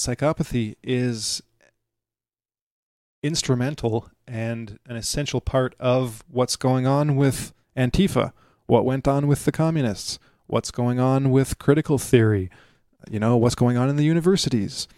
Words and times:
psychopathy 0.00 0.76
is 0.82 1.42
instrumental 3.22 4.08
and 4.26 4.78
an 4.86 4.96
essential 4.96 5.42
part 5.42 5.74
of 5.78 6.24
what's 6.26 6.56
going 6.56 6.86
on 6.86 7.16
with 7.16 7.52
Antifa, 7.76 8.32
what 8.66 8.86
went 8.86 9.06
on 9.06 9.26
with 9.26 9.44
the 9.44 9.52
communists, 9.52 10.18
what's 10.46 10.70
going 10.70 10.98
on 10.98 11.30
with 11.30 11.58
critical 11.58 11.98
theory, 11.98 12.50
you 13.10 13.20
know, 13.20 13.36
what's 13.36 13.54
going 13.54 13.76
on 13.76 13.90
in 13.90 13.96
the 13.96 14.04
universities. 14.04 14.88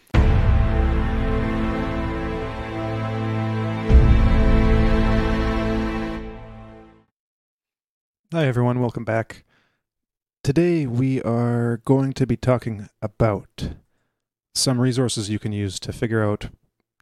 Hi, 8.32 8.46
everyone. 8.46 8.80
Welcome 8.80 9.04
back. 9.04 9.44
Today, 10.44 10.86
we 10.86 11.20
are 11.22 11.78
going 11.84 12.12
to 12.14 12.26
be 12.26 12.36
talking 12.36 12.88
about 13.02 13.70
some 14.54 14.80
resources 14.80 15.30
you 15.30 15.38
can 15.38 15.52
use 15.52 15.78
to 15.80 15.92
figure 15.92 16.22
out 16.22 16.48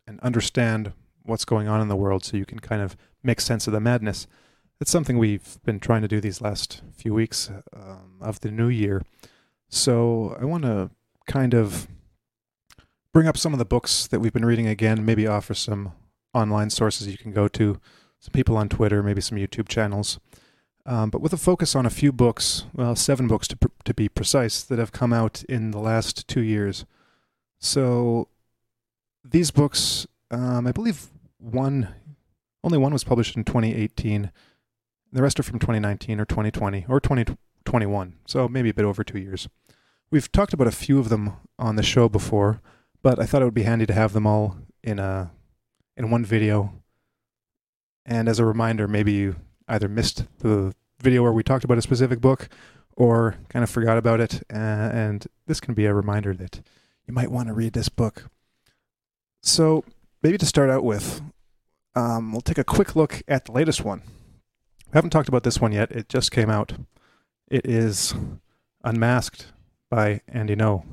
and 0.06 0.20
understand 0.20 0.92
what's 1.24 1.44
going 1.44 1.68
on 1.68 1.80
in 1.80 1.88
the 1.88 1.96
world 1.96 2.24
so 2.24 2.36
you 2.36 2.46
can 2.46 2.58
kind 2.58 2.82
of 2.82 2.96
make 3.22 3.40
sense 3.40 3.66
of 3.66 3.72
the 3.72 3.80
madness. 3.80 4.26
It's 4.80 4.90
something 4.90 5.18
we've 5.18 5.58
been 5.64 5.78
trying 5.78 6.02
to 6.02 6.08
do 6.08 6.20
these 6.20 6.40
last 6.40 6.82
few 6.96 7.12
weeks 7.12 7.50
um, 7.74 8.16
of 8.20 8.40
the 8.40 8.50
new 8.50 8.68
year. 8.68 9.02
So 9.68 10.36
I 10.40 10.44
want 10.44 10.64
to 10.64 10.90
kind 11.26 11.54
of 11.54 11.86
bring 13.12 13.28
up 13.28 13.36
some 13.36 13.52
of 13.52 13.58
the 13.58 13.64
books 13.64 14.06
that 14.06 14.20
we've 14.20 14.32
been 14.32 14.44
reading 14.44 14.66
again, 14.66 15.04
maybe 15.04 15.26
offer 15.26 15.54
some 15.54 15.92
online 16.32 16.70
sources 16.70 17.08
you 17.08 17.18
can 17.18 17.32
go 17.32 17.48
to, 17.48 17.80
some 18.18 18.32
people 18.32 18.56
on 18.56 18.68
Twitter, 18.68 19.02
maybe 19.02 19.20
some 19.20 19.38
YouTube 19.38 19.68
channels. 19.68 20.18
Um, 20.86 21.10
but 21.10 21.20
with 21.20 21.32
a 21.32 21.36
focus 21.36 21.76
on 21.76 21.84
a 21.84 21.90
few 21.90 22.10
books, 22.10 22.64
well, 22.72 22.96
seven 22.96 23.28
books 23.28 23.46
to, 23.48 23.56
pr- 23.56 23.68
to 23.84 23.94
be 23.94 24.08
precise, 24.08 24.62
that 24.62 24.78
have 24.78 24.92
come 24.92 25.12
out 25.12 25.44
in 25.44 25.72
the 25.72 25.78
last 25.78 26.26
two 26.26 26.40
years. 26.40 26.84
So 27.60 28.28
these 29.22 29.50
books, 29.50 30.06
um, 30.30 30.66
I 30.66 30.72
believe 30.72 31.08
one, 31.38 31.88
only 32.64 32.78
one 32.78 32.92
was 32.92 33.04
published 33.04 33.36
in 33.36 33.44
2018. 33.44 34.32
The 35.12 35.22
rest 35.22 35.38
are 35.38 35.42
from 35.42 35.58
2019 35.58 36.20
or 36.20 36.24
2020 36.24 36.86
or 36.88 37.00
2021. 37.00 38.14
So 38.26 38.48
maybe 38.48 38.70
a 38.70 38.74
bit 38.74 38.84
over 38.84 39.04
two 39.04 39.18
years. 39.18 39.48
We've 40.10 40.30
talked 40.32 40.52
about 40.52 40.66
a 40.66 40.72
few 40.72 40.98
of 40.98 41.08
them 41.08 41.34
on 41.58 41.76
the 41.76 41.82
show 41.82 42.08
before, 42.08 42.60
but 43.02 43.20
I 43.20 43.26
thought 43.26 43.42
it 43.42 43.44
would 43.44 43.54
be 43.54 43.62
handy 43.62 43.86
to 43.86 43.92
have 43.92 44.12
them 44.12 44.26
all 44.26 44.56
in 44.82 44.98
a 44.98 45.30
in 45.96 46.10
one 46.10 46.24
video. 46.24 46.72
And 48.06 48.28
as 48.28 48.38
a 48.38 48.44
reminder, 48.44 48.88
maybe 48.88 49.12
you 49.12 49.36
either 49.68 49.88
missed 49.88 50.24
the 50.38 50.74
video 51.00 51.22
where 51.22 51.32
we 51.32 51.42
talked 51.42 51.64
about 51.64 51.78
a 51.78 51.82
specific 51.82 52.20
book 52.20 52.48
or 52.96 53.36
kind 53.48 53.62
of 53.62 53.70
forgot 53.70 53.98
about 53.98 54.20
it. 54.20 54.42
And 54.48 55.26
this 55.46 55.60
can 55.60 55.74
be 55.74 55.86
a 55.86 55.94
reminder 55.94 56.34
that 56.34 56.60
you 57.10 57.14
might 57.14 57.32
want 57.32 57.48
to 57.48 57.54
read 57.54 57.72
this 57.72 57.88
book. 57.88 58.30
So, 59.42 59.84
maybe 60.22 60.38
to 60.38 60.46
start 60.46 60.70
out 60.70 60.84
with, 60.84 61.20
um, 61.96 62.30
we'll 62.30 62.40
take 62.40 62.56
a 62.56 62.62
quick 62.62 62.94
look 62.94 63.20
at 63.26 63.46
the 63.46 63.52
latest 63.52 63.84
one. 63.84 64.02
We 64.86 64.92
haven't 64.92 65.10
talked 65.10 65.28
about 65.28 65.42
this 65.42 65.60
one 65.60 65.72
yet. 65.72 65.90
It 65.90 66.08
just 66.08 66.30
came 66.30 66.48
out. 66.48 66.74
It 67.50 67.66
is 67.66 68.14
Unmasked 68.84 69.46
by 69.90 70.20
Andy 70.28 70.54
Ngo, 70.54 70.84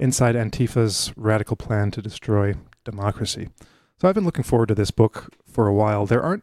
inside 0.00 0.34
Antifa's 0.34 1.12
radical 1.16 1.56
plan 1.56 1.92
to 1.92 2.02
destroy 2.02 2.54
democracy. 2.84 3.50
So 3.98 4.08
I've 4.08 4.16
been 4.16 4.24
looking 4.24 4.42
forward 4.42 4.66
to 4.66 4.74
this 4.74 4.90
book 4.90 5.32
for 5.46 5.68
a 5.68 5.74
while. 5.74 6.06
There 6.06 6.22
aren't 6.22 6.42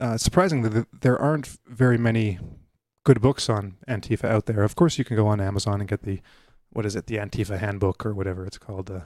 uh, 0.00 0.16
surprisingly, 0.16 0.84
there 1.02 1.18
aren't 1.18 1.58
very 1.66 1.98
many 1.98 2.38
good 3.04 3.20
books 3.20 3.50
on 3.50 3.76
Antifa 3.86 4.24
out 4.24 4.46
there. 4.46 4.62
Of 4.62 4.74
course, 4.74 4.96
you 4.96 5.04
can 5.04 5.16
go 5.16 5.26
on 5.26 5.38
Amazon 5.38 5.80
and 5.80 5.88
get 5.88 6.02
the 6.02 6.20
what 6.70 6.86
is 6.86 6.96
it, 6.96 7.06
the 7.06 7.16
Antifa 7.16 7.58
Handbook 7.58 8.04
or 8.04 8.14
whatever 8.14 8.44
it's 8.44 8.58
called, 8.58 8.90
uh, 8.90 9.00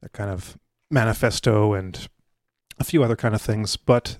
that 0.00 0.12
kind 0.12 0.30
of 0.30 0.58
manifesto 0.90 1.74
and 1.74 2.08
a 2.78 2.84
few 2.84 3.02
other 3.02 3.16
kind 3.16 3.34
of 3.34 3.42
things. 3.42 3.76
But 3.76 4.18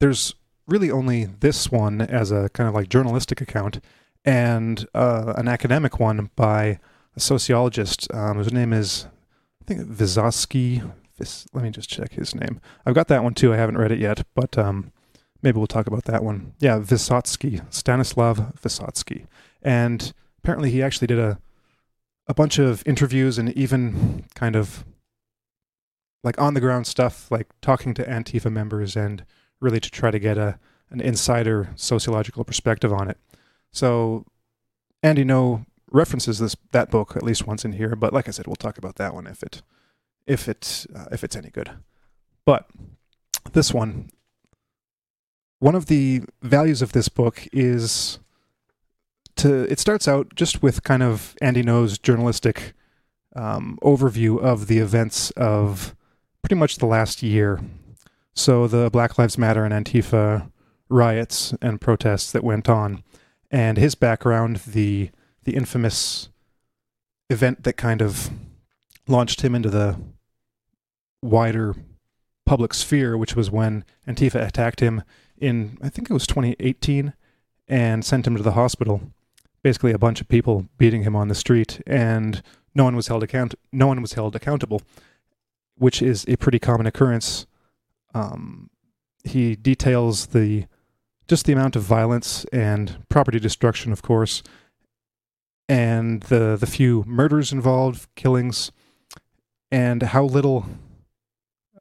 there's 0.00 0.34
really 0.66 0.90
only 0.90 1.24
this 1.24 1.70
one 1.70 2.00
as 2.00 2.30
a 2.30 2.48
kind 2.50 2.68
of 2.68 2.74
like 2.74 2.88
journalistic 2.88 3.40
account 3.40 3.80
and 4.24 4.86
uh, 4.94 5.34
an 5.36 5.48
academic 5.48 5.98
one 5.98 6.30
by 6.36 6.78
a 7.16 7.20
sociologist. 7.20 8.12
Um, 8.14 8.38
his 8.38 8.52
name 8.52 8.72
is, 8.72 9.06
I 9.60 9.64
think, 9.64 9.82
Vysotsky 9.88 10.82
let 11.52 11.62
me 11.62 11.70
just 11.70 11.88
check 11.88 12.12
his 12.12 12.34
name. 12.34 12.60
I've 12.84 12.94
got 12.94 13.08
that 13.08 13.22
one 13.22 13.34
too. 13.34 13.52
I 13.52 13.56
haven't 13.56 13.78
read 13.78 13.92
it 13.92 13.98
yet, 13.98 14.24
but 14.34 14.56
um, 14.58 14.92
maybe 15.42 15.58
we'll 15.58 15.66
talk 15.66 15.86
about 15.86 16.04
that 16.04 16.24
one. 16.24 16.54
Yeah, 16.58 16.78
Vysotsky, 16.78 17.64
Stanislav 17.72 18.54
Vysotsky, 18.60 19.26
and 19.62 20.12
apparently 20.42 20.70
he 20.70 20.82
actually 20.82 21.06
did 21.06 21.18
a 21.18 21.38
a 22.28 22.34
bunch 22.34 22.58
of 22.58 22.82
interviews 22.86 23.36
and 23.38 23.52
even 23.56 24.24
kind 24.34 24.54
of 24.54 24.84
like 26.22 26.40
on 26.40 26.54
the 26.54 26.60
ground 26.60 26.86
stuff, 26.86 27.30
like 27.30 27.48
talking 27.60 27.94
to 27.94 28.04
Antifa 28.04 28.50
members 28.50 28.96
and 28.96 29.24
really 29.60 29.80
to 29.80 29.90
try 29.90 30.10
to 30.10 30.18
get 30.18 30.38
a 30.38 30.58
an 30.90 31.00
insider 31.00 31.70
sociological 31.74 32.44
perspective 32.44 32.92
on 32.92 33.08
it. 33.08 33.18
So 33.72 34.26
Andy 35.02 35.24
Ngo 35.24 35.64
references 35.90 36.38
this 36.38 36.56
that 36.72 36.90
book 36.90 37.16
at 37.16 37.22
least 37.22 37.46
once 37.46 37.64
in 37.64 37.72
here, 37.72 37.96
but 37.96 38.12
like 38.12 38.28
I 38.28 38.30
said, 38.30 38.46
we'll 38.46 38.56
talk 38.56 38.78
about 38.78 38.96
that 38.96 39.14
one 39.14 39.26
if 39.26 39.42
it 39.42 39.62
if 40.26 40.48
it's 40.48 40.86
uh, 40.94 41.06
if 41.10 41.24
it's 41.24 41.36
any 41.36 41.50
good. 41.50 41.70
But 42.44 42.68
this 43.52 43.72
one, 43.72 44.10
one 45.58 45.74
of 45.74 45.86
the 45.86 46.22
values 46.42 46.82
of 46.82 46.92
this 46.92 47.08
book 47.08 47.46
is 47.52 48.18
to. 49.36 49.70
It 49.70 49.78
starts 49.78 50.08
out 50.08 50.34
just 50.34 50.62
with 50.62 50.82
kind 50.82 51.02
of 51.02 51.34
Andy 51.40 51.62
Ngo's 51.62 51.98
journalistic 51.98 52.72
um, 53.34 53.78
overview 53.82 54.40
of 54.40 54.66
the 54.66 54.78
events 54.78 55.30
of 55.32 55.94
pretty 56.42 56.56
much 56.56 56.76
the 56.76 56.86
last 56.86 57.22
year. 57.22 57.60
So 58.34 58.66
the 58.66 58.90
Black 58.90 59.18
Lives 59.18 59.38
Matter 59.38 59.64
and 59.64 59.74
Antifa 59.74 60.50
riots 60.88 61.54
and 61.62 61.80
protests 61.80 62.32
that 62.32 62.44
went 62.44 62.68
on, 62.68 63.02
and 63.50 63.78
his 63.78 63.94
background, 63.94 64.56
the 64.66 65.10
the 65.44 65.54
infamous 65.56 66.28
event 67.30 67.64
that 67.64 67.74
kind 67.74 68.00
of 68.00 68.30
launched 69.08 69.40
him 69.40 69.54
into 69.54 69.70
the 69.70 69.98
wider 71.22 71.74
public 72.44 72.74
sphere, 72.74 73.16
which 73.16 73.34
was 73.36 73.50
when 73.50 73.84
Antifa 74.06 74.46
attacked 74.46 74.80
him 74.80 75.02
in, 75.38 75.78
I 75.82 75.88
think 75.88 76.10
it 76.10 76.14
was 76.14 76.26
2018, 76.26 77.14
and 77.68 78.04
sent 78.04 78.26
him 78.26 78.36
to 78.36 78.42
the 78.42 78.52
hospital. 78.52 79.00
Basically, 79.62 79.92
a 79.92 79.98
bunch 79.98 80.20
of 80.20 80.28
people 80.28 80.66
beating 80.76 81.02
him 81.04 81.14
on 81.14 81.28
the 81.28 81.34
street, 81.34 81.80
and 81.86 82.42
no 82.74 82.84
one 82.84 82.96
was 82.96 83.08
held 83.08 83.22
account. 83.22 83.54
No 83.72 83.86
one 83.86 84.00
was 84.00 84.14
held 84.14 84.34
accountable, 84.34 84.82
which 85.76 86.02
is 86.02 86.24
a 86.28 86.36
pretty 86.36 86.58
common 86.58 86.86
occurrence. 86.86 87.46
Um, 88.14 88.70
he 89.24 89.54
details 89.54 90.26
the 90.26 90.66
just 91.28 91.46
the 91.46 91.52
amount 91.52 91.76
of 91.76 91.82
violence 91.82 92.44
and 92.52 92.98
property 93.08 93.38
destruction, 93.38 93.92
of 93.92 94.02
course, 94.02 94.42
and 95.68 96.22
the 96.24 96.56
the 96.58 96.66
few 96.66 97.04
murders 97.06 97.52
involved, 97.52 98.08
killings, 98.16 98.72
and 99.70 100.02
how 100.02 100.24
little 100.24 100.66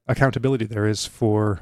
accountability 0.08 0.66
there 0.66 0.88
is 0.88 1.06
for 1.06 1.62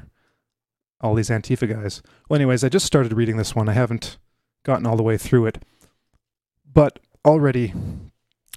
all 1.00 1.14
these 1.14 1.30
Antifa 1.30 1.68
guys. 1.68 2.02
Well, 2.28 2.36
anyways, 2.36 2.62
I 2.62 2.68
just 2.68 2.86
started 2.86 3.12
reading 3.12 3.36
this 3.36 3.54
one. 3.54 3.68
I 3.68 3.72
haven't 3.72 4.18
gotten 4.64 4.86
all 4.86 4.96
the 4.96 5.02
way 5.02 5.16
through 5.16 5.46
it, 5.46 5.64
but 6.72 6.98
already 7.24 7.72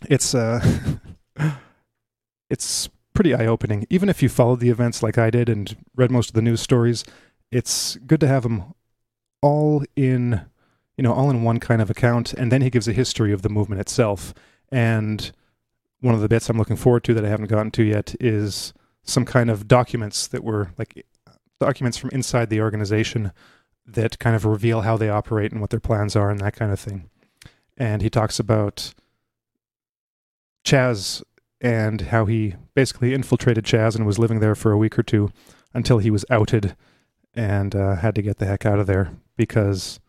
it's 0.10 0.36
uh, 0.36 0.60
it's 2.50 2.90
pretty 3.14 3.34
eye 3.34 3.46
opening. 3.46 3.86
Even 3.90 4.10
if 4.10 4.22
you 4.22 4.30
followed 4.30 4.60
the 4.60 4.70
events 4.70 5.04
like 5.04 5.18
I 5.18 5.30
did 5.30 5.50
and 5.50 5.76
read 5.96 6.12
most 6.12 6.30
of 6.30 6.34
the 6.34 6.42
news 6.42 6.62
stories, 6.62 7.04
it's 7.52 7.96
good 8.08 8.20
to 8.22 8.28
have 8.28 8.44
them 8.44 8.74
all 9.42 9.84
in 9.96 10.42
you 10.98 11.04
know 11.04 11.14
all 11.14 11.30
in 11.30 11.44
one 11.44 11.60
kind 11.60 11.82
of 11.82 11.90
account. 11.90 12.34
And 12.34 12.52
then 12.52 12.62
he 12.62 12.70
gives 12.70 12.88
a 12.88 12.94
history 12.94 13.34
of 13.34 13.42
the 13.42 13.50
movement 13.50 13.82
itself. 13.82 14.34
And 14.72 15.32
one 16.00 16.16
of 16.16 16.22
the 16.22 16.30
bits 16.30 16.50
I'm 16.50 16.58
looking 16.58 16.76
forward 16.76 17.04
to 17.06 17.14
that 17.14 17.26
I 17.26 17.30
haven't 17.30 17.50
gotten 17.50 17.72
to 17.72 17.84
yet 17.84 18.16
is 18.20 18.74
some 19.04 19.26
kind 19.26 19.50
of 19.50 19.68
documents 19.68 20.28
that 20.28 20.44
were 20.44 20.72
like 20.78 21.06
documents 21.60 21.98
from 21.98 22.10
inside 22.12 22.50
the 22.50 22.62
organization 22.62 23.32
that 23.86 24.20
kind 24.20 24.36
of 24.36 24.46
reveal 24.46 24.82
how 24.82 24.98
they 24.98 25.10
operate 25.10 25.52
and 25.52 25.62
what 25.62 25.70
their 25.70 25.80
plans 25.80 26.16
are 26.16 26.30
and 26.30 26.40
that 26.40 26.56
kind 26.56 26.72
of 26.72 26.80
thing. 26.80 27.10
And 27.78 28.02
he 28.02 28.10
talks 28.10 28.40
about 28.40 28.94
Chaz 30.64 31.24
and 31.60 32.02
how 32.02 32.26
he 32.26 32.56
basically 32.76 33.14
infiltrated 33.14 33.66
Chaz 33.66 33.96
and 33.96 34.06
was 34.06 34.20
living 34.20 34.40
there 34.40 34.56
for 34.56 34.72
a 34.72 34.78
week 34.78 34.98
or 35.00 35.04
two 35.04 35.32
until 35.74 35.98
he 35.98 36.12
was 36.12 36.26
outed 36.30 36.76
and 37.34 37.76
uh, 37.76 37.96
had 37.96 38.16
to 38.16 38.22
get 38.22 38.38
the 38.38 38.46
heck 38.46 38.66
out 38.66 38.80
of 38.80 38.88
there 38.88 39.12
because 39.38 40.00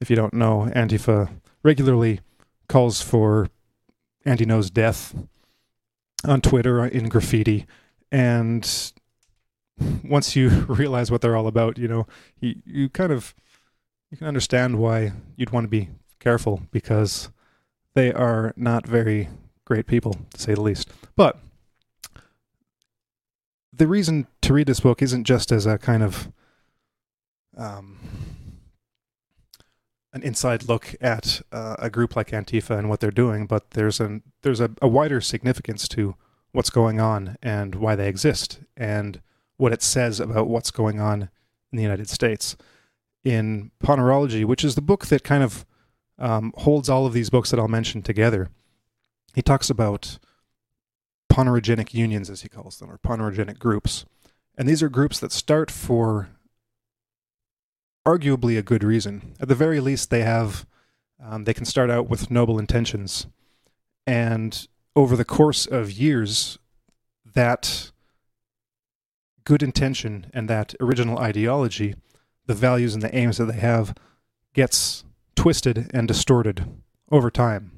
if 0.00 0.08
you 0.08 0.16
don't 0.16 0.32
know, 0.32 0.70
Antifa 0.74 1.30
regularly 1.62 2.20
calls 2.68 3.02
for 3.02 3.48
Andy 4.24 4.46
Ngo's 4.46 4.70
death 4.70 5.14
on 6.24 6.40
Twitter 6.40 6.84
in 6.86 7.08
graffiti. 7.08 7.66
And 8.10 8.92
once 10.02 10.34
you 10.36 10.48
realize 10.68 11.10
what 11.10 11.20
they're 11.20 11.36
all 11.36 11.46
about, 11.46 11.78
you 11.78 11.88
know, 11.88 12.06
you, 12.40 12.56
you 12.64 12.88
kind 12.88 13.12
of 13.12 13.34
you 14.10 14.16
can 14.16 14.26
understand 14.26 14.78
why 14.78 15.12
you'd 15.36 15.50
want 15.50 15.64
to 15.64 15.68
be 15.68 15.88
careful 16.20 16.62
because 16.70 17.30
they 17.94 18.12
are 18.12 18.52
not 18.56 18.86
very 18.86 19.28
great 19.64 19.86
people, 19.86 20.16
to 20.34 20.40
say 20.40 20.54
the 20.54 20.60
least. 20.60 20.88
But 21.16 21.38
the 23.72 23.88
reason 23.88 24.26
to 24.42 24.52
read 24.52 24.66
this 24.66 24.80
book 24.80 25.02
isn't 25.02 25.24
just 25.24 25.50
as 25.50 25.66
a 25.66 25.78
kind 25.78 26.02
of 26.02 26.30
um, 27.56 27.98
an 30.12 30.22
inside 30.22 30.68
look 30.68 30.94
at 31.00 31.40
uh, 31.52 31.76
a 31.78 31.90
group 31.90 32.16
like 32.16 32.28
Antifa 32.28 32.78
and 32.78 32.88
what 32.88 33.00
they're 33.00 33.10
doing, 33.10 33.46
but 33.46 33.70
there's 33.70 34.00
an 34.00 34.22
there's 34.42 34.60
a, 34.60 34.70
a 34.82 34.88
wider 34.88 35.20
significance 35.20 35.88
to 35.88 36.14
what's 36.52 36.70
going 36.70 37.00
on 37.00 37.36
and 37.42 37.76
why 37.76 37.94
they 37.94 38.08
exist 38.08 38.60
and 38.76 39.20
what 39.56 39.72
it 39.72 39.82
says 39.82 40.18
about 40.18 40.48
what's 40.48 40.70
going 40.70 41.00
on 41.00 41.30
in 41.70 41.76
the 41.76 41.82
United 41.82 42.08
States. 42.08 42.56
In 43.22 43.70
Ponerology, 43.84 44.46
which 44.46 44.64
is 44.64 44.74
the 44.74 44.80
book 44.80 45.06
that 45.08 45.22
kind 45.22 45.42
of 45.44 45.66
um, 46.20 46.52
holds 46.58 46.88
all 46.88 47.06
of 47.06 47.12
these 47.12 47.30
books 47.30 47.50
that 47.50 47.58
I'll 47.58 47.68
mention 47.68 48.02
together, 48.02 48.48
he 49.34 49.42
talks 49.42 49.70
about 49.70 50.18
ponerogenic 51.32 51.94
unions, 51.94 52.28
as 52.28 52.42
he 52.42 52.48
calls 52.48 52.78
them, 52.78 52.90
or 52.90 52.98
ponerogenic 52.98 53.58
groups. 53.58 54.04
And 54.56 54.68
these 54.68 54.82
are 54.82 54.88
groups 54.88 55.18
that 55.20 55.32
start 55.32 55.70
for 55.70 56.28
arguably 58.06 58.58
a 58.58 58.62
good 58.62 58.84
reason. 58.84 59.34
At 59.40 59.48
the 59.48 59.54
very 59.54 59.80
least, 59.80 60.10
they 60.10 60.22
have 60.22 60.66
um, 61.22 61.44
they 61.44 61.54
can 61.54 61.66
start 61.66 61.90
out 61.90 62.08
with 62.08 62.30
noble 62.30 62.58
intentions, 62.58 63.26
and 64.06 64.66
over 64.96 65.16
the 65.16 65.24
course 65.24 65.66
of 65.66 65.92
years, 65.92 66.58
that 67.24 67.90
good 69.44 69.62
intention 69.62 70.30
and 70.32 70.48
that 70.48 70.74
original 70.80 71.18
ideology, 71.18 71.94
the 72.46 72.54
values 72.54 72.94
and 72.94 73.02
the 73.02 73.14
aims 73.14 73.36
that 73.36 73.46
they 73.46 73.58
have, 73.58 73.94
gets 74.54 75.04
twisted 75.40 75.90
and 75.94 76.06
distorted 76.06 76.66
over 77.10 77.30
time. 77.30 77.72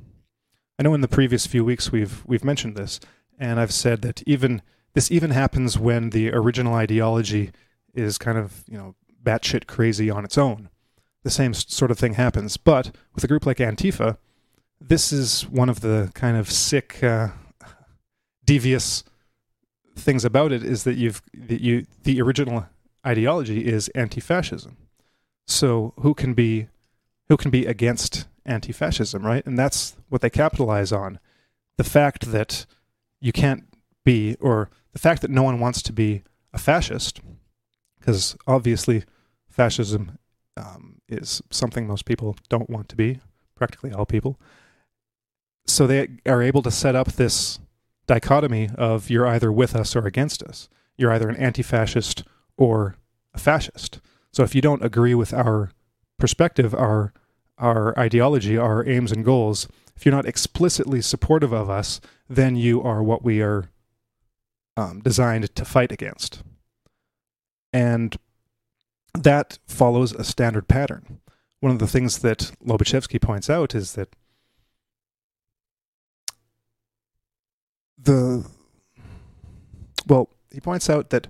I 0.80 0.82
know 0.82 0.94
in 0.94 1.00
the 1.00 1.06
previous 1.06 1.46
few 1.46 1.64
weeks 1.64 1.92
we've 1.92 2.26
we've 2.26 2.42
mentioned 2.42 2.74
this, 2.74 2.98
and 3.38 3.60
I've 3.60 3.72
said 3.72 4.02
that 4.02 4.20
even 4.26 4.62
this 4.94 5.12
even 5.12 5.30
happens 5.30 5.78
when 5.78 6.10
the 6.10 6.32
original 6.32 6.74
ideology 6.74 7.52
is 7.94 8.18
kind 8.18 8.36
of 8.36 8.64
you 8.66 8.76
know 8.76 8.96
batshit 9.22 9.68
crazy 9.68 10.10
on 10.10 10.24
its 10.24 10.36
own. 10.36 10.70
The 11.22 11.30
same 11.30 11.54
sort 11.54 11.92
of 11.92 12.00
thing 12.00 12.14
happens, 12.14 12.56
but 12.56 12.96
with 13.14 13.22
a 13.22 13.28
group 13.28 13.46
like 13.46 13.58
Antifa, 13.58 14.16
this 14.80 15.12
is 15.12 15.42
one 15.42 15.68
of 15.68 15.82
the 15.82 16.10
kind 16.14 16.36
of 16.36 16.50
sick, 16.50 17.00
uh, 17.04 17.28
devious 18.44 19.04
things 19.94 20.24
about 20.24 20.50
it 20.50 20.64
is 20.64 20.82
that 20.82 20.94
you've 20.94 21.22
that 21.32 21.60
you 21.60 21.86
the 22.02 22.20
original 22.20 22.66
ideology 23.06 23.64
is 23.64 23.86
anti-fascism. 23.90 24.76
So 25.46 25.94
who 26.00 26.12
can 26.12 26.34
be 26.34 26.66
who 27.32 27.36
can 27.38 27.50
be 27.50 27.64
against 27.64 28.26
anti-fascism, 28.44 29.24
right? 29.24 29.46
And 29.46 29.58
that's 29.58 29.96
what 30.10 30.20
they 30.20 30.28
capitalize 30.28 30.92
on. 30.92 31.18
The 31.78 31.84
fact 31.84 32.30
that 32.30 32.66
you 33.22 33.32
can't 33.32 33.64
be 34.04 34.36
or 34.38 34.68
the 34.92 34.98
fact 34.98 35.22
that 35.22 35.30
no 35.30 35.42
one 35.42 35.58
wants 35.58 35.80
to 35.84 35.94
be 35.94 36.24
a 36.52 36.58
fascist 36.58 37.22
because 37.98 38.36
obviously 38.46 39.04
fascism 39.48 40.18
um, 40.58 41.00
is 41.08 41.40
something 41.48 41.86
most 41.86 42.04
people 42.04 42.36
don't 42.50 42.68
want 42.68 42.90
to 42.90 42.96
be, 42.96 43.18
practically 43.54 43.94
all 43.94 44.04
people. 44.04 44.38
So 45.66 45.86
they 45.86 46.08
are 46.26 46.42
able 46.42 46.60
to 46.60 46.70
set 46.70 46.94
up 46.94 47.12
this 47.12 47.60
dichotomy 48.06 48.68
of 48.76 49.08
you're 49.08 49.26
either 49.26 49.50
with 49.50 49.74
us 49.74 49.96
or 49.96 50.06
against 50.06 50.42
us. 50.42 50.68
You're 50.98 51.12
either 51.12 51.30
an 51.30 51.36
anti 51.36 51.62
fascist 51.62 52.24
or 52.58 52.96
a 53.32 53.38
fascist. 53.38 54.02
So 54.32 54.42
if 54.42 54.54
you 54.54 54.60
don't 54.60 54.84
agree 54.84 55.14
with 55.14 55.32
our 55.32 55.70
perspective, 56.18 56.74
our 56.74 57.14
our 57.62 57.98
ideology, 57.98 58.58
our 58.58 58.86
aims 58.86 59.12
and 59.12 59.24
goals, 59.24 59.68
if 59.96 60.04
you're 60.04 60.14
not 60.14 60.26
explicitly 60.26 61.00
supportive 61.00 61.52
of 61.52 61.70
us, 61.70 62.00
then 62.28 62.56
you 62.56 62.82
are 62.82 63.02
what 63.02 63.22
we 63.22 63.40
are 63.40 63.70
um, 64.76 65.00
designed 65.00 65.54
to 65.54 65.64
fight 65.64 65.92
against. 65.92 66.42
And 67.72 68.16
that 69.14 69.58
follows 69.66 70.12
a 70.12 70.24
standard 70.24 70.66
pattern. 70.66 71.20
One 71.60 71.72
of 71.72 71.78
the 71.78 71.86
things 71.86 72.18
that 72.18 72.50
Lobaczewski 72.66 73.20
points 73.20 73.48
out 73.48 73.74
is 73.74 73.92
that 73.94 74.16
the 77.96 78.44
well, 80.06 80.30
he 80.50 80.60
points 80.60 80.90
out 80.90 81.10
that 81.10 81.28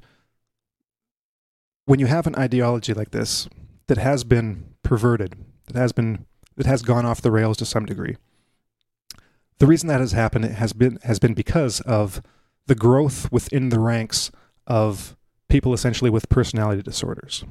when 1.85 2.01
you 2.01 2.07
have 2.07 2.27
an 2.27 2.35
ideology 2.37 2.95
like 2.95 3.11
this 3.11 3.49
that 3.89 3.99
has 3.99 4.25
been 4.25 4.75
perverted, 4.83 5.37
that 5.67 5.77
has 5.79 5.93
been 5.93 6.27
that 6.57 6.67
has 6.67 6.83
gone 6.83 7.07
off 7.07 7.23
the 7.23 7.31
rails 7.31 7.57
to 7.59 7.65
some 7.65 7.87
degree, 7.87 8.17
the 9.59 9.67
reason 9.67 9.89
that 9.89 10.01
has 10.01 10.13
happened 10.13 10.45
has 10.45 10.73
been 10.73 10.99
has 11.05 11.19
been 11.19 11.35
because 11.35 11.81
of 11.83 12.23
the 12.67 12.75
growth 12.75 13.31
within 13.33 13.69
the 13.69 13.81
ranks 13.81 14.31
of 14.67 15.17
people 15.49 15.75
essentially 15.75 16.11
with 16.11 16.29
personality 16.29 16.83
disorders. 16.83 17.45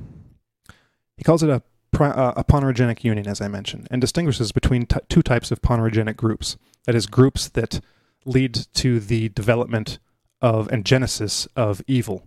He 1.17 1.23
calls 1.23 1.43
it 1.43 1.49
a, 1.49 1.61
uh, 1.99 2.33
a 2.35 2.43
ponerogenic 2.43 3.03
union, 3.03 3.27
as 3.27 3.41
I 3.41 3.47
mentioned, 3.47 3.87
and 3.91 4.01
distinguishes 4.01 4.51
between 4.51 4.87
t- 4.87 4.99
two 5.07 5.21
types 5.21 5.51
of 5.51 5.61
ponerogenic 5.61 6.15
groups. 6.15 6.57
That 6.85 6.95
is, 6.95 7.05
groups 7.05 7.47
that 7.49 7.79
lead 8.25 8.65
to 8.73 8.99
the 8.99 9.29
development 9.29 9.99
of 10.41 10.67
and 10.71 10.83
genesis 10.83 11.47
of 11.55 11.81
evil, 11.85 12.25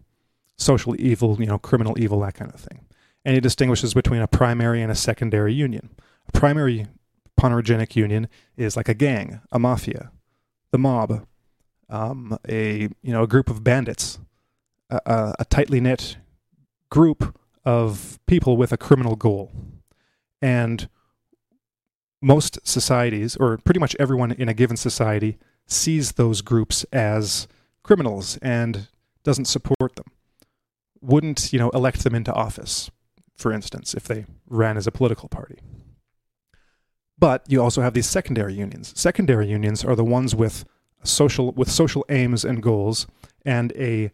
social 0.56 0.94
evil, 1.00 1.36
you 1.40 1.46
know, 1.46 1.58
criminal 1.58 1.98
evil, 1.98 2.20
that 2.20 2.34
kind 2.34 2.52
of 2.54 2.60
thing. 2.60 2.83
And 3.24 3.34
he 3.34 3.40
distinguishes 3.40 3.94
between 3.94 4.20
a 4.20 4.28
primary 4.28 4.82
and 4.82 4.92
a 4.92 4.94
secondary 4.94 5.54
union. 5.54 5.90
A 6.28 6.32
primary 6.32 6.86
ponerogenic 7.40 7.96
union 7.96 8.28
is 8.56 8.76
like 8.76 8.88
a 8.88 8.94
gang, 8.94 9.40
a 9.50 9.58
mafia, 9.58 10.10
the 10.70 10.78
mob, 10.78 11.26
um, 11.88 12.38
a 12.48 12.88
you 13.02 13.12
know 13.12 13.22
a 13.22 13.28
group 13.28 13.48
of 13.48 13.64
bandits, 13.64 14.18
a, 14.90 15.34
a 15.38 15.44
tightly 15.46 15.80
knit 15.80 16.16
group 16.90 17.38
of 17.64 18.18
people 18.26 18.56
with 18.56 18.72
a 18.72 18.76
criminal 18.76 19.16
goal. 19.16 19.52
And 20.42 20.88
most 22.20 22.58
societies, 22.66 23.36
or 23.36 23.58
pretty 23.58 23.80
much 23.80 23.96
everyone 23.98 24.32
in 24.32 24.48
a 24.48 24.54
given 24.54 24.76
society, 24.76 25.38
sees 25.66 26.12
those 26.12 26.40
groups 26.40 26.84
as 26.92 27.48
criminals 27.82 28.38
and 28.38 28.88
doesn't 29.22 29.46
support 29.46 29.96
them. 29.96 30.06
Wouldn't, 31.00 31.52
you 31.52 31.58
know, 31.58 31.70
elect 31.70 32.02
them 32.04 32.14
into 32.14 32.32
office, 32.32 32.90
for 33.36 33.52
instance, 33.52 33.94
if 33.94 34.04
they 34.04 34.26
ran 34.48 34.76
as 34.76 34.86
a 34.86 34.92
political 34.92 35.28
party. 35.28 35.58
But 37.18 37.44
you 37.48 37.62
also 37.62 37.82
have 37.82 37.94
these 37.94 38.08
secondary 38.08 38.54
unions. 38.54 38.92
Secondary 38.96 39.48
unions 39.48 39.84
are 39.84 39.96
the 39.96 40.04
ones 40.04 40.34
with 40.34 40.64
social 41.02 41.52
with 41.52 41.70
social 41.70 42.04
aims 42.08 42.44
and 42.44 42.62
goals 42.62 43.06
and 43.44 43.72
a 43.72 44.10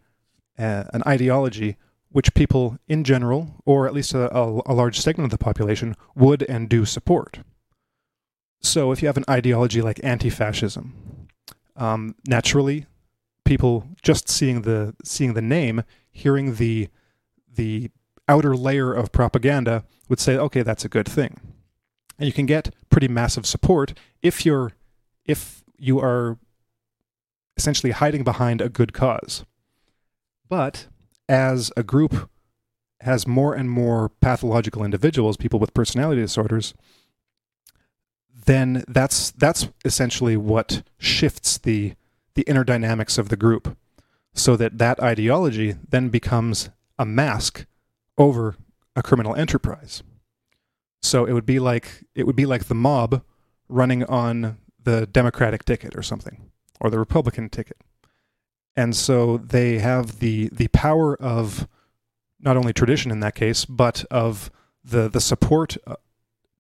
uh, 0.59 0.85
an 0.93 1.03
ideology 1.07 1.77
which 2.11 2.35
people 2.35 2.77
in 2.89 3.05
general, 3.05 3.63
or 3.65 3.87
at 3.87 3.95
least 3.95 4.15
a, 4.15 4.37
a, 4.37 4.61
a 4.67 4.75
large 4.75 5.01
segment 5.01 5.27
of 5.33 5.39
the 5.39 5.45
population, 5.45 5.95
would 6.15 6.43
and 6.43 6.69
do 6.69 6.85
support. 6.85 7.41
So 8.61 8.93
if 8.93 9.01
you 9.01 9.09
have 9.09 9.17
an 9.17 9.25
ideology 9.31 9.81
like 9.81 10.01
anti-fascism, 10.03 11.29
um, 11.77 12.17
naturally, 12.27 12.87
people 13.45 13.87
just 14.03 14.29
seeing 14.29 14.63
the 14.63 14.95
seeing 15.05 15.35
the 15.35 15.43
name, 15.43 15.85
hearing 16.11 16.57
the 16.57 16.89
the 17.53 17.91
outer 18.31 18.57
layer 18.57 18.95
of 18.95 19.11
propaganda, 19.11 19.85
would 20.09 20.21
say, 20.21 20.37
okay, 20.37 20.63
that's 20.63 20.85
a 20.85 20.89
good 20.89 21.09
thing, 21.09 21.41
and 22.19 22.27
you 22.27 22.33
can 22.33 22.47
get 22.47 22.75
pretty 22.89 23.09
massive 23.09 23.45
support 23.45 23.93
if 24.23 24.47
you're 24.47 24.73
if 25.25 25.63
you 25.77 25.99
are 25.99 26.39
essentially 27.57 27.91
hiding 27.91 28.25
behind 28.25 28.61
a 28.61 28.69
good 28.69 28.93
cause. 28.93 29.45
But 30.49 30.87
as 31.29 31.71
a 31.77 31.83
group 31.83 32.31
has 33.01 33.27
more 33.27 33.55
and 33.55 33.71
more 33.71 34.11
pathological 34.21 34.85
individuals, 34.85 35.37
people 35.37 35.59
with 35.59 35.75
personality 35.75 36.21
disorders, 36.21 36.75
then 38.47 38.85
that's 38.89 39.31
that's 39.33 39.69
essentially 39.85 40.37
what 40.37 40.83
shifts 40.99 41.59
the 41.59 41.95
the 42.35 42.43
inner 42.43 42.65
dynamics 42.65 43.19
of 43.19 43.29
the 43.29 43.37
group, 43.37 43.77
so 44.35 44.57
that 44.57 44.79
that 44.79 45.01
ideology 45.01 45.75
then 45.89 46.09
becomes 46.09 46.71
a 46.99 47.05
mask 47.05 47.67
over 48.21 48.57
a 48.95 49.03
criminal 49.03 49.35
enterprise. 49.35 50.03
So 51.03 51.25
it 51.25 51.33
would 51.33 51.47
be 51.47 51.59
like 51.59 52.05
it 52.15 52.27
would 52.27 52.37
be 52.37 52.47
like 52.47 52.67
the 52.67 52.75
mob 52.75 53.23
running 53.69 54.05
on 54.05 54.59
the 54.83 55.07
Democratic 55.07 55.65
ticket 55.65 55.97
or 55.97 56.03
something, 56.03 56.51
or 56.81 56.91
the 56.91 56.99
Republican 56.99 57.49
ticket 57.49 57.79
and 58.77 58.95
so 58.97 59.39
they 59.39 59.79
have 59.79 60.21
the 60.21 60.49
the 60.53 60.69
power 60.69 61.15
of 61.21 61.69
not 62.41 62.57
only 62.57 62.73
tradition 62.73 63.11
in 63.11 63.21
that 63.21 63.35
case, 63.35 63.65
but 63.65 64.05
of 64.11 64.51
the 64.85 65.09
the 65.09 65.21
support 65.21 65.77
uh, 65.87 65.97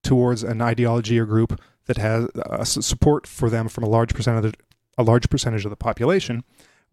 towards 0.02 0.42
an 0.42 0.60
ideology 0.60 1.18
or 1.18 1.24
group 1.24 1.60
that 1.86 1.96
has 1.96 2.28
uh, 2.36 2.64
support 2.64 3.26
for 3.26 3.48
them 3.48 3.68
from 3.68 3.84
a 3.84 3.88
large 3.88 4.14
percentage 4.14 4.54
a 4.98 5.02
large 5.02 5.30
percentage 5.30 5.64
of 5.64 5.70
the 5.70 5.76
population, 5.76 6.44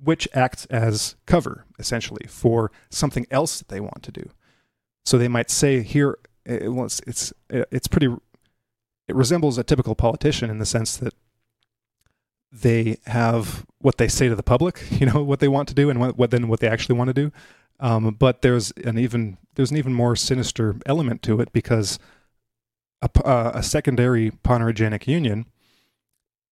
which 0.02 0.28
acts 0.34 0.66
as 0.68 1.16
cover 1.26 1.66
essentially 1.78 2.26
for 2.30 2.72
something 2.90 3.26
else 3.30 3.58
that 3.58 3.68
they 3.68 3.82
want 3.82 4.04
to 4.04 4.12
do. 4.12 4.30
So 5.08 5.18
they 5.18 5.30
might 5.30 5.50
say 5.50 5.84
here, 5.84 6.18
it, 6.46 6.70
well, 6.70 6.84
it's, 6.84 7.00
it's 7.08 7.32
it's 7.50 7.88
pretty. 7.88 8.14
It 9.08 9.16
resembles 9.16 9.58
a 9.58 9.64
typical 9.64 9.96
politician 9.96 10.50
in 10.50 10.60
the 10.60 10.66
sense 10.66 10.98
that 10.98 11.14
they 12.52 12.98
have 13.06 13.66
what 13.78 14.00
they 14.00 14.10
say 14.10 14.28
to 14.28 14.36
the 14.36 14.44
public, 14.44 14.84
you 14.92 15.06
know, 15.06 15.24
what 15.24 15.40
they 15.40 15.48
want 15.48 15.70
to 15.70 15.74
do 15.74 15.90
and 15.90 16.02
what, 16.02 16.18
what 16.18 16.32
then 16.32 16.50
what 16.50 16.60
they 16.60 16.68
actually 16.68 16.98
want 16.98 17.08
to 17.08 17.14
do. 17.14 17.32
Um, 17.80 18.18
but 18.20 18.42
there's 18.42 18.74
an 18.84 19.00
even 19.00 19.38
there's 19.56 19.72
an 19.72 19.78
even 19.78 19.94
more 19.94 20.18
sinister 20.18 20.76
element 20.86 21.22
to 21.22 21.40
it 21.40 21.54
because 21.54 22.00
a, 23.02 23.10
uh, 23.26 23.52
a 23.54 23.64
secondary 23.64 24.32
Ponerogenic 24.32 25.08
union, 25.08 25.46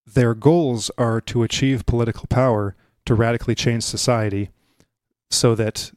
their 0.07 0.33
goals 0.33 0.89
are 0.97 1.19
to 1.19 1.43
achieve 1.43 1.85
political 1.85 2.25
power 2.27 2.73
to 3.03 3.15
radically 3.15 3.53
change 3.53 3.83
society, 3.83 4.49
so 5.29 5.55
that 5.55 5.91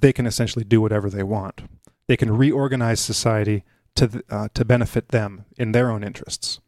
they 0.00 0.12
can 0.12 0.26
essentially 0.26 0.64
do 0.64 0.80
whatever 0.80 1.10
they 1.10 1.22
want. 1.22 1.62
They 2.06 2.16
can 2.16 2.36
reorganize 2.36 3.00
society 3.00 3.64
to 3.96 4.22
uh, 4.30 4.48
to 4.54 4.64
benefit 4.64 5.08
them 5.08 5.44
in 5.56 5.72
their 5.72 5.90
own 5.90 6.04
interests, 6.04 6.60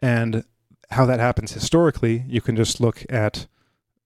and 0.00 0.44
how 0.90 1.06
that 1.06 1.20
happens 1.20 1.52
historically, 1.52 2.24
you 2.28 2.40
can 2.40 2.56
just 2.56 2.80
look 2.80 3.04
at 3.08 3.46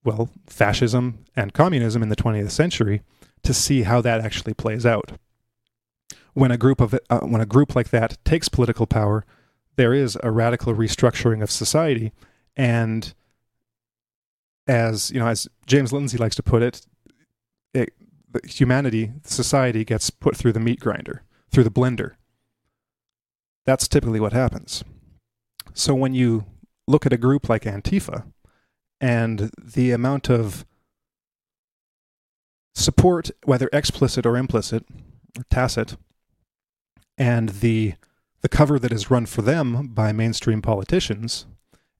well, 0.05 0.31
fascism 0.47 1.25
and 1.37 1.53
communism 1.53 2.03
in 2.03 2.09
the 2.09 2.17
20th 2.17 2.51
century 2.51 3.03
to 3.43 3.53
see 3.53 3.83
how 3.83 4.01
that 4.01 4.21
actually 4.21 4.55
plays 4.55 4.87
out. 4.87 5.13
When 6.33 6.51
a 6.51 6.57
group 6.57 6.81
of 6.81 6.99
uh, 7.11 7.21
when 7.21 7.41
a 7.41 7.47
group 7.47 7.75
like 7.75 7.91
that 7.91 8.17
takes 8.25 8.49
political 8.49 8.87
power, 8.87 9.25
there 9.77 9.93
is 9.93 10.17
a 10.23 10.31
radical 10.31 10.75
restructuring 10.75 11.43
of 11.43 11.51
society, 11.51 12.13
and 12.57 13.13
as 14.67 15.11
you 15.11 15.19
know, 15.19 15.27
as 15.27 15.49
James 15.67 15.93
Lindsay 15.93 16.17
likes 16.17 16.37
to 16.37 16.43
put 16.43 16.63
it, 16.63 16.87
it 17.75 17.93
humanity, 18.45 19.13
society 19.25 19.85
gets 19.85 20.11
put 20.11 20.37
through 20.37 20.53
the 20.53 20.61
meat 20.61 20.81
grinder, 20.81 21.23
through 21.51 21.65
the 21.65 21.71
blender. 21.71 22.15
That's 23.65 23.89
typically 23.89 24.21
what 24.21 24.33
happens. 24.33 24.85
So 25.75 25.95
when 25.95 26.15
you 26.15 26.47
look 26.87 27.07
at 27.07 27.13
a 27.13 27.19
group 27.19 27.49
like 27.49 27.65
Antifa, 27.65 28.25
and 29.01 29.51
the 29.63 29.93
amount 29.93 30.29
of 30.29 30.67
support, 32.75 33.31
whether 33.45 33.69
explicit 33.73 34.27
or 34.27 34.37
implicit 34.37 34.85
or 35.37 35.45
tacit, 35.51 35.97
and 37.17 37.49
the 37.49 37.95
the 38.41 38.49
cover 38.49 38.79
that 38.79 38.93
is 38.93 39.11
run 39.11 39.27
for 39.27 39.43
them 39.43 39.89
by 39.89 40.13
mainstream 40.13 40.63
politicians, 40.63 41.47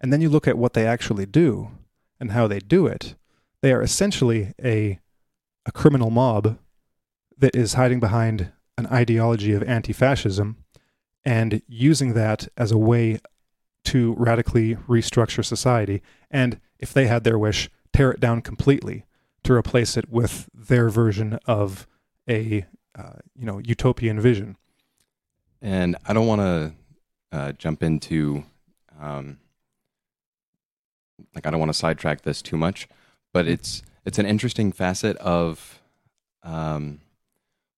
and 0.01 0.13
then 0.13 0.21
you 0.21 0.29
look 0.29 0.47
at 0.47 0.57
what 0.57 0.73
they 0.73 0.87
actually 0.87 1.27
do 1.27 1.73
and 2.21 2.31
how 2.31 2.47
they 2.47 2.61
do 2.61 2.87
it, 2.87 3.17
they 3.61 3.73
are 3.73 3.83
essentially 3.83 4.55
a 4.63 5.01
a 5.67 5.73
criminal 5.73 6.11
mob 6.11 6.59
that 7.37 7.55
is 7.55 7.75
hiding 7.75 8.01
behind 8.01 8.53
an 8.77 8.87
ideology 8.87 9.53
of 9.53 9.63
anti-fascism 9.63 10.57
and 11.25 11.63
using 11.67 12.15
that 12.15 12.49
as 12.57 12.73
a 12.73 12.79
way 12.79 13.19
to 13.85 14.15
radically 14.15 14.75
restructure 14.75 15.45
society 15.45 16.03
and 16.31 16.61
if 16.79 16.93
they 16.93 17.07
had 17.07 17.25
their 17.25 17.39
wish, 17.39 17.71
tear 17.93 18.11
it 18.11 18.21
down 18.21 18.43
completely 18.43 19.05
to 19.45 19.53
replace 19.53 19.97
it 19.97 20.09
with 20.09 20.49
their 20.55 20.89
version 20.89 21.39
of 21.47 21.87
a 22.29 22.67
uh, 22.97 23.15
you 23.37 23.45
know 23.45 23.59
utopian 23.59 24.21
vision. 24.21 24.57
And 25.61 25.97
I 26.07 26.13
don't 26.13 26.27
want 26.27 26.41
to 26.41 26.73
uh, 27.33 27.53
jump 27.53 27.83
into 27.83 28.45
um, 29.01 29.39
like 31.35 31.47
I 31.47 31.51
don't 31.51 31.61
want 31.61 31.71
to 31.71 31.79
sidetrack 31.79 32.23
this 32.23 32.43
too 32.43 32.57
much, 32.57 32.89
but 33.33 33.45
mm-hmm. 33.45 33.55
it's 33.55 33.83
it's 34.09 34.19
an 34.19 34.25
interesting 34.25 34.73
facet 34.73 35.19
of 35.19 35.83
um, 36.43 37.03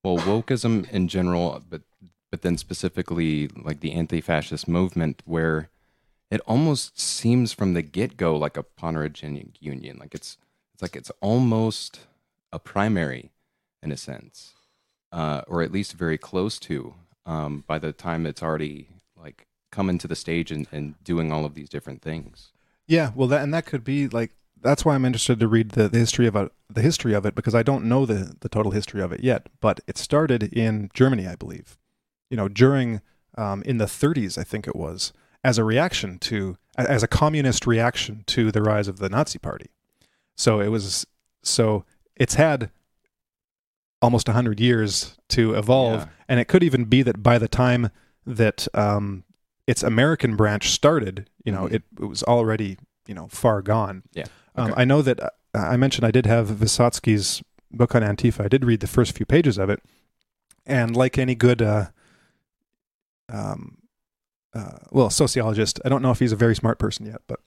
well 0.04 0.16
wokeism 0.18 0.88
in 0.90 1.08
general, 1.08 1.60
but 1.68 1.82
but 2.30 2.42
then 2.42 2.56
specifically 2.56 3.48
like 3.48 3.80
the 3.80 3.90
anti-fascist 3.90 4.68
movement 4.68 5.22
where 5.24 5.70
it 6.30 6.40
almost 6.46 7.00
seems 7.00 7.52
from 7.52 7.74
the 7.74 7.82
get 7.82 8.16
go 8.16 8.36
like 8.36 8.56
a 8.56 8.62
Ponerogenic 8.62 9.56
union. 9.58 9.98
Like 9.98 10.14
it's 10.14 10.38
it's 10.72 10.82
like 10.82 10.94
it's 10.94 11.10
almost 11.20 12.06
a 12.52 12.60
primary 12.60 13.32
in 13.82 13.90
a 13.90 13.96
sense, 13.96 14.52
uh, 15.10 15.42
or 15.48 15.62
at 15.62 15.72
least 15.72 15.94
very 15.94 16.16
close 16.16 16.60
to. 16.60 16.94
Um, 17.26 17.64
by 17.66 17.80
the 17.80 17.92
time 17.92 18.24
it's 18.24 18.42
already 18.42 18.86
like 19.16 19.48
coming 19.72 19.98
to 19.98 20.06
the 20.06 20.14
stage 20.14 20.52
and, 20.52 20.68
and 20.70 20.94
doing 21.02 21.32
all 21.32 21.44
of 21.44 21.54
these 21.54 21.68
different 21.68 22.02
things. 22.02 22.52
Yeah, 22.86 23.10
well, 23.16 23.26
that 23.26 23.42
and 23.42 23.52
that 23.52 23.66
could 23.66 23.82
be 23.82 24.06
like 24.06 24.30
that's 24.62 24.84
why 24.84 24.94
I'm 24.94 25.04
interested 25.04 25.40
to 25.40 25.48
read 25.48 25.70
the, 25.70 25.88
the 25.88 25.98
history 25.98 26.26
of 26.26 26.36
it, 26.36 26.52
the 26.68 26.82
history 26.82 27.14
of 27.14 27.26
it 27.26 27.34
because 27.34 27.54
I 27.54 27.62
don't 27.62 27.84
know 27.84 28.06
the 28.06 28.34
the 28.40 28.48
total 28.48 28.72
history 28.72 29.02
of 29.02 29.12
it 29.12 29.22
yet. 29.22 29.48
But 29.60 29.80
it 29.86 29.98
started 29.98 30.42
in 30.42 30.90
Germany, 30.94 31.26
I 31.26 31.36
believe. 31.36 31.78
You 32.30 32.36
know, 32.36 32.48
during 32.48 33.00
um, 33.36 33.62
in 33.62 33.78
the 33.78 33.86
30s, 33.86 34.38
I 34.38 34.44
think 34.44 34.66
it 34.66 34.76
was 34.76 35.12
as 35.42 35.58
a 35.58 35.64
reaction 35.64 36.18
to 36.18 36.56
as 36.76 37.02
a 37.02 37.08
communist 37.08 37.66
reaction 37.66 38.24
to 38.26 38.52
the 38.52 38.62
rise 38.62 38.88
of 38.88 38.98
the 38.98 39.08
Nazi 39.08 39.38
Party. 39.38 39.70
So 40.36 40.60
it 40.60 40.68
was 40.68 41.06
so 41.42 41.84
it's 42.16 42.34
had 42.34 42.70
almost 44.02 44.28
100 44.28 44.60
years 44.60 45.18
to 45.28 45.54
evolve 45.54 46.00
yeah. 46.00 46.08
and 46.26 46.40
it 46.40 46.46
could 46.46 46.62
even 46.62 46.84
be 46.84 47.02
that 47.02 47.22
by 47.22 47.36
the 47.38 47.48
time 47.48 47.90
that 48.26 48.66
um, 48.74 49.24
its 49.66 49.82
American 49.82 50.36
branch 50.36 50.70
started, 50.70 51.28
you 51.44 51.52
know, 51.52 51.64
mm-hmm. 51.64 51.76
it, 51.76 51.82
it, 52.00 52.04
was 52.04 52.22
already, 52.22 52.78
you 53.06 53.14
know, 53.14 53.28
far 53.28 53.62
gone. 53.62 54.02
Yeah. 54.12 54.26
Um, 54.56 54.64
okay. 54.64 54.72
Um, 54.72 54.78
I 54.78 54.84
know 54.84 55.02
that 55.02 55.20
uh, 55.20 55.30
I 55.54 55.76
mentioned 55.76 56.06
I 56.06 56.10
did 56.10 56.26
have 56.26 56.48
Vysotsky's 56.48 57.42
book 57.70 57.94
on 57.94 58.02
Antifa. 58.02 58.44
I 58.44 58.48
did 58.48 58.64
read 58.64 58.80
the 58.80 58.86
first 58.86 59.16
few 59.16 59.26
pages 59.26 59.58
of 59.58 59.70
it. 59.70 59.82
And 60.66 60.94
like 60.94 61.18
any 61.18 61.34
good 61.34 61.62
uh, 61.62 61.86
um, 63.32 63.78
uh, 64.54 64.78
well, 64.90 65.10
sociologist. 65.10 65.80
I 65.84 65.88
don't 65.88 66.02
know 66.02 66.10
if 66.10 66.18
he's 66.18 66.32
a 66.32 66.36
very 66.36 66.54
smart 66.54 66.78
person 66.78 67.06
yet, 67.06 67.22
but 67.26 67.40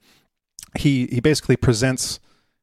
he 0.78 1.06
he 1.06 1.20
basically 1.20 1.56
presents. 1.56 2.20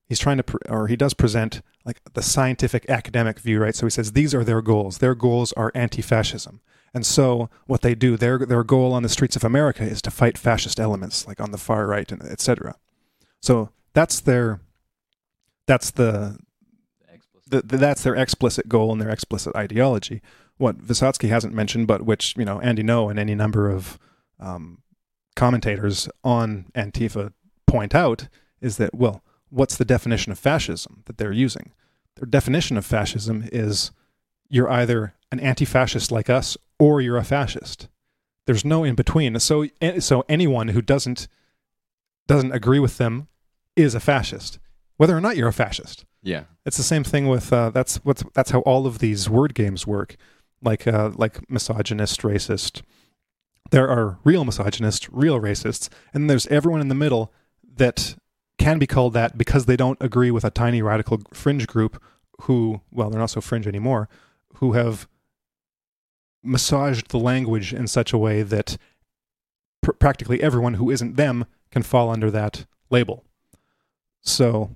He's 0.08 0.20
trying 0.20 0.38
to, 0.38 0.44
pre- 0.44 0.60
or 0.68 0.88
he 0.88 0.98
does 0.98 1.14
present 1.14 1.62
like 1.86 2.02
the 2.14 2.22
scientific 2.22 2.90
academic 2.90 3.40
view, 3.40 3.62
right? 3.62 3.74
So 3.74 3.86
he 3.86 3.92
says 3.92 4.12
these 4.12 4.36
are 4.36 4.44
their 4.44 4.62
goals. 4.62 4.98
Their 4.98 5.16
goals 5.16 5.54
are 5.54 5.72
anti-fascism, 5.74 6.60
and 6.94 7.06
so 7.06 7.50
what 7.66 7.82
they 7.82 7.96
do, 7.96 8.18
their 8.18 8.40
their 8.40 8.64
goal 8.64 8.94
on 8.94 9.04
the 9.04 9.10
streets 9.10 9.36
of 9.36 9.44
America 9.44 9.84
is 9.84 10.02
to 10.02 10.12
fight 10.12 10.38
fascist 10.38 10.80
elements, 10.80 11.28
like 11.28 11.40
on 11.40 11.52
the 11.52 11.58
far 11.58 11.88
right 11.88 12.12
and 12.12 12.22
etc. 12.24 12.76
So 13.42 13.70
that's 13.94 14.20
their, 14.22 14.62
that's 15.68 15.92
the, 15.92 16.38
the, 17.48 17.62
the, 17.62 17.78
that's 17.78 18.04
their 18.04 18.16
explicit 18.16 18.68
goal 18.68 18.92
and 18.92 19.02
their 19.02 19.10
explicit 19.10 19.56
ideology. 19.56 20.22
What 20.58 20.80
Vysotsky 20.80 21.30
hasn't 21.30 21.54
mentioned, 21.54 21.88
but 21.88 22.04
which 22.04 22.36
you 22.38 22.46
know 22.46 22.62
Andy 22.62 22.84
Ngo 22.84 23.10
and 23.10 23.20
any 23.20 23.36
number 23.36 23.70
of 23.70 23.98
um, 24.40 24.82
commentators 25.36 26.10
on 26.24 26.66
Antifa 26.76 27.34
point 27.68 27.96
out 27.96 28.28
is 28.60 28.78
that, 28.78 28.94
well, 28.94 29.24
what's 29.50 29.78
the 29.78 29.86
definition 29.86 30.32
of 30.32 30.40
fascism 30.40 31.04
that 31.06 31.18
they're 31.18 31.32
using? 31.32 31.74
Their 32.16 32.28
definition 32.28 32.78
of 32.78 32.86
fascism 32.86 33.48
is 33.52 33.92
you're 34.50 34.70
either 34.70 35.16
an 35.32 35.40
anti 35.40 35.66
fascist 35.66 36.12
like 36.12 36.30
us 36.30 36.58
or 36.78 37.02
you're 37.02 37.18
a 37.18 37.24
fascist. 37.24 37.88
There's 38.46 38.66
no 38.66 38.84
in 38.84 38.96
between. 38.96 39.40
So, 39.40 39.68
so 40.00 40.26
anyone 40.28 40.70
who 40.70 40.82
doesn't 40.82 41.28
doesn't 42.28 42.52
agree 42.52 42.80
with 42.80 42.98
them 42.98 43.28
is 43.76 43.96
a 43.96 44.00
fascist, 44.00 44.60
whether 44.98 45.16
or 45.16 45.22
not 45.22 45.38
you're 45.38 45.48
a 45.48 45.54
fascist. 45.54 46.06
Yeah, 46.24 46.44
it's 46.66 46.78
the 46.78 46.84
same 46.84 47.04
thing 47.04 47.28
with 47.28 47.52
uh, 47.52 47.72
that's 47.72 47.98
what's 47.98 48.24
that's 48.34 48.52
how 48.52 48.60
all 48.62 48.86
of 48.86 49.00
these 49.00 49.30
word 49.30 49.54
games 49.56 49.88
work, 49.88 50.16
like 50.62 50.88
uh, 50.88 51.12
like 51.16 51.50
misogynist, 51.50 52.22
racist, 52.22 52.82
there 53.72 53.90
are 53.90 54.20
real 54.24 54.46
misogynists, 54.46 55.10
real 55.12 55.40
racists, 55.40 55.90
and 56.14 56.30
there's 56.30 56.46
everyone 56.48 56.82
in 56.82 56.90
the 56.90 56.96
middle 56.96 57.34
that 57.78 58.16
can 58.58 58.78
be 58.78 58.86
called 58.86 59.14
that 59.14 59.38
because 59.38 59.66
they 59.66 59.78
don't 59.78 59.98
agree 60.02 60.30
with 60.30 60.44
a 60.44 60.52
tiny 60.52 60.82
radical 60.82 61.22
fringe 61.34 61.68
group 61.68 62.02
who, 62.42 62.82
well, 62.92 63.10
they're 63.10 63.20
not 63.20 63.30
so 63.30 63.42
fringe 63.42 63.66
anymore, 63.66 64.10
who 64.56 64.74
have 64.74 65.08
massaged 66.44 67.10
the 67.10 67.20
language 67.20 67.74
in 67.74 67.88
such 67.88 68.14
a 68.14 68.18
way 68.18 68.42
that 68.44 68.78
pr- 69.82 69.94
practically 69.94 70.44
everyone 70.44 70.76
who 70.76 70.90
isn't 70.92 71.16
them 71.16 71.46
can 71.72 71.82
fall 71.82 72.10
under 72.10 72.30
that 72.30 72.66
label. 72.90 73.24
So, 74.22 74.72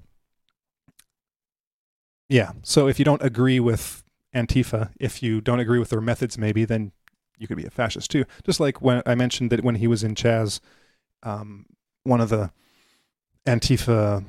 yeah. 2.29 2.53
So 2.63 2.87
if 2.87 2.99
you 2.99 3.05
don't 3.05 3.21
agree 3.21 3.59
with 3.59 4.03
Antifa, 4.35 4.91
if 4.99 5.23
you 5.23 5.41
don't 5.41 5.59
agree 5.59 5.79
with 5.79 5.89
their 5.89 6.01
methods, 6.01 6.37
maybe, 6.37 6.65
then 6.65 6.91
you 7.37 7.47
could 7.47 7.57
be 7.57 7.65
a 7.65 7.69
fascist 7.69 8.11
too. 8.11 8.25
Just 8.45 8.59
like 8.59 8.81
when 8.81 9.01
I 9.05 9.15
mentioned 9.15 9.51
that 9.51 9.63
when 9.63 9.75
he 9.75 9.87
was 9.87 10.03
in 10.03 10.15
Chaz, 10.15 10.59
um, 11.23 11.65
one 12.03 12.21
of 12.21 12.29
the 12.29 12.51
Antifa, 13.45 14.25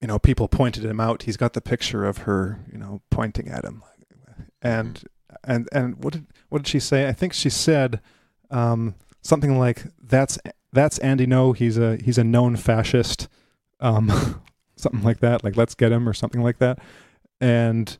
you 0.00 0.08
know, 0.08 0.18
people 0.18 0.48
pointed 0.48 0.84
him 0.84 1.00
out. 1.00 1.22
He's 1.22 1.36
got 1.36 1.52
the 1.54 1.60
picture 1.60 2.04
of 2.04 2.18
her, 2.18 2.60
you 2.70 2.78
know, 2.78 3.00
pointing 3.10 3.48
at 3.48 3.64
him, 3.64 3.82
and 4.62 5.02
and 5.44 5.68
and 5.72 6.02
what 6.02 6.12
did 6.12 6.26
what 6.48 6.58
did 6.58 6.68
she 6.68 6.80
say? 6.80 7.08
I 7.08 7.12
think 7.12 7.32
she 7.32 7.50
said 7.50 8.00
um, 8.50 8.94
something 9.22 9.58
like, 9.58 9.84
"That's 10.02 10.38
that's 10.72 10.98
Andy 10.98 11.26
Ngo, 11.26 11.56
He's 11.56 11.78
a 11.78 11.96
he's 11.96 12.18
a 12.18 12.24
known 12.24 12.56
fascist." 12.56 13.28
Um, 13.80 14.42
something 14.76 15.02
like 15.02 15.20
that. 15.20 15.44
Like, 15.44 15.56
let's 15.56 15.74
get 15.74 15.92
him 15.92 16.08
or 16.08 16.12
something 16.12 16.42
like 16.42 16.58
that. 16.58 16.78
And 17.40 17.96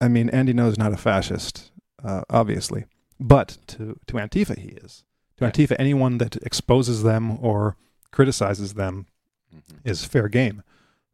I 0.00 0.08
mean, 0.08 0.28
Andy 0.30 0.52
Ngo 0.52 0.68
is 0.68 0.78
not 0.78 0.92
a 0.92 0.96
fascist, 0.96 1.70
uh, 2.02 2.22
obviously. 2.30 2.84
But 3.20 3.58
to, 3.68 3.98
to 4.06 4.14
Antifa, 4.14 4.58
he 4.58 4.68
is. 4.70 5.04
To 5.38 5.44
Antifa, 5.44 5.76
anyone 5.78 6.18
that 6.18 6.36
exposes 6.42 7.02
them 7.02 7.38
or 7.44 7.76
criticizes 8.10 8.74
them 8.74 9.06
Mhm. 9.54 9.78
is 9.84 10.04
fair 10.04 10.28
game. 10.28 10.62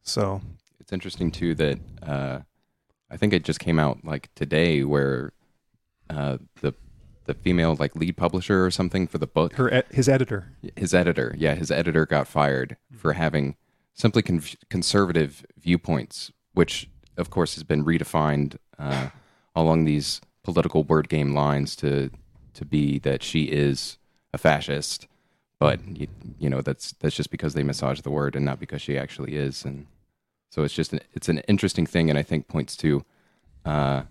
So 0.03 0.41
It's 0.79 0.93
interesting 0.93 1.31
too 1.31 1.55
that 1.57 1.79
uh, 2.03 2.41
I 3.11 3.17
think 3.19 3.33
it 3.35 3.45
just 3.45 3.61
came 3.61 3.79
out 3.79 4.03
like 4.05 4.31
today 4.35 4.83
where 4.83 5.33
uh, 6.09 6.39
the 6.63 6.73
the 7.25 7.35
female 7.35 7.77
like 7.79 7.95
lead 7.95 8.17
publisher 8.17 8.65
or 8.65 8.71
something 8.71 9.07
for 9.07 9.19
the 9.19 9.27
book, 9.27 9.55
her 9.55 9.81
e- 9.81 9.95
his 9.95 10.09
editor, 10.09 10.53
his 10.77 10.95
editor, 10.95 11.35
yeah, 11.39 11.55
his 11.55 11.71
editor 11.71 12.07
got 12.07 12.27
fired 12.27 12.77
for 12.97 13.13
having 13.13 13.57
simply 13.95 14.23
con- 14.23 14.43
conservative 14.69 15.45
viewpoints, 15.59 16.33
which 16.55 16.89
of 17.17 17.31
course 17.31 17.55
has 17.55 17.63
been 17.63 17.85
redefined 17.85 18.57
uh, 18.79 19.11
along 19.55 19.85
these 19.85 20.21
political 20.43 20.85
word 20.85 21.09
game 21.09 21.35
lines 21.35 21.77
to 21.77 22.11
to 22.55 22.65
be 22.65 22.99
that 22.99 23.23
she 23.23 23.45
is 23.45 23.99
a 24.33 24.39
fascist, 24.39 25.07
but 25.59 25.81
you, 25.87 26.07
you 26.39 26.51
know 26.51 26.61
that's 26.61 26.93
that's 27.01 27.17
just 27.17 27.31
because 27.31 27.55
they 27.55 27.63
massage 27.63 28.01
the 28.01 28.11
word 28.11 28.35
and 28.35 28.45
not 28.45 28.59
because 28.61 28.83
she 28.83 28.99
actually 28.99 29.37
is, 29.37 29.65
and 29.65 29.87
so 30.51 30.63
it's 30.63 30.75
just 30.75 30.93
an, 30.93 31.01
it's 31.15 31.29
an 31.29 31.39
interesting 31.41 31.87
thing, 31.87 32.11
and 32.11 32.19
I 32.19 32.23
think 32.23 32.49
points 32.49 32.77
to 32.79 33.05
uh, 33.65 34.03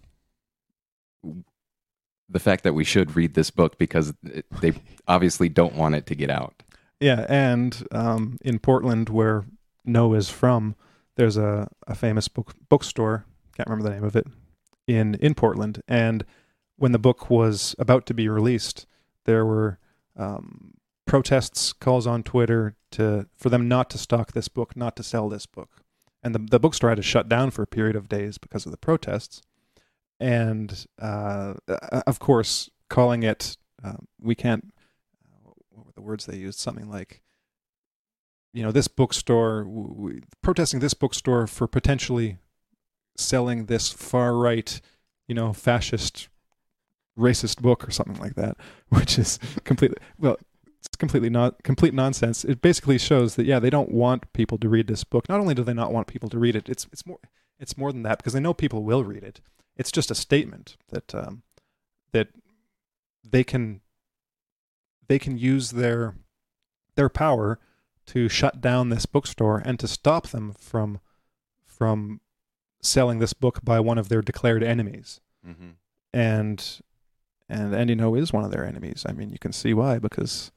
the 2.29 2.39
fact 2.39 2.63
that 2.63 2.73
we 2.73 2.83
should 2.83 3.15
read 3.15 3.33
this 3.33 3.49
book 3.49 3.77
because 3.77 4.13
it, 4.23 4.45
they 4.61 4.73
obviously 5.07 5.49
don't 5.49 5.75
want 5.75 5.95
it 5.95 6.05
to 6.07 6.15
get 6.15 6.29
out. 6.29 6.63
Yeah, 6.99 7.25
and 7.29 7.87
um, 7.91 8.37
in 8.41 8.59
Portland, 8.59 9.09
where 9.09 9.45
Ngo 9.87 10.17
is 10.17 10.29
from, 10.29 10.75
there's 11.15 11.37
a, 11.37 11.69
a 11.87 11.95
famous 11.95 12.27
book 12.27 12.53
bookstore. 12.69 13.25
Can't 13.55 13.69
remember 13.69 13.89
the 13.89 13.95
name 13.95 14.03
of 14.03 14.15
it 14.15 14.27
in 14.87 15.15
in 15.15 15.33
Portland. 15.33 15.81
And 15.87 16.25
when 16.77 16.91
the 16.91 16.99
book 16.99 17.29
was 17.29 17.75
about 17.79 18.05
to 18.07 18.13
be 18.13 18.27
released, 18.27 18.85
there 19.25 19.45
were 19.45 19.79
um, 20.15 20.73
protests, 21.05 21.73
calls 21.73 22.05
on 22.05 22.23
Twitter 22.23 22.75
to 22.91 23.27
for 23.33 23.49
them 23.49 23.67
not 23.67 23.89
to 23.91 23.97
stock 23.97 24.33
this 24.33 24.47
book, 24.47 24.75
not 24.75 24.95
to 24.97 25.03
sell 25.03 25.29
this 25.29 25.45
book. 25.45 25.83
And 26.21 26.35
the 26.35 26.39
the 26.39 26.59
bookstore 26.59 26.89
had 26.89 26.97
to 26.97 27.03
shut 27.03 27.29
down 27.29 27.51
for 27.51 27.63
a 27.63 27.67
period 27.67 27.95
of 27.95 28.09
days 28.09 28.37
because 28.37 28.65
of 28.65 28.71
the 28.71 28.77
protests. 28.77 29.41
And 30.19 30.85
uh, 31.01 31.53
uh, 31.67 32.01
of 32.05 32.19
course, 32.19 32.69
calling 32.89 33.23
it, 33.23 33.57
uh, 33.83 33.93
we 34.21 34.35
can't 34.35 34.73
what 35.79 35.85
were 35.85 35.91
the 35.95 36.01
words 36.01 36.25
they 36.25 36.37
used? 36.37 36.59
Something 36.59 36.89
like, 36.89 37.21
you 38.53 38.63
know, 38.63 38.71
this 38.71 38.87
bookstore, 38.87 39.63
w- 39.63 39.95
w- 39.95 40.21
protesting 40.41 40.79
this 40.79 40.93
bookstore 40.93 41.47
for 41.47 41.67
potentially 41.67 42.37
selling 43.15 43.65
this 43.65 43.91
far 43.91 44.35
right, 44.35 44.81
you 45.27 45.35
know, 45.35 45.53
fascist, 45.53 46.29
racist 47.17 47.61
book 47.61 47.87
or 47.87 47.91
something 47.91 48.19
like 48.19 48.35
that, 48.35 48.57
which 48.89 49.17
is 49.17 49.39
completely, 49.63 49.97
well, 50.17 50.37
it's 50.79 50.95
completely 50.97 51.29
not 51.29 51.61
complete 51.63 51.93
nonsense. 51.93 52.45
It 52.45 52.61
basically 52.61 52.97
shows 52.97 53.35
that 53.35 53.45
yeah, 53.45 53.59
they 53.59 53.69
don't 53.69 53.91
want 53.91 54.31
people 54.33 54.57
to 54.59 54.69
read 54.69 54.87
this 54.87 55.03
book. 55.03 55.27
Not 55.27 55.39
only 55.39 55.53
do 55.53 55.63
they 55.63 55.73
not 55.73 55.91
want 55.91 56.07
people 56.07 56.29
to 56.29 56.39
read 56.39 56.55
it, 56.55 56.69
it's 56.69 56.87
it's 56.93 57.05
more 57.05 57.19
it's 57.59 57.77
more 57.77 57.91
than 57.91 58.03
that 58.03 58.17
because 58.17 58.31
they 58.31 58.39
know 58.39 58.53
people 58.53 58.83
will 58.83 59.03
read 59.03 59.23
it. 59.23 59.41
It's 59.79 59.91
just 59.91 60.11
a 60.11 60.15
statement 60.15 60.77
that 60.89 61.15
um, 61.15 61.41
that 62.11 62.27
they 63.27 63.43
can 63.43 63.81
they 65.07 65.17
can 65.17 65.37
use 65.37 65.71
their 65.71 66.15
their 66.95 67.09
power 67.09 67.59
to 68.07 68.27
shut 68.27 68.59
down 68.59 68.89
this 68.89 69.05
bookstore 69.05 69.61
and 69.63 69.79
to 69.79 69.87
stop 69.87 70.27
them 70.27 70.53
from 70.59 70.99
from 71.65 72.19
selling 72.81 73.19
this 73.19 73.33
book 73.33 73.63
by 73.63 73.79
one 73.79 73.97
of 73.97 74.09
their 74.09 74.21
declared 74.21 74.63
enemies. 74.63 75.21
Mm-hmm. 75.47 75.69
And 76.13 76.81
and 77.47 77.73
Andy 77.73 77.95
Ngo 77.95 78.19
is 78.19 78.33
one 78.33 78.43
of 78.43 78.51
their 78.51 78.65
enemies. 78.65 79.05
I 79.07 79.13
mean, 79.13 79.29
you 79.29 79.39
can 79.39 79.53
see 79.53 79.73
why 79.73 79.97
because 79.97 80.51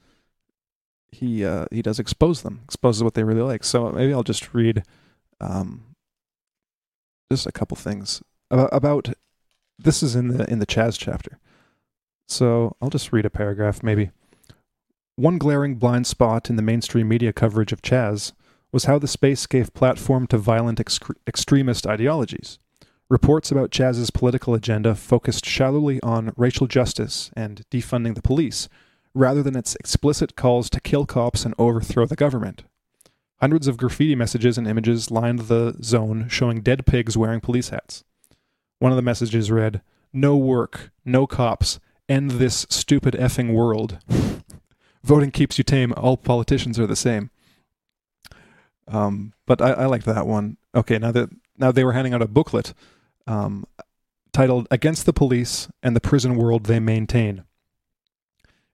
he 1.12 1.44
uh, 1.44 1.66
he 1.70 1.80
does 1.80 2.00
expose 2.00 2.42
them, 2.42 2.62
exposes 2.64 3.04
what 3.04 3.14
they 3.14 3.22
really 3.22 3.42
like. 3.42 3.62
So 3.62 3.90
maybe 3.90 4.12
I'll 4.12 4.24
just 4.24 4.52
read 4.52 4.82
um, 5.40 5.94
just 7.30 7.46
a 7.46 7.52
couple 7.52 7.76
things 7.76 8.20
about, 8.52 8.68
about 8.72 9.08
this 9.78 10.02
is 10.02 10.14
in 10.14 10.28
the 10.28 10.48
in 10.50 10.60
the 10.60 10.66
Chaz 10.66 10.96
chapter. 10.98 11.38
So 12.28 12.76
I'll 12.80 12.90
just 12.90 13.12
read 13.12 13.26
a 13.26 13.30
paragraph 13.30 13.82
maybe. 13.82 14.10
One 15.16 15.38
glaring 15.38 15.74
blind 15.74 16.06
spot 16.06 16.48
in 16.48 16.56
the 16.56 16.62
mainstream 16.62 17.08
media 17.08 17.32
coverage 17.32 17.72
of 17.72 17.82
Chaz 17.82 18.32
was 18.70 18.84
how 18.84 18.98
the 18.98 19.08
space 19.08 19.46
gave 19.46 19.74
platform 19.74 20.26
to 20.28 20.38
violent 20.38 20.78
excre- 20.78 21.16
extremist 21.26 21.86
ideologies. 21.86 22.58
Reports 23.10 23.50
about 23.50 23.70
Chaz's 23.70 24.10
political 24.10 24.54
agenda 24.54 24.94
focused 24.94 25.44
shallowly 25.44 26.00
on 26.02 26.32
racial 26.36 26.66
justice 26.66 27.30
and 27.36 27.62
defunding 27.70 28.14
the 28.14 28.22
police, 28.22 28.70
rather 29.14 29.42
than 29.42 29.54
its 29.54 29.74
explicit 29.74 30.34
calls 30.34 30.70
to 30.70 30.80
kill 30.80 31.04
cops 31.04 31.44
and 31.44 31.54
overthrow 31.58 32.06
the 32.06 32.16
government. 32.16 32.62
Hundreds 33.42 33.68
of 33.68 33.76
graffiti 33.76 34.14
messages 34.14 34.56
and 34.56 34.66
images 34.66 35.10
lined 35.10 35.40
the 35.40 35.76
zone 35.82 36.26
showing 36.30 36.62
dead 36.62 36.86
pigs 36.86 37.18
wearing 37.18 37.40
police 37.40 37.68
hats. 37.68 38.04
One 38.82 38.90
of 38.90 38.96
the 38.96 39.02
messages 39.02 39.48
read, 39.48 39.80
No 40.12 40.36
work, 40.36 40.90
no 41.04 41.24
cops, 41.24 41.78
end 42.08 42.32
this 42.32 42.66
stupid 42.68 43.14
effing 43.14 43.52
world. 43.52 44.00
Voting 45.04 45.30
keeps 45.30 45.56
you 45.56 45.62
tame, 45.62 45.94
all 45.96 46.16
politicians 46.16 46.80
are 46.80 46.86
the 46.88 46.96
same. 46.96 47.30
Um, 48.88 49.34
but 49.46 49.62
I, 49.62 49.70
I 49.70 49.86
liked 49.86 50.06
that 50.06 50.26
one. 50.26 50.56
Okay, 50.74 50.98
now 50.98 51.12
that 51.12 51.30
now 51.56 51.70
they 51.70 51.84
were 51.84 51.92
handing 51.92 52.12
out 52.12 52.22
a 52.22 52.26
booklet 52.26 52.74
um, 53.28 53.66
titled 54.32 54.66
Against 54.68 55.06
the 55.06 55.12
Police 55.12 55.68
and 55.80 55.94
the 55.94 56.00
Prison 56.00 56.34
World 56.34 56.64
They 56.64 56.80
Maintain. 56.80 57.44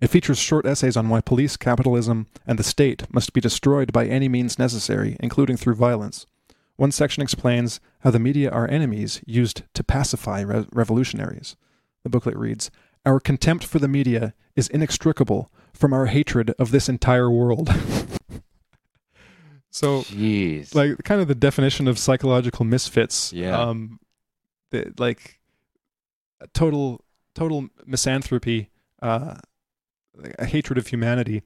It 0.01 0.09
features 0.09 0.39
short 0.39 0.65
essays 0.65 0.97
on 0.97 1.11
why 1.11 1.21
police, 1.21 1.59
capitalism, 1.59 2.29
and 2.47 2.59
the 2.59 2.65
state 2.65 3.03
must 3.13 3.35
be 3.35 3.43
destroyed 3.43 3.93
by 3.93 4.07
any 4.07 4.31
means 4.31 4.59
necessary, 4.59 5.19
including 5.21 5.59
through 5.59 5.75
violence. 5.75 6.25
One 6.79 6.93
section 6.93 7.25
explains 7.25 7.81
how 8.01 8.13
the 8.13 8.21
media 8.21 8.51
are 8.51 8.71
enemies 8.71 9.21
used 9.27 9.65
to 9.75 9.83
pacify 9.83 10.43
re- 10.43 10.65
revolutionaries. 10.73 11.57
The 12.05 12.09
booklet 12.09 12.37
reads 12.37 12.71
Our 13.05 13.19
contempt 13.19 13.65
for 13.65 13.81
the 13.81 13.89
media 13.89 14.33
is 14.55 14.69
inextricable 14.69 15.51
from 15.75 15.93
our 15.93 16.07
hatred 16.07 16.55
of 16.57 16.71
this 16.71 16.89
entire 16.89 17.29
world. 17.29 17.69
so, 19.73 20.03
Jeez. 20.03 20.73
like, 20.73 21.03
kind 21.03 21.21
of 21.21 21.27
the 21.27 21.35
definition 21.35 21.89
of 21.89 21.99
psychological 21.99 22.65
misfits. 22.65 23.33
Yeah. 23.33 23.61
Um, 23.61 23.99
the, 24.71 24.95
like, 24.99 25.41
total, 26.55 27.05
total 27.35 27.71
misanthropy, 27.87 28.71
uh, 29.03 29.35
a 30.39 30.45
hatred 30.45 30.79
of 30.79 30.87
humanity. 30.87 31.43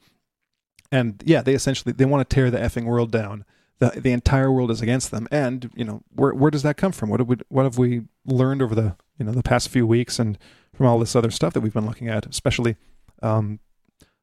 And 0.91 1.23
yeah, 1.25 1.41
they 1.41 1.55
essentially 1.55 1.93
they 1.93 2.05
want 2.05 2.29
to 2.29 2.35
tear 2.35 2.51
the 2.51 2.59
effing 2.59 2.85
world 2.85 3.11
down. 3.11 3.47
The 3.83 4.01
the 4.01 4.13
entire 4.13 4.53
world 4.53 4.71
is 4.71 4.81
against 4.81 5.11
them. 5.11 5.27
And 5.33 5.71
you 5.75 5.85
know 5.85 6.03
where 6.15 6.33
where 6.33 6.51
does 6.51 6.63
that 6.63 6.77
come 6.77 6.93
from? 6.93 7.09
What 7.11 7.19
have 7.19 7.29
we 7.29 7.37
what 7.49 7.65
have 7.65 7.79
we 7.79 8.03
learned 8.25 8.63
over 8.63 8.75
the 8.75 8.97
you 9.19 9.25
know 9.25 9.33
the 9.33 9.43
past 9.43 9.69
few 9.69 9.87
weeks 9.87 10.19
and 10.21 10.39
from 10.73 10.87
all 10.87 11.01
this 11.01 11.17
other 11.17 11.31
stuff 11.31 11.53
that 11.55 11.61
we've 11.61 11.75
been 11.75 11.87
looking 11.87 12.09
at, 12.09 12.25
especially 12.27 12.77
um, 13.23 13.59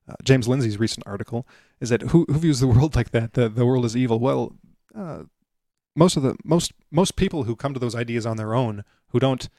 uh, 0.08 0.16
James 0.24 0.48
Lindsay's 0.48 0.80
recent 0.80 1.06
article, 1.06 1.46
is 1.82 1.90
that 1.90 2.02
who 2.04 2.26
who 2.30 2.40
views 2.40 2.62
the 2.62 2.68
world 2.68 2.96
like 2.96 3.12
that? 3.12 3.34
The 3.34 3.50
the 3.50 3.66
world 3.66 3.84
is 3.84 3.98
evil. 3.98 4.20
Well, 4.20 4.56
uh, 4.96 5.24
most 5.96 6.16
of 6.16 6.24
the 6.24 6.38
most 6.46 6.72
most 6.90 7.18
people 7.18 7.44
who 7.44 7.56
come 7.56 7.74
to 7.74 7.80
those 7.80 7.96
ideas 7.96 8.26
on 8.26 8.38
their 8.38 8.56
own, 8.56 8.86
who 9.10 9.20
don't 9.20 9.50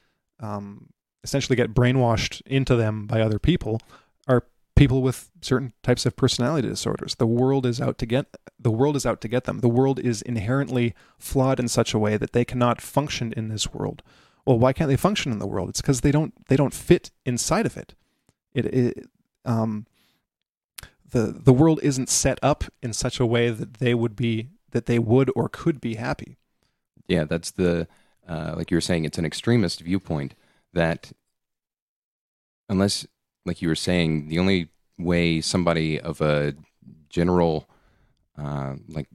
um, 0.40 0.88
essentially 1.22 1.56
get 1.56 1.74
brainwashed 1.74 2.40
into 2.46 2.74
them 2.74 3.06
by 3.06 3.20
other 3.20 3.38
people, 3.38 3.80
are 4.26 4.44
people 4.81 5.03
with 5.03 5.31
certain 5.43 5.75
types 5.83 6.07
of 6.07 6.16
personality 6.16 6.66
disorders. 6.66 7.14
The 7.16 7.27
world 7.27 7.66
is 7.66 7.83
out 7.83 7.99
to 7.99 8.07
get 8.07 8.35
the 8.59 8.71
world 8.71 8.97
is 8.97 9.05
out 9.05 9.21
to 9.21 9.29
get 9.29 9.45
them. 9.45 9.59
The 9.61 9.69
world 9.69 9.99
is 10.01 10.23
inherently 10.23 10.95
flawed 11.19 11.61
in 11.61 11.69
such 11.69 11.93
a 11.93 11.99
way 11.99 12.16
that 12.16 12.33
they 12.33 12.47
cannot 12.47 12.81
function 12.81 13.35
in 13.37 13.49
this 13.49 13.75
world. 13.75 14.03
Well, 14.47 14.59
why 14.59 14.73
can't 14.73 14.88
they 14.88 14.97
function 14.97 15.33
in 15.33 15.38
the 15.38 15.47
world? 15.47 15.69
It's 15.69 15.83
because 15.83 16.01
they 16.01 16.11
don't 16.11 16.33
they 16.49 16.57
don't 16.57 16.73
fit 16.73 17.11
inside 17.27 17.66
of 17.66 17.77
it. 17.77 17.95
It, 18.55 18.64
it 18.64 19.07
um 19.45 19.87
the 21.11 21.25
the 21.27 21.53
world 21.53 21.81
isn't 21.83 22.09
set 22.09 22.38
up 22.43 22.64
in 22.83 22.95
such 22.95 23.21
a 23.21 23.27
way 23.27 23.51
that 23.51 23.75
they 23.75 23.93
would 23.93 24.16
be 24.16 24.49
that 24.71 24.87
they 24.87 24.99
would 24.99 25.31
or 25.37 25.51
could 25.51 25.79
be 25.79 25.97
happy. 25.97 26.38
yeah, 27.07 27.25
that's 27.25 27.51
the 27.51 27.87
uh, 28.27 28.55
like 28.57 28.71
you 28.71 28.79
were 28.79 28.81
saying. 28.81 29.05
It's 29.05 29.19
an 29.19 29.27
extremist 29.27 29.81
viewpoint 29.83 30.35
that, 30.73 31.12
unless, 32.69 33.07
like 33.44 33.62
you 33.62 33.68
were 33.68 33.74
saying, 33.74 34.29
the 34.29 34.38
only 34.38 34.68
way 34.98 35.40
somebody 35.40 36.00
of 36.00 36.20
a 36.20 36.55
general, 37.09 37.68
uh, 38.38 38.74
like 38.88 39.09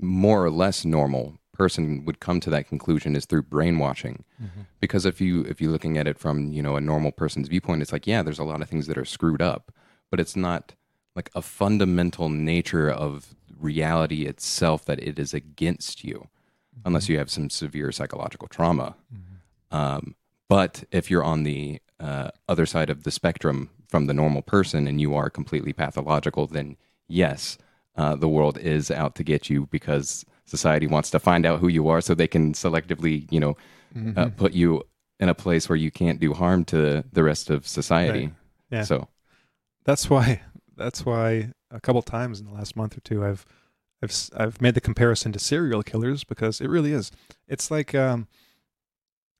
more 0.00 0.44
or 0.44 0.50
less 0.50 0.84
normal 0.84 1.38
person 1.52 2.04
would 2.04 2.18
come 2.18 2.40
to 2.40 2.50
that 2.50 2.68
conclusion 2.68 3.14
is 3.14 3.26
through 3.26 3.42
brainwashing. 3.42 4.24
Because 4.80 5.06
if 5.06 5.20
you 5.20 5.42
if 5.42 5.60
you're 5.60 5.70
looking 5.70 5.96
at 5.96 6.06
it 6.06 6.18
from 6.18 6.52
you 6.52 6.62
know 6.62 6.76
a 6.76 6.80
normal 6.80 7.12
person's 7.12 7.48
viewpoint, 7.48 7.80
it's 7.82 7.92
like 7.92 8.06
yeah, 8.06 8.22
there's 8.22 8.40
a 8.40 8.44
lot 8.44 8.60
of 8.60 8.68
things 8.68 8.86
that 8.88 8.98
are 8.98 9.04
screwed 9.04 9.40
up, 9.40 9.72
but 10.10 10.18
it's 10.20 10.36
not 10.36 10.74
like 11.14 11.30
a 11.34 11.42
fundamental 11.42 12.28
nature 12.28 12.90
of 12.90 13.34
reality 13.58 14.26
itself 14.26 14.84
that 14.84 15.00
it 15.00 15.18
is 15.18 15.32
against 15.32 16.02
you 16.02 16.28
unless 16.84 17.08
you 17.08 17.16
have 17.18 17.30
some 17.30 17.48
severe 17.48 17.92
psychological 17.92 18.48
trauma. 18.48 18.96
Um, 19.70 20.16
but 20.48 20.84
if 20.90 21.08
you're 21.10 21.22
on 21.24 21.44
the 21.44 21.80
uh, 22.00 22.30
other 22.48 22.66
side 22.66 22.90
of 22.90 23.04
the 23.04 23.10
spectrum 23.10 23.70
from 23.88 24.06
the 24.06 24.14
normal 24.14 24.42
person 24.42 24.86
and 24.86 25.00
you 25.00 25.14
are 25.14 25.30
completely 25.30 25.72
pathological, 25.72 26.46
then 26.46 26.76
yes, 27.08 27.56
uh, 27.96 28.16
the 28.16 28.28
world 28.28 28.58
is 28.58 28.90
out 28.90 29.14
to 29.14 29.24
get 29.24 29.48
you 29.48 29.66
because 29.70 30.24
society 30.44 30.86
wants 30.86 31.10
to 31.10 31.18
find 31.18 31.46
out 31.46 31.60
who 31.60 31.68
you 31.68 31.88
are 31.88 32.00
so 32.00 32.14
they 32.14 32.26
can 32.26 32.52
selectively, 32.52 33.30
you 33.30 33.40
know, 33.40 33.56
Mhm. 33.96 34.18
uh, 34.18 34.28
put 34.30 34.52
you 34.52 34.82
in 35.20 35.28
a 35.28 35.34
place 35.34 35.68
where 35.68 35.76
you 35.76 35.90
can't 35.92 36.18
do 36.18 36.32
harm 36.34 36.64
to 36.64 37.04
the 37.12 37.22
rest 37.22 37.48
of 37.50 37.66
society. 37.68 38.26
Right. 38.26 38.34
Yeah. 38.70 38.82
So 38.82 39.08
that's 39.84 40.10
why 40.10 40.42
that's 40.76 41.06
why 41.06 41.52
a 41.70 41.80
couple 41.80 42.02
times 42.02 42.40
in 42.40 42.46
the 42.46 42.52
last 42.52 42.74
month 42.74 42.96
or 42.96 43.00
two 43.00 43.24
I've 43.24 43.46
I've 44.02 44.12
I've 44.36 44.60
made 44.60 44.74
the 44.74 44.80
comparison 44.80 45.30
to 45.32 45.38
serial 45.38 45.82
killers 45.84 46.24
because 46.24 46.60
it 46.60 46.68
really 46.68 46.92
is. 46.92 47.12
It's 47.46 47.70
like 47.70 47.94
um, 47.94 48.26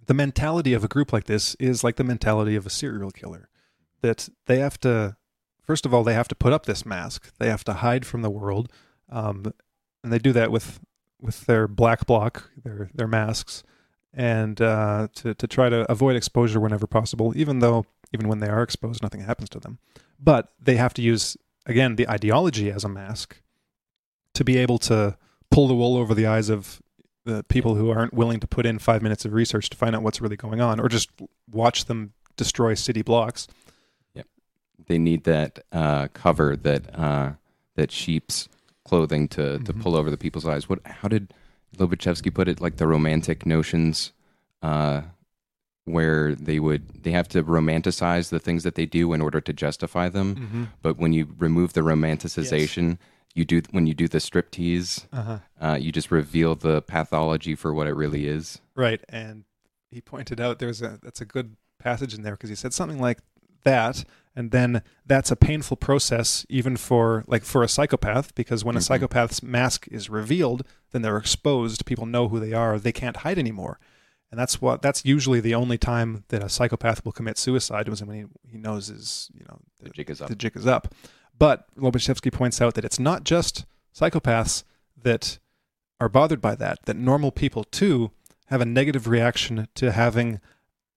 the 0.06 0.14
mentality 0.14 0.72
of 0.72 0.84
a 0.84 0.88
group 0.88 1.12
like 1.12 1.24
this 1.24 1.54
is 1.56 1.84
like 1.84 1.96
the 1.96 2.04
mentality 2.04 2.56
of 2.56 2.66
a 2.66 2.70
serial 2.70 3.10
killer. 3.10 3.48
That 4.02 4.28
they 4.46 4.58
have 4.58 4.78
to, 4.80 5.16
first 5.62 5.86
of 5.86 5.94
all, 5.94 6.04
they 6.04 6.14
have 6.14 6.28
to 6.28 6.34
put 6.34 6.52
up 6.52 6.66
this 6.66 6.84
mask. 6.84 7.32
They 7.38 7.48
have 7.48 7.64
to 7.64 7.74
hide 7.74 8.04
from 8.04 8.22
the 8.22 8.30
world, 8.30 8.70
um, 9.10 9.52
and 10.02 10.12
they 10.12 10.18
do 10.18 10.32
that 10.32 10.50
with 10.50 10.80
with 11.20 11.46
their 11.46 11.66
black 11.66 12.06
bloc 12.06 12.50
their 12.62 12.90
their 12.94 13.08
masks, 13.08 13.62
and 14.12 14.60
uh, 14.60 15.08
to 15.14 15.34
to 15.34 15.46
try 15.46 15.68
to 15.70 15.90
avoid 15.90 16.16
exposure 16.16 16.60
whenever 16.60 16.86
possible. 16.86 17.32
Even 17.34 17.60
though 17.60 17.86
even 18.12 18.28
when 18.28 18.40
they 18.40 18.48
are 18.48 18.62
exposed, 18.62 19.02
nothing 19.02 19.22
happens 19.22 19.48
to 19.50 19.60
them. 19.60 19.78
But 20.20 20.52
they 20.60 20.76
have 20.76 20.94
to 20.94 21.02
use 21.02 21.36
again 21.64 21.96
the 21.96 22.08
ideology 22.08 22.70
as 22.70 22.84
a 22.84 22.88
mask 22.88 23.40
to 24.34 24.44
be 24.44 24.58
able 24.58 24.78
to 24.78 25.16
pull 25.50 25.68
the 25.68 25.74
wool 25.74 25.96
over 25.96 26.14
the 26.14 26.26
eyes 26.26 26.50
of 26.50 26.82
the 27.24 27.42
people 27.44 27.74
who 27.74 27.90
aren't 27.90 28.12
willing 28.14 28.40
to 28.40 28.46
put 28.46 28.66
in 28.66 28.78
five 28.78 29.02
minutes 29.02 29.24
of 29.24 29.32
research 29.32 29.70
to 29.70 29.76
find 29.76 29.94
out 29.96 30.02
what's 30.02 30.20
really 30.20 30.36
going 30.36 30.60
on, 30.60 30.78
or 30.80 30.88
just 30.88 31.10
watch 31.50 31.86
them 31.86 32.12
destroy 32.36 32.74
city 32.74 33.02
blocks. 33.02 33.48
Yeah. 34.14 34.22
They 34.86 34.98
need 34.98 35.24
that 35.24 35.60
uh, 35.72 36.08
cover 36.12 36.56
that 36.56 36.98
uh, 36.98 37.32
that 37.76 37.90
sheep's 37.90 38.48
clothing 38.84 39.28
to 39.28 39.58
to 39.60 39.72
Mhm. 39.72 39.80
pull 39.82 39.96
over 39.96 40.10
the 40.10 40.18
people's 40.18 40.46
eyes. 40.46 40.68
What? 40.68 40.80
How 40.86 41.08
did 41.08 41.32
Lobaczewski 41.78 42.32
put 42.32 42.48
it? 42.48 42.60
Like 42.60 42.76
the 42.76 42.86
romantic 42.86 43.46
notions, 43.46 44.12
uh, 44.62 45.02
where 45.86 46.34
they 46.34 46.58
would 46.60 47.02
they 47.04 47.10
have 47.12 47.28
to 47.28 47.42
romanticize 47.42 48.28
the 48.28 48.38
things 48.38 48.62
that 48.64 48.74
they 48.74 48.86
do 48.86 49.12
in 49.14 49.20
order 49.20 49.40
to 49.40 49.52
justify 49.52 50.08
them. 50.10 50.34
Mm-hmm. 50.36 50.64
But 50.82 50.98
when 50.98 51.12
you 51.14 51.34
remove 51.38 51.72
the 51.72 51.80
romanticization, 51.80 52.98
you 53.34 53.44
do 53.44 53.62
when 53.70 53.86
you 53.86 53.94
do 53.94 54.08
the 54.08 54.18
striptease, 54.18 55.06
Uh-huh. 55.12 55.38
uh, 55.60 55.74
you 55.80 55.90
just 55.92 56.10
reveal 56.10 56.54
the 56.54 56.82
pathology 56.82 57.54
for 57.54 57.74
what 57.74 57.86
it 57.86 57.94
really 57.94 58.26
is. 58.26 58.60
Right, 58.74 59.02
and 59.08 59.44
he 59.90 60.00
pointed 60.00 60.40
out 60.40 60.58
there's 60.58 60.82
a 60.82 60.98
that's 61.02 61.20
a 61.20 61.24
good 61.26 61.56
passage 61.78 62.14
in 62.14 62.22
there 62.22 62.32
because 62.34 62.50
he 62.50 62.56
said 62.56 62.72
something 62.72 63.00
like 63.00 63.18
that, 63.64 64.04
and 64.36 64.50
then 64.50 64.82
that's 65.06 65.30
a 65.30 65.36
painful 65.36 65.76
process 65.76 66.44
even 66.48 66.76
for 66.76 67.24
like 67.26 67.44
for 67.44 67.62
a 67.62 67.68
psychopath 67.68 68.34
because 68.34 68.64
when 68.64 68.76
a 68.76 68.78
Mhm. 68.78 68.86
psychopath's 68.86 69.42
mask 69.42 69.88
is 69.90 70.08
revealed, 70.10 70.64
then 70.92 71.02
they're 71.02 71.16
exposed. 71.16 71.86
People 71.86 72.06
know 72.06 72.28
who 72.28 72.38
they 72.38 72.52
are. 72.52 72.78
They 72.78 72.92
can't 72.92 73.18
hide 73.18 73.38
anymore, 73.38 73.78
and 74.30 74.38
that's 74.38 74.60
what 74.60 74.80
that's 74.82 75.04
usually 75.04 75.40
the 75.40 75.54
only 75.54 75.78
time 75.78 76.24
that 76.28 76.42
a 76.42 76.48
psychopath 76.48 77.04
will 77.04 77.12
commit 77.12 77.38
suicide 77.38 77.88
was 77.88 78.02
when 78.04 78.16
he, 78.16 78.24
he 78.52 78.58
knows 78.58 78.88
his 78.88 79.30
you 79.34 79.44
know 79.48 79.58
The 79.82 79.90
jig 79.90 80.10
is 80.10 80.20
up. 80.22 80.28
the 80.28 80.36
jig 80.36 80.56
is 80.56 80.66
up. 80.66 80.94
But 81.36 81.66
Lobaczewski 81.76 82.32
points 82.32 82.60
out 82.60 82.74
that 82.74 82.84
it's 82.84 82.98
not 82.98 83.24
just 83.24 83.66
psychopaths 83.94 84.64
that 85.00 85.38
are 86.00 86.08
bothered 86.08 86.40
by 86.40 86.54
that, 86.56 86.78
that 86.84 86.96
normal 86.96 87.32
people 87.32 87.64
too 87.64 88.10
have 88.46 88.60
a 88.60 88.66
negative 88.66 89.08
reaction 89.08 89.68
to 89.74 89.92
having 89.92 90.40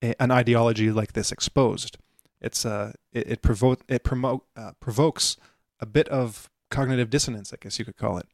a, 0.02 0.20
an 0.20 0.30
ideology 0.30 0.90
like 0.90 1.12
this 1.12 1.32
exposed. 1.32 1.98
It's 2.40 2.64
uh, 2.64 2.92
it 3.12 3.30
it, 3.30 3.42
provo- 3.42 3.78
it 3.88 4.04
promote 4.04 4.44
uh, 4.56 4.72
provokes 4.80 5.36
a 5.80 5.86
bit 5.86 6.08
of 6.08 6.50
cognitive 6.70 7.10
dissonance, 7.10 7.52
I 7.52 7.56
guess 7.60 7.78
you 7.78 7.84
could 7.84 7.96
call 7.96 8.18
it, 8.18 8.26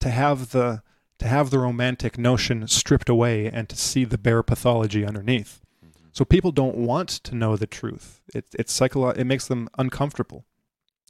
to 0.00 0.10
have 0.10 0.50
the 0.50 0.82
to 1.18 1.28
have 1.28 1.50
the 1.50 1.58
romantic 1.60 2.18
notion 2.18 2.66
stripped 2.66 3.08
away 3.08 3.46
and 3.46 3.68
to 3.68 3.76
see 3.76 4.04
the 4.04 4.18
bare 4.18 4.42
pathology 4.42 5.04
underneath. 5.06 5.60
So 6.10 6.24
people 6.24 6.50
don't 6.50 6.76
want 6.76 7.08
to 7.08 7.34
know 7.34 7.56
the 7.56 7.66
truth. 7.66 8.20
It, 8.34 8.46
it's 8.58 8.78
psycholo- 8.78 9.16
It 9.16 9.24
makes 9.24 9.46
them 9.46 9.68
uncomfortable 9.78 10.44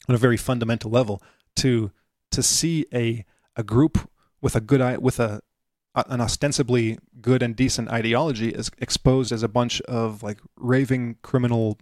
on 0.08 0.14
a 0.14 0.18
very 0.18 0.36
fundamental 0.36 0.90
level 0.90 1.22
to 1.56 1.90
to 2.30 2.42
see 2.42 2.86
a 2.92 3.24
a 3.56 3.62
group 3.62 4.08
with 4.40 4.56
a 4.56 4.60
good 4.60 4.98
with 4.98 5.20
a 5.20 5.40
an 5.94 6.20
ostensibly 6.20 6.98
good 7.20 7.42
and 7.42 7.54
decent 7.54 7.90
ideology 7.90 8.48
is 8.48 8.70
exposed 8.78 9.30
as 9.30 9.42
a 9.42 9.48
bunch 9.48 9.80
of 9.82 10.22
like 10.22 10.38
raving 10.56 11.16
criminal 11.22 11.78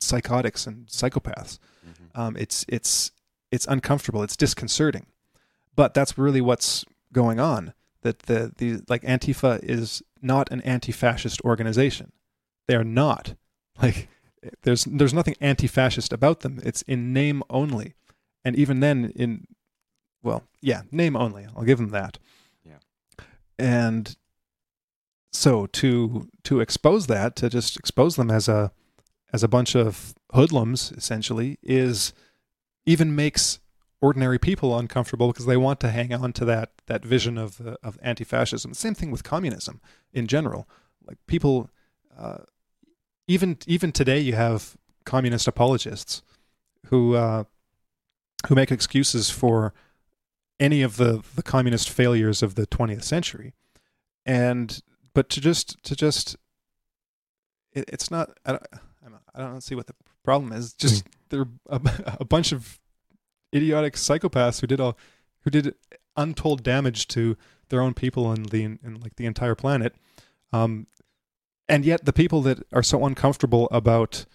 psychotics 0.00 0.66
and 0.66 0.86
psychopaths. 0.86 1.58
Mhm. 1.86 2.18
Um, 2.20 2.36
it's 2.36 2.64
it's 2.68 3.10
it's 3.50 3.66
uncomfortable. 3.66 4.22
It's 4.22 4.36
disconcerting, 4.36 5.06
but 5.74 5.94
that's 5.94 6.18
really 6.18 6.40
what's 6.42 6.84
going 7.12 7.40
on. 7.40 7.72
That 8.02 8.20
the 8.20 8.52
the 8.56 8.82
like 8.88 9.02
Antifa 9.02 9.60
is 9.62 10.02
not 10.20 10.50
an 10.52 10.60
anti-fascist 10.62 11.40
organization. 11.42 12.12
They 12.66 12.74
are 12.74 12.84
not. 12.84 13.34
Like 13.82 14.08
there's 14.62 14.84
there's 14.84 15.14
nothing 15.14 15.34
anti-fascist 15.40 16.12
about 16.12 16.40
them. 16.40 16.60
It's 16.62 16.82
in 16.82 17.12
name 17.12 17.42
only, 17.50 17.94
and 18.44 18.56
even 18.56 18.80
then 18.80 19.12
in 19.14 19.46
well 20.22 20.44
yeah 20.60 20.82
name 20.90 21.16
only. 21.16 21.46
I'll 21.56 21.64
give 21.64 21.78
them 21.78 21.90
that. 21.90 22.18
Yeah. 22.64 22.78
And 23.58 24.16
so 25.32 25.66
to 25.66 26.28
to 26.44 26.60
expose 26.60 27.06
that 27.06 27.36
to 27.36 27.48
just 27.48 27.76
expose 27.76 28.16
them 28.16 28.30
as 28.30 28.48
a 28.48 28.72
as 29.32 29.42
a 29.42 29.48
bunch 29.48 29.74
of 29.74 30.14
hoodlums 30.32 30.92
essentially 30.92 31.58
is 31.62 32.12
even 32.86 33.16
makes 33.16 33.58
ordinary 34.00 34.38
people 34.38 34.78
uncomfortable 34.78 35.28
because 35.28 35.46
they 35.46 35.56
want 35.56 35.80
to 35.80 35.90
hang 35.90 36.12
on 36.12 36.32
to 36.34 36.44
that 36.44 36.70
that 36.86 37.04
vision 37.04 37.38
of 37.38 37.60
uh, 37.66 37.76
of 37.82 37.98
anti-fascism. 38.02 38.74
Same 38.74 38.94
thing 38.94 39.10
with 39.10 39.24
communism 39.24 39.80
in 40.12 40.26
general. 40.26 40.68
Like 41.06 41.18
people, 41.26 41.70
uh, 42.18 42.38
even 43.26 43.58
even 43.66 43.92
today, 43.92 44.18
you 44.18 44.34
have 44.34 44.76
communist 45.04 45.46
apologists 45.48 46.22
who 46.86 47.14
uh, 47.14 47.44
who 48.48 48.54
make 48.54 48.70
excuses 48.70 49.30
for 49.30 49.72
any 50.60 50.82
of 50.82 50.96
the 50.96 51.22
the 51.34 51.42
communist 51.42 51.90
failures 51.90 52.42
of 52.42 52.54
the 52.54 52.66
20th 52.66 53.02
century, 53.04 53.54
and 54.26 54.82
but 55.14 55.28
to 55.30 55.40
just 55.40 55.82
to 55.84 55.96
just 55.96 56.36
it, 57.72 57.84
it's 57.88 58.10
not. 58.10 58.36
I 58.44 58.52
don't, 58.52 58.62
I 58.72 58.76
don't- 58.76 58.80
I 59.36 59.40
don't 59.40 59.62
see 59.62 59.74
what 59.74 59.88
the 59.88 59.94
problem 60.22 60.52
is. 60.52 60.74
Just 60.74 61.04
they're 61.30 61.48
a, 61.68 61.80
a 62.20 62.24
bunch 62.24 62.52
of 62.52 62.78
idiotic 63.52 63.94
psychopaths 63.94 64.60
who 64.60 64.66
did 64.68 64.80
all 64.80 64.96
who 65.42 65.50
did 65.50 65.74
untold 66.16 66.62
damage 66.62 67.08
to 67.08 67.36
their 67.68 67.80
own 67.80 67.94
people 67.94 68.30
and 68.30 68.50
the 68.50 68.62
and 68.64 69.02
like 69.02 69.16
the 69.16 69.26
entire 69.26 69.56
planet. 69.56 69.94
Um, 70.52 70.86
and 71.68 71.84
yet 71.84 72.04
the 72.04 72.12
people 72.12 72.42
that 72.42 72.66
are 72.72 72.82
so 72.82 73.04
uncomfortable 73.04 73.68
about 73.70 74.26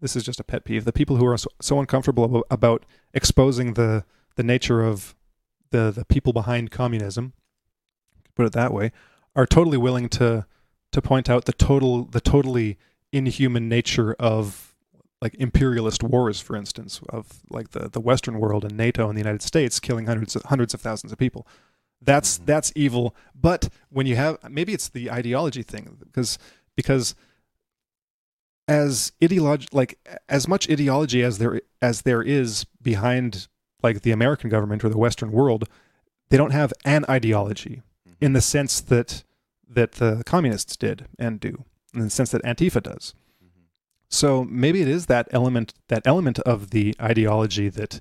this 0.00 0.16
is 0.16 0.24
just 0.24 0.40
a 0.40 0.44
pet 0.44 0.64
peeve. 0.64 0.84
The 0.84 0.92
people 0.92 1.16
who 1.16 1.26
are 1.26 1.36
so, 1.38 1.48
so 1.60 1.78
uncomfortable 1.78 2.44
about 2.50 2.84
exposing 3.14 3.74
the 3.74 4.04
the 4.36 4.42
nature 4.42 4.82
of 4.82 5.14
the 5.70 5.90
the 5.90 6.04
people 6.04 6.32
behind 6.32 6.70
communism, 6.70 7.34
put 8.34 8.46
it 8.46 8.52
that 8.52 8.72
way, 8.72 8.92
are 9.36 9.46
totally 9.46 9.78
willing 9.78 10.08
to 10.10 10.46
to 10.92 11.02
point 11.02 11.30
out 11.30 11.44
the 11.44 11.52
total 11.52 12.04
the 12.04 12.20
totally 12.20 12.78
inhuman 13.12 13.68
nature 13.68 14.14
of 14.18 14.74
like 15.20 15.34
imperialist 15.36 16.02
wars, 16.02 16.40
for 16.40 16.56
instance, 16.56 17.00
of 17.08 17.42
like 17.48 17.70
the, 17.70 17.88
the 17.88 18.00
Western 18.00 18.40
world 18.40 18.64
and 18.64 18.76
NATO 18.76 19.08
and 19.08 19.16
the 19.16 19.20
United 19.20 19.42
States 19.42 19.78
killing 19.78 20.06
hundreds 20.06 20.34
of, 20.34 20.42
hundreds 20.44 20.74
of 20.74 20.80
thousands 20.80 21.12
of 21.12 21.18
people. 21.18 21.46
That's 22.00 22.38
Mhm. 22.40 22.46
that's 22.46 22.72
evil. 22.74 23.14
But 23.32 23.68
when 23.88 24.06
you 24.06 24.16
have 24.16 24.38
maybe 24.50 24.72
it's 24.72 24.88
the 24.88 25.12
ideology 25.12 25.62
thing 25.62 25.96
because 26.00 26.38
because 26.76 27.14
as 28.68 29.12
ideology 29.22 29.68
like 29.72 29.98
as 30.28 30.46
much 30.46 30.70
ideology 30.70 31.22
as 31.22 31.38
there 31.38 31.60
as 31.80 32.02
there 32.02 32.22
is 32.22 32.64
behind 32.80 33.48
like 33.82 34.02
the 34.02 34.12
American 34.12 34.48
government 34.48 34.84
or 34.84 34.88
the 34.88 34.98
Western 34.98 35.32
world, 35.32 35.68
they 36.30 36.36
don't 36.36 36.52
have 36.52 36.72
an 36.84 37.04
ideology 37.08 37.82
in 38.20 38.32
the 38.32 38.40
sense 38.40 38.80
that 38.80 39.24
that 39.68 39.92
the 39.92 40.22
communists 40.24 40.76
did 40.76 41.06
and 41.18 41.40
do, 41.40 41.64
in 41.94 42.00
the 42.00 42.10
sense 42.10 42.30
that 42.30 42.42
Antifa 42.44 42.82
does. 42.82 43.14
Mhm. 43.42 43.64
So 44.08 44.44
maybe 44.44 44.80
it 44.82 44.88
is 44.88 45.06
that 45.06 45.28
element 45.32 45.74
that 45.88 46.06
element 46.06 46.38
of 46.40 46.70
the 46.70 46.94
ideology 47.00 47.68
that 47.68 48.00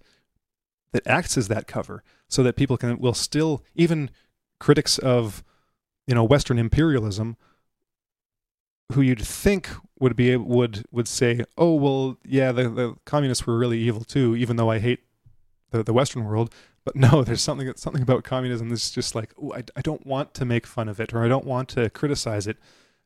that 0.93 1.07
acts 1.07 1.37
as 1.37 1.47
that 1.47 1.67
cover, 1.67 2.03
so 2.27 2.43
that 2.43 2.55
people 2.55 2.77
can 2.77 2.99
will 2.99 3.13
still 3.13 3.63
even 3.73 4.11
critics 4.59 4.99
of 4.99 5.43
you 6.05 6.13
know 6.13 6.23
Western 6.23 6.59
imperialism 6.59 7.35
who 8.91 9.01
you'd 9.01 9.21
think 9.21 9.69
would 9.99 10.15
be 10.15 10.35
would 10.35 10.83
would 10.91 11.07
say, 11.07 11.43
oh 11.57 11.73
well, 11.75 12.17
yeah, 12.25 12.51
the, 12.51 12.69
the 12.69 12.95
communists 13.05 13.45
were 13.45 13.57
really 13.57 13.79
evil 13.79 14.03
too, 14.03 14.35
even 14.35 14.55
though 14.55 14.69
I 14.69 14.79
hate 14.79 15.01
the, 15.71 15.83
the 15.83 15.93
Western 15.93 16.25
world. 16.25 16.53
But 16.83 16.95
no, 16.95 17.23
there's 17.25 17.41
something 17.41 17.71
something 17.75 18.01
about 18.01 18.23
communism 18.23 18.69
that's 18.69 18.91
just 18.91 19.15
like, 19.15 19.33
oh, 19.41 19.53
I, 19.53 19.63
I 19.75 19.81
don't 19.81 20.05
want 20.05 20.33
to 20.35 20.45
make 20.45 20.65
fun 20.65 20.89
of 20.89 20.99
it 20.99 21.13
or 21.13 21.23
I 21.23 21.27
don't 21.27 21.45
want 21.45 21.69
to 21.69 21.89
criticize 21.89 22.47
it 22.47 22.57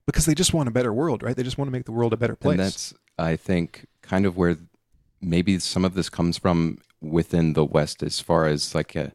because 0.06 0.26
they 0.26 0.36
just 0.36 0.54
want 0.54 0.70
a 0.70 0.72
better 0.72 0.94
world, 0.94 1.24
right? 1.24 1.36
They 1.36 1.44
just 1.44 1.58
want 1.58 1.68
to 1.68 1.72
make 1.72 1.86
the 1.86 1.92
world 1.92 2.14
a 2.14 2.18
better 2.18 2.36
place. 2.36 2.54
And 2.54 2.60
that's, 2.60 2.94
I 3.18 3.36
think, 3.36 3.88
kind 4.02 4.26
of 4.26 4.38
where 4.38 4.58
maybe 5.22 5.60
some 5.60 5.84
of 5.84 5.96
this 5.96 6.10
comes 6.10 6.38
from 6.38 6.78
within 7.02 7.54
the 7.54 7.66
West, 7.66 8.04
as 8.04 8.20
far 8.20 8.46
as 8.46 8.76
like 8.76 8.96
a, 8.96 9.12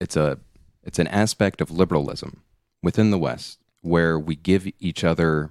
it's 0.00 0.16
a 0.16 0.38
it's 0.82 0.98
an 0.98 1.06
aspect 1.06 1.60
of 1.60 1.70
liberalism 1.70 2.42
within 2.82 3.10
the 3.10 3.18
West 3.18 3.58
where 3.80 4.18
we 4.18 4.34
give 4.34 4.66
each 4.80 5.04
other 5.04 5.50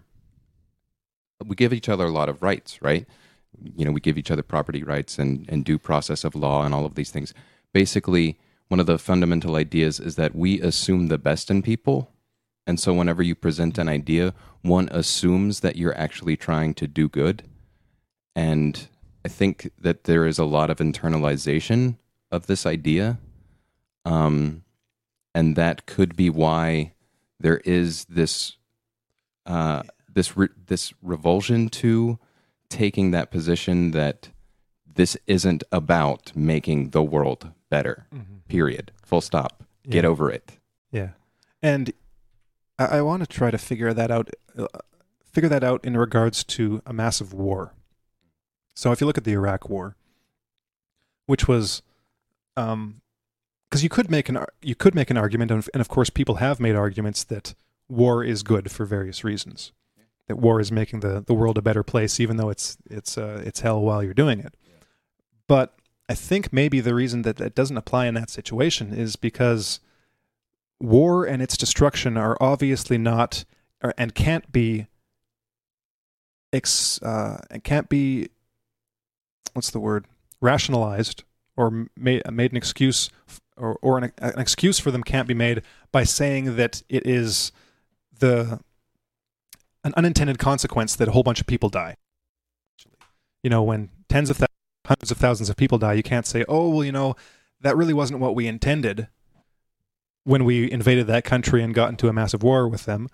we 1.47 1.55
give 1.55 1.73
each 1.73 1.89
other 1.89 2.05
a 2.05 2.11
lot 2.11 2.29
of 2.29 2.41
rights, 2.41 2.81
right? 2.81 3.07
You 3.75 3.85
know, 3.85 3.91
we 3.91 3.99
give 3.99 4.17
each 4.17 4.31
other 4.31 4.43
property 4.43 4.83
rights 4.83 5.19
and, 5.19 5.45
and 5.49 5.63
due 5.63 5.77
process 5.77 6.23
of 6.23 6.35
law 6.35 6.65
and 6.65 6.73
all 6.73 6.85
of 6.85 6.95
these 6.95 7.11
things. 7.11 7.33
Basically, 7.73 8.37
one 8.67 8.79
of 8.79 8.85
the 8.85 8.97
fundamental 8.97 9.55
ideas 9.55 9.99
is 9.99 10.15
that 10.15 10.35
we 10.35 10.59
assume 10.61 11.07
the 11.07 11.17
best 11.17 11.51
in 11.51 11.61
people. 11.61 12.11
And 12.65 12.79
so 12.79 12.93
whenever 12.93 13.21
you 13.21 13.35
present 13.35 13.77
an 13.77 13.89
idea, 13.89 14.33
one 14.61 14.89
assumes 14.91 15.59
that 15.59 15.75
you're 15.75 15.97
actually 15.97 16.37
trying 16.37 16.73
to 16.75 16.87
do 16.87 17.09
good. 17.09 17.43
And 18.35 18.87
I 19.25 19.27
think 19.27 19.69
that 19.79 20.05
there 20.05 20.25
is 20.25 20.39
a 20.39 20.45
lot 20.45 20.69
of 20.69 20.77
internalization 20.77 21.97
of 22.31 22.47
this 22.47 22.65
idea. 22.65 23.19
Um, 24.05 24.63
and 25.35 25.55
that 25.55 25.85
could 25.85 26.15
be 26.15 26.29
why 26.29 26.93
there 27.39 27.61
is 27.65 28.05
this 28.05 28.57
uh, 29.45 29.83
this 30.13 30.37
re- 30.37 30.49
this 30.67 30.93
revulsion 31.01 31.69
to 31.69 32.19
taking 32.69 33.11
that 33.11 33.31
position 33.31 33.91
that 33.91 34.29
this 34.85 35.17
isn't 35.27 35.63
about 35.71 36.35
making 36.35 36.91
the 36.91 37.03
world 37.03 37.51
better. 37.69 38.07
Period. 38.47 38.91
Full 39.03 39.21
stop. 39.21 39.63
Get 39.89 40.05
over 40.05 40.31
it. 40.31 40.59
Yeah, 40.91 41.09
and 41.61 41.91
I, 42.79 42.85
I 42.85 43.01
want 43.01 43.21
to 43.23 43.27
try 43.27 43.51
to 43.51 43.57
figure 43.57 43.93
that 43.93 44.11
out. 44.11 44.29
Uh, 44.57 44.67
figure 45.31 45.49
that 45.49 45.63
out 45.63 45.83
in 45.83 45.97
regards 45.97 46.43
to 46.43 46.81
a 46.85 46.93
massive 46.93 47.33
war. 47.33 47.73
So 48.75 48.91
if 48.91 49.01
you 49.01 49.07
look 49.07 49.17
at 49.17 49.23
the 49.23 49.33
Iraq 49.33 49.69
War, 49.69 49.95
which 51.25 51.47
was, 51.47 51.81
um, 52.55 53.01
because 53.69 53.83
you 53.83 53.89
could 53.89 54.09
make 54.09 54.29
an 54.29 54.45
you 54.61 54.75
could 54.75 54.95
make 54.95 55.09
an 55.09 55.17
argument, 55.17 55.51
and 55.51 55.81
of 55.81 55.87
course 55.89 56.09
people 56.09 56.35
have 56.35 56.59
made 56.59 56.75
arguments 56.75 57.23
that 57.25 57.55
war 57.89 58.23
is 58.23 58.43
good 58.43 58.71
for 58.71 58.85
various 58.85 59.23
reasons. 59.23 59.71
That 60.27 60.37
war 60.37 60.59
is 60.59 60.71
making 60.71 61.01
the, 61.01 61.21
the 61.25 61.33
world 61.33 61.57
a 61.57 61.61
better 61.61 61.83
place, 61.83 62.19
even 62.19 62.37
though 62.37 62.49
it's 62.49 62.77
it's 62.89 63.17
uh, 63.17 63.41
it's 63.45 63.59
hell 63.59 63.81
while 63.81 64.01
you're 64.01 64.13
doing 64.13 64.39
it. 64.39 64.55
But 65.47 65.75
I 66.07 66.15
think 66.15 66.53
maybe 66.53 66.79
the 66.79 66.95
reason 66.95 67.23
that 67.23 67.37
that 67.37 67.55
doesn't 67.55 67.77
apply 67.77 68.07
in 68.07 68.13
that 68.13 68.29
situation 68.29 68.93
is 68.93 69.15
because 69.15 69.79
war 70.79 71.25
and 71.25 71.41
its 71.41 71.57
destruction 71.57 72.17
are 72.17 72.37
obviously 72.39 72.97
not 72.97 73.45
or, 73.81 73.93
and 73.97 74.15
can't 74.15 74.51
be 74.51 74.87
ex, 76.51 77.01
uh, 77.01 77.41
and 77.49 77.63
can't 77.63 77.89
be 77.89 78.29
what's 79.53 79.71
the 79.71 79.79
word 79.79 80.05
rationalized 80.41 81.23
or 81.55 81.87
made 81.95 82.29
made 82.31 82.51
an 82.51 82.57
excuse 82.57 83.09
or 83.57 83.77
or 83.81 83.97
an, 83.97 84.11
an 84.17 84.39
excuse 84.39 84.79
for 84.79 84.91
them 84.91 85.03
can't 85.03 85.27
be 85.27 85.33
made 85.33 85.61
by 85.91 86.03
saying 86.03 86.55
that 86.55 86.81
it 86.89 87.05
is 87.05 87.51
the 88.19 88.59
an 89.83 89.93
unintended 89.97 90.39
consequence 90.39 90.95
that 90.95 91.07
a 91.07 91.11
whole 91.11 91.23
bunch 91.23 91.41
of 91.41 91.47
people 91.47 91.69
die. 91.69 91.97
You 93.43 93.49
know, 93.49 93.63
when 93.63 93.89
tens 94.09 94.29
of 94.29 94.37
thousands, 94.37 94.49
hundreds 94.85 95.11
of 95.11 95.17
thousands 95.17 95.49
of 95.49 95.55
people 95.57 95.77
die, 95.77 95.93
you 95.93 96.03
can't 96.03 96.25
say, 96.25 96.45
"Oh, 96.47 96.69
well, 96.69 96.85
you 96.85 96.91
know, 96.91 97.15
that 97.61 97.75
really 97.77 97.93
wasn't 97.93 98.19
what 98.19 98.35
we 98.35 98.47
intended." 98.47 99.07
when 100.25 100.45
we 100.45 100.71
invaded 100.71 101.05
that 101.05 101.25
country 101.25 101.61
and 101.61 101.73
got 101.73 101.89
into 101.89 102.07
a 102.07 102.13
massive 102.13 102.43
war 102.43 102.65
with 102.65 102.85
them. 102.85 103.09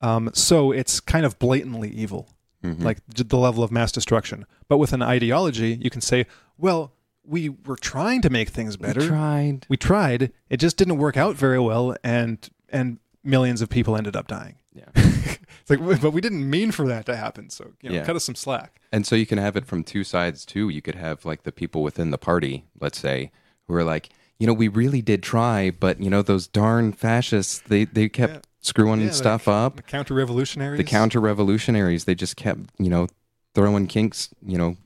Um, 0.00 0.28
so 0.34 0.72
it's 0.72 0.98
kind 0.98 1.24
of 1.24 1.38
blatantly 1.38 1.88
evil, 1.90 2.28
Mhm. 2.64 2.82
like 2.82 2.98
the 3.06 3.36
level 3.38 3.62
of 3.62 3.70
mass 3.70 3.92
destruction. 3.92 4.44
But 4.68 4.78
with 4.78 4.92
an 4.92 5.02
ideology, 5.02 5.78
you 5.80 5.88
can 5.88 6.00
say, 6.00 6.26
well, 6.58 6.94
we 7.24 7.48
were 7.48 7.76
trying 7.76 8.22
to 8.22 8.28
make 8.30 8.48
things 8.48 8.76
better. 8.76 9.02
We 9.02 9.06
tried. 9.06 9.66
We 9.68 9.76
tried. 9.76 10.32
It 10.50 10.56
just 10.56 10.76
didn't 10.76 10.96
work 10.98 11.16
out 11.16 11.36
very 11.36 11.60
well, 11.60 11.94
and 12.02 12.50
and 12.68 12.98
millions 13.24 13.62
of 13.62 13.68
people 13.68 13.96
ended 13.96 14.16
up 14.16 14.26
dying. 14.26 14.56
Yeah. 14.74 14.86
it's 14.94 15.68
like, 15.70 15.80
but 16.00 16.12
we 16.12 16.20
didn't 16.20 16.48
mean 16.48 16.70
for 16.72 16.86
that 16.88 17.06
to 17.06 17.16
happen. 17.16 17.50
So 17.50 17.72
you 17.82 17.90
know, 17.90 17.96
Yeah. 17.96 18.04
cut 18.04 18.16
us 18.16 18.24
some 18.24 18.34
slack. 18.34 18.80
And 18.92 19.06
so 19.06 19.14
you 19.16 19.26
can 19.26 19.38
have 19.38 19.56
it 19.56 19.66
from 19.66 19.84
two 19.84 20.04
sides 20.04 20.44
too. 20.46 20.68
You 20.68 20.82
could 20.82 20.94
have 20.94 21.24
like 21.24 21.42
the 21.44 21.52
people 21.52 21.82
within 21.82 22.10
the 22.10 22.18
party, 22.18 22.64
let's 22.80 22.98
say, 22.98 23.30
who 23.68 23.74
are 23.74 23.84
like, 23.84 24.08
you 24.38 24.46
know, 24.46 24.52
we 24.54 24.68
really 24.68 25.02
did 25.02 25.22
try, 25.22 25.70
but 25.70 26.00
you 26.00 26.10
know, 26.10 26.22
those 26.22 26.46
darn 26.48 26.92
fascists, 26.92 27.60
they 27.68 27.84
they 27.84 28.08
kept 28.08 28.32
Yeah. 28.34 28.40
screwing 28.60 29.00
Yeah, 29.00 29.08
the- 29.08 29.12
stuff 29.14 29.46
up. 29.46 29.76
The 29.76 29.82
counter 29.82 30.14
revolutionaries. 30.14 30.78
The 30.78 30.84
counter 30.84 31.20
revolutionaries, 31.20 32.04
they 32.06 32.14
just 32.14 32.36
kept, 32.36 32.60
you 32.78 32.88
know, 32.90 33.06
throwing 33.54 33.86
kinks, 33.86 34.30
you 34.44 34.56
know, 34.58 34.76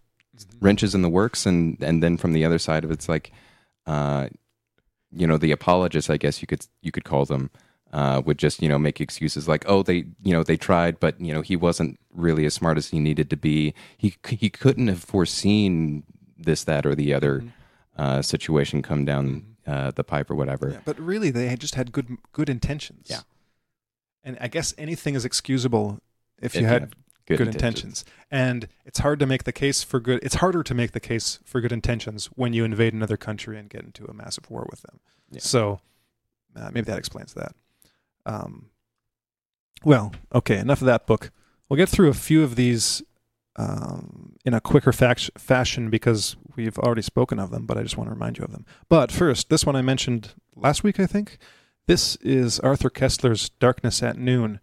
wrenches 0.61 0.95
in 0.95 1.03
the 1.03 1.09
works, 1.09 1.47
and 1.47 1.81
and 1.83 2.03
then 2.03 2.17
from 2.17 2.33
the 2.33 2.45
other 2.45 2.59
side 2.59 2.85
of 2.85 2.91
it, 2.91 2.95
it's 2.95 3.09
like, 3.09 3.31
uh, 3.87 4.29
you 5.13 5.27
know, 5.27 5.37
the 5.39 5.53
apologists, 5.53 6.11
I 6.11 6.17
guess 6.19 6.43
you 6.43 6.47
could 6.49 6.67
you 6.83 6.91
could 6.93 7.05
call 7.05 7.25
them. 7.25 7.51
Uh, 7.97 8.21
would 8.27 8.37
just 8.37 8.61
you 8.63 8.69
know 8.69 8.79
make 8.79 9.01
excuses 9.01 9.49
like 9.49 9.65
oh 9.73 9.83
they 9.83 9.99
you 10.23 10.33
know 10.35 10.43
they 10.43 10.57
tried 10.69 11.01
but 11.01 11.19
you 11.19 11.33
know 11.33 11.41
he 11.51 11.57
wasn't 11.57 11.99
really 12.13 12.45
as 12.45 12.53
smart 12.53 12.77
as 12.77 12.91
he 12.91 13.01
needed 13.01 13.31
to 13.31 13.37
be 13.39 13.73
he 13.97 14.09
he 14.29 14.51
couldn't 14.51 14.89
have 14.89 15.03
foreseen 15.03 16.03
this 16.49 16.63
that 16.65 16.85
or 16.85 16.95
the 16.95 17.15
other 17.15 17.41
Mhm. 17.41 17.53
uh, 17.97 18.21
situation 18.21 18.83
come 18.83 19.07
down 19.07 19.57
uh, 19.67 19.91
the 19.93 20.05
pipe 20.05 20.29
or 20.31 20.35
whatever 20.35 20.67
Yeah, 20.73 20.81
but 20.85 20.99
really, 21.01 21.31
they 21.31 21.57
just 21.57 21.75
had 21.75 21.91
good 21.91 22.09
good 22.33 22.51
intentions. 22.51 23.07
Yeah. 23.09 23.23
And 24.23 24.37
I 24.43 24.49
guess 24.49 24.75
anything 24.77 25.15
is 25.15 25.25
excusable 25.25 25.99
if, 26.39 26.47
If 26.47 26.55
you 26.57 26.61
you 26.63 26.67
had 26.67 26.83
have 26.83 26.93
good, 27.27 27.39
good, 27.39 27.49
intentions. 27.49 28.05
And 28.31 28.69
it's 28.85 28.99
hard 28.99 29.19
to 29.21 29.27
make 29.27 29.45
the 29.45 29.53
case 29.53 29.83
for 29.83 30.01
good. 30.01 30.19
It's 30.23 30.37
harder 30.37 30.63
to 30.63 30.75
make 30.75 30.93
the 30.93 31.01
case 31.01 31.39
for 31.45 31.61
good 31.63 31.73
intentions 31.73 32.27
when 32.37 32.53
you 32.53 32.63
invade 32.65 32.93
another 32.93 33.17
country 33.17 33.59
and 33.59 33.71
get 33.71 33.83
into 33.85 34.05
a 34.05 34.13
massive 34.13 34.51
war 34.51 34.67
with 34.71 34.83
them. 34.83 35.01
Yeah. 35.31 35.41
So 35.41 35.81
uh, 36.55 36.71
maybe 36.75 36.85
that 36.93 36.99
explains 36.99 37.33
that. 37.35 37.53
Um, 38.27 38.71
well, 39.85 40.13
okay, 40.35 40.59
enough 40.59 40.83
of 40.83 40.87
that 40.87 41.07
book. 41.07 41.31
We'll 41.69 41.79
get 41.79 41.89
through 41.89 42.09
a 42.09 42.15
few 42.15 42.43
of 42.43 42.57
these 42.57 43.03
um, 43.57 44.35
in 44.45 44.53
a 44.53 44.61
quicker 44.61 44.93
fashion 44.93 45.91
because 45.91 46.37
we've 46.57 46.79
already 46.79 47.03
spoken 47.03 47.39
of 47.39 47.51
them, 47.51 47.67
but 47.67 47.79
I 47.79 47.83
just 47.83 47.97
want 47.97 48.09
to 48.09 48.15
remind 48.15 48.39
you 48.39 48.45
of 48.45 48.53
them. 48.53 48.67
But 48.89 49.11
first, 49.11 49.49
this 49.49 49.65
one 49.65 49.77
I 49.77 49.83
mentioned 49.83 50.35
last 50.55 50.85
week, 50.85 51.01
I 51.01 51.07
think. 51.07 51.39
This 51.87 52.17
is 52.17 52.61
Arthur 52.61 52.91
Koestler's 52.91 53.49
Darkness 53.49 54.03
at 54.03 54.19
Noon. 54.19 54.61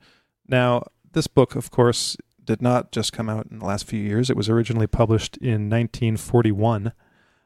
Now, 0.48 0.84
this 1.14 1.28
book, 1.28 1.56
of 1.56 1.72
course, 1.72 2.18
did 2.44 2.62
not 2.62 2.92
just 2.92 3.14
come 3.14 3.30
out 3.30 3.48
in 3.50 3.60
the 3.60 3.66
last 3.66 3.88
few 3.88 4.00
years. 4.00 4.30
It 4.30 4.38
was 4.38 4.50
originally 4.50 4.88
published 4.88 5.38
in 5.38 5.70
1941, 5.70 6.92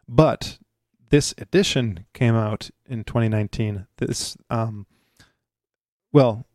but 0.08 0.58
this 1.10 1.34
edition 1.38 2.06
came 2.14 2.36
out 2.36 2.72
in 2.88 3.04
2019. 3.04 3.88
This, 3.98 4.36
um, 4.50 4.88
well, 6.18 6.48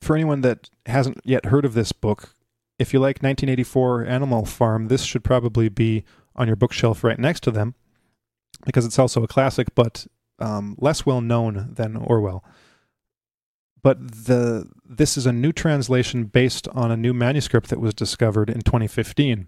for 0.00 0.16
anyone 0.16 0.40
that 0.40 0.70
hasn't 0.86 1.20
yet 1.22 1.44
heard 1.44 1.66
of 1.66 1.74
this 1.74 1.92
book, 1.92 2.34
if 2.78 2.94
you 2.94 2.98
like 2.98 3.16
1984 3.16 4.06
Animal 4.06 4.46
Farm, 4.46 4.88
this 4.88 5.02
should 5.02 5.22
probably 5.22 5.68
be 5.68 6.02
on 6.34 6.46
your 6.46 6.56
bookshelf 6.56 7.04
right 7.04 7.18
next 7.18 7.40
to 7.42 7.50
them 7.50 7.74
because 8.64 8.86
it's 8.86 8.98
also 8.98 9.22
a 9.22 9.28
classic, 9.28 9.74
but 9.74 10.06
um, 10.38 10.76
less 10.78 11.04
well 11.04 11.20
known 11.20 11.74
than 11.74 11.94
Orwell. 11.94 12.42
But 13.82 13.98
the 14.24 14.70
this 14.82 15.18
is 15.18 15.26
a 15.26 15.32
new 15.32 15.52
translation 15.52 16.24
based 16.24 16.68
on 16.68 16.90
a 16.90 16.96
new 16.96 17.12
manuscript 17.12 17.68
that 17.68 17.82
was 17.82 17.92
discovered 17.92 18.48
in 18.48 18.62
2015 18.62 19.46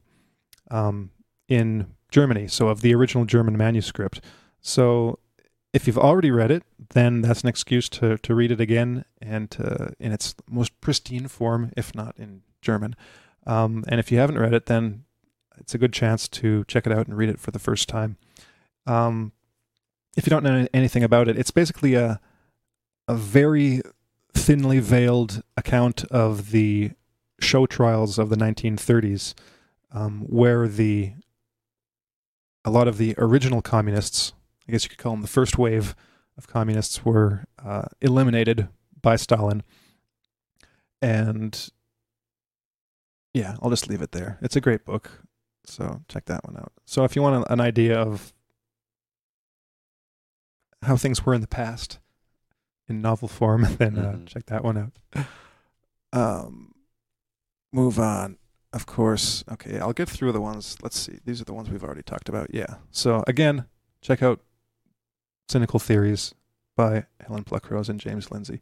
um, 0.70 1.10
in 1.48 1.86
Germany. 2.10 2.48
So 2.48 2.68
of 2.68 2.82
the 2.82 2.94
original 2.94 3.24
German 3.24 3.56
manuscript. 3.56 4.22
So 4.60 5.20
if 5.72 5.86
you've 5.86 5.98
already 5.98 6.30
read 6.30 6.50
it, 6.50 6.62
then 6.90 7.20
that's 7.20 7.42
an 7.42 7.48
excuse 7.48 7.88
to 7.90 8.18
to 8.18 8.34
read 8.34 8.50
it 8.50 8.60
again 8.60 9.04
and 9.20 9.50
to, 9.52 9.94
in 9.98 10.12
its 10.12 10.34
most 10.48 10.78
pristine 10.80 11.28
form, 11.28 11.72
if 11.76 11.94
not 11.94 12.16
in 12.18 12.42
German. 12.62 12.96
Um, 13.46 13.84
and 13.88 14.00
if 14.00 14.10
you 14.10 14.18
haven't 14.18 14.38
read 14.38 14.54
it, 14.54 14.66
then 14.66 15.04
it's 15.58 15.74
a 15.74 15.78
good 15.78 15.92
chance 15.92 16.28
to 16.28 16.64
check 16.64 16.86
it 16.86 16.92
out 16.92 17.06
and 17.06 17.16
read 17.16 17.28
it 17.28 17.40
for 17.40 17.50
the 17.50 17.58
first 17.58 17.88
time. 17.88 18.16
Um, 18.86 19.32
if 20.16 20.26
you 20.26 20.30
don't 20.30 20.42
know 20.42 20.66
anything 20.72 21.04
about 21.04 21.28
it, 21.28 21.38
it's 21.38 21.50
basically 21.50 21.94
a 21.94 22.20
a 23.06 23.14
very 23.14 23.80
thinly 24.34 24.78
veiled 24.78 25.42
account 25.56 26.04
of 26.04 26.50
the 26.50 26.92
show 27.40 27.66
trials 27.66 28.18
of 28.18 28.28
the 28.28 28.36
1930s, 28.36 29.34
um, 29.92 30.20
where 30.28 30.68
the 30.68 31.12
a 32.64 32.70
lot 32.70 32.88
of 32.88 32.98
the 32.98 33.14
original 33.16 33.62
communists, 33.62 34.32
I 34.68 34.72
guess 34.72 34.84
you 34.84 34.90
could 34.90 34.98
call 34.98 35.12
them 35.12 35.22
the 35.22 35.28
first 35.28 35.56
wave 35.56 35.94
of 36.36 36.46
communists, 36.46 37.04
were 37.04 37.44
uh, 37.64 37.86
eliminated 38.00 38.68
by 39.00 39.16
Stalin. 39.16 39.62
And 41.00 41.70
yeah, 43.34 43.56
I'll 43.62 43.70
just 43.70 43.88
leave 43.88 44.02
it 44.02 44.12
there. 44.12 44.38
It's 44.42 44.56
a 44.56 44.60
great 44.60 44.84
book, 44.84 45.10
so 45.64 46.02
check 46.08 46.26
that 46.26 46.44
one 46.44 46.56
out. 46.56 46.72
So 46.86 47.04
if 47.04 47.16
you 47.16 47.22
want 47.22 47.46
an 47.48 47.60
idea 47.60 47.98
of 47.98 48.32
how 50.82 50.96
things 50.96 51.24
were 51.24 51.34
in 51.34 51.40
the 51.40 51.46
past 51.48 51.98
in 52.88 53.00
novel 53.00 53.28
form, 53.28 53.62
then 53.78 53.98
uh, 53.98 54.12
Mhm. 54.12 54.26
check 54.26 54.46
that 54.46 54.64
one 54.64 54.78
out. 54.78 55.26
Um, 56.12 56.72
move 57.72 57.98
on. 57.98 58.38
Of 58.72 58.86
course. 58.86 59.44
Okay, 59.50 59.78
I'll 59.78 59.92
get 59.94 60.08
through 60.08 60.32
the 60.32 60.40
ones. 60.40 60.76
Let's 60.82 60.98
see. 60.98 61.18
These 61.24 61.40
are 61.40 61.44
the 61.44 61.54
ones 61.54 61.70
we've 61.70 61.82
already 61.84 62.02
talked 62.02 62.28
about. 62.28 62.52
Yeah. 62.54 62.76
So 62.90 63.24
again, 63.26 63.64
check 64.02 64.22
out 64.22 64.40
Cynical 65.48 65.80
Theories 65.80 66.34
by 66.76 67.06
Helen 67.26 67.44
Pluckrose 67.44 67.88
and 67.88 68.00
James 68.00 68.30
Lindsay. 68.30 68.60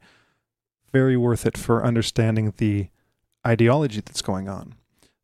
Very 0.92 1.16
worth 1.16 1.44
it 1.46 1.58
for 1.58 1.84
understanding 1.84 2.54
the 2.56 2.88
ideology 3.46 4.00
that's 4.00 4.22
going 4.22 4.48
on, 4.48 4.74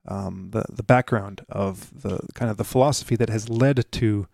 um, 0.07 0.49
the 0.51 0.65
the 0.69 0.83
background 0.83 1.45
of 1.49 2.03
the 2.03 2.21
kind 2.35 2.51
of 2.51 2.57
the 2.57 2.65
philosophy 2.65 3.17
that 3.17 3.29
has 3.31 3.49
led 3.49 3.85
to 3.93 4.27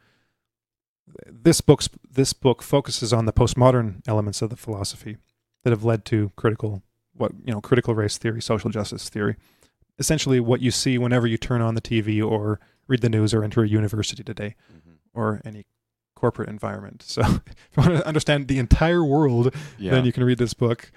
this 1.27 1.61
book's 1.61 1.89
this 2.11 2.33
book 2.33 2.63
focuses 2.63 3.13
on 3.13 3.25
the 3.27 3.33
postmodern 3.33 4.03
elements 4.07 4.43
of 4.43 4.51
the 4.51 4.57
philosophy 4.57 5.17
that 5.65 5.71
have 5.71 5.85
led 5.85 6.05
to 6.07 6.31
critical 6.37 6.83
what 7.15 7.33
you 7.45 7.53
know 7.53 7.61
critical 7.61 7.95
race 7.95 8.19
theory, 8.19 8.41
social 8.43 8.71
justice 8.71 9.09
theory. 9.09 9.37
Essentially, 9.99 10.39
what 10.41 10.61
you 10.61 10.71
see 10.71 10.97
whenever 10.99 11.27
you 11.27 11.37
turn 11.37 11.61
on 11.61 11.75
the 11.75 11.81
TV 11.81 12.25
or 12.25 12.61
read 12.87 13.01
the 13.01 13.09
news 13.09 13.35
or 13.35 13.43
enter 13.45 13.63
a 13.63 13.69
university 13.69 14.23
today 14.25 14.55
Mm-hmm. 14.73 15.19
or 15.21 15.41
any 15.45 15.65
corporate 16.19 16.49
environment. 16.49 17.03
So, 17.03 17.21
if 17.23 17.37
you 17.77 17.83
want 17.83 17.91
to 17.97 18.07
understand 18.07 18.49
the 18.49 18.59
entire 18.59 19.05
world, 19.05 19.55
Yeah. 19.79 19.93
then 19.93 20.05
you 20.05 20.13
can 20.13 20.25
read 20.25 20.39
this 20.39 20.53
book. 20.55 20.91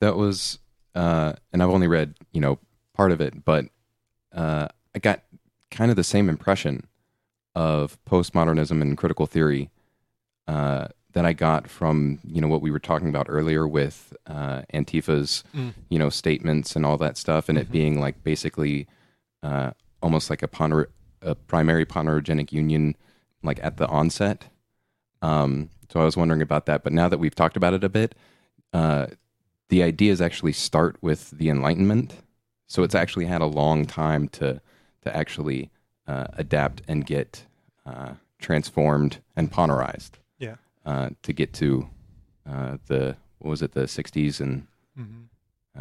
that 0.00 0.16
was 0.16 0.58
uh 0.94 1.32
and 1.52 1.62
i've 1.62 1.70
only 1.70 1.86
read 1.88 2.14
you 2.32 2.40
know 2.40 2.58
part 2.92 3.12
of 3.12 3.20
it 3.20 3.44
but 3.46 3.64
uh 4.34 4.66
i 4.94 4.98
got 4.98 5.22
kind 5.70 5.90
of 5.90 5.96
the 5.96 6.04
same 6.04 6.28
impression 6.28 6.86
of 7.54 7.96
postmodernism 8.04 8.82
and 8.82 8.98
critical 8.98 9.24
theory 9.26 9.70
uh 10.48 10.88
that 11.14 11.24
i 11.24 11.32
got 11.32 11.68
from 11.70 12.18
you 12.26 12.40
know 12.42 12.48
what 12.48 12.60
we 12.60 12.70
were 12.70 12.78
talking 12.90 13.08
about 13.08 13.26
earlier 13.30 13.66
with 13.66 14.12
uh 14.26 14.62
antifa's 14.74 15.44
you 15.88 15.98
know 15.98 16.10
statements 16.10 16.76
and 16.76 16.84
all 16.84 16.98
that 16.98 17.16
stuff 17.16 17.48
and 17.48 17.56
Mhm. 17.56 17.62
it 17.62 17.70
being 17.72 18.00
like 18.00 18.22
basically 18.24 18.86
uh 19.42 19.70
almost 20.02 20.28
like 20.30 20.42
a 20.42 20.48
a 21.22 21.34
primary 21.36 21.86
ponerogenic 21.86 22.52
union 22.52 22.96
like 23.42 23.58
at 23.62 23.76
the 23.76 23.86
onset 23.88 24.46
um 25.22 25.68
so 25.90 26.00
i 26.00 26.04
was 26.04 26.16
wondering 26.16 26.42
about 26.42 26.66
that 26.66 26.82
but 26.82 26.92
now 26.92 27.08
that 27.08 27.18
we've 27.18 27.34
talked 27.34 27.56
about 27.56 27.74
it 27.74 27.84
a 27.84 27.88
bit 27.88 28.14
uh 28.72 29.06
the 29.68 29.82
ideas 29.82 30.20
actually 30.20 30.52
start 30.52 30.96
with 31.00 31.30
the 31.30 31.48
enlightenment 31.48 32.14
so 32.66 32.82
it's 32.82 32.94
actually 32.94 33.26
had 33.26 33.40
a 33.42 33.46
long 33.46 33.84
time 33.84 34.28
to 34.28 34.60
to 35.02 35.16
actually 35.16 35.70
uh, 36.06 36.26
adapt 36.34 36.82
and 36.88 37.06
get 37.06 37.44
uh, 37.86 38.12
transformed 38.38 39.18
and 39.36 39.50
ponerized 39.52 40.12
Yeah. 40.38 40.56
uh, 40.84 41.10
to 41.22 41.32
get 41.32 41.52
to 41.54 41.88
uh, 42.48 42.78
the 42.86 43.16
what 43.38 43.50
was 43.50 43.62
it 43.62 43.72
the 43.72 43.82
60s 43.84 44.40
and 44.40 44.66
Mm-hmm. 44.98 45.22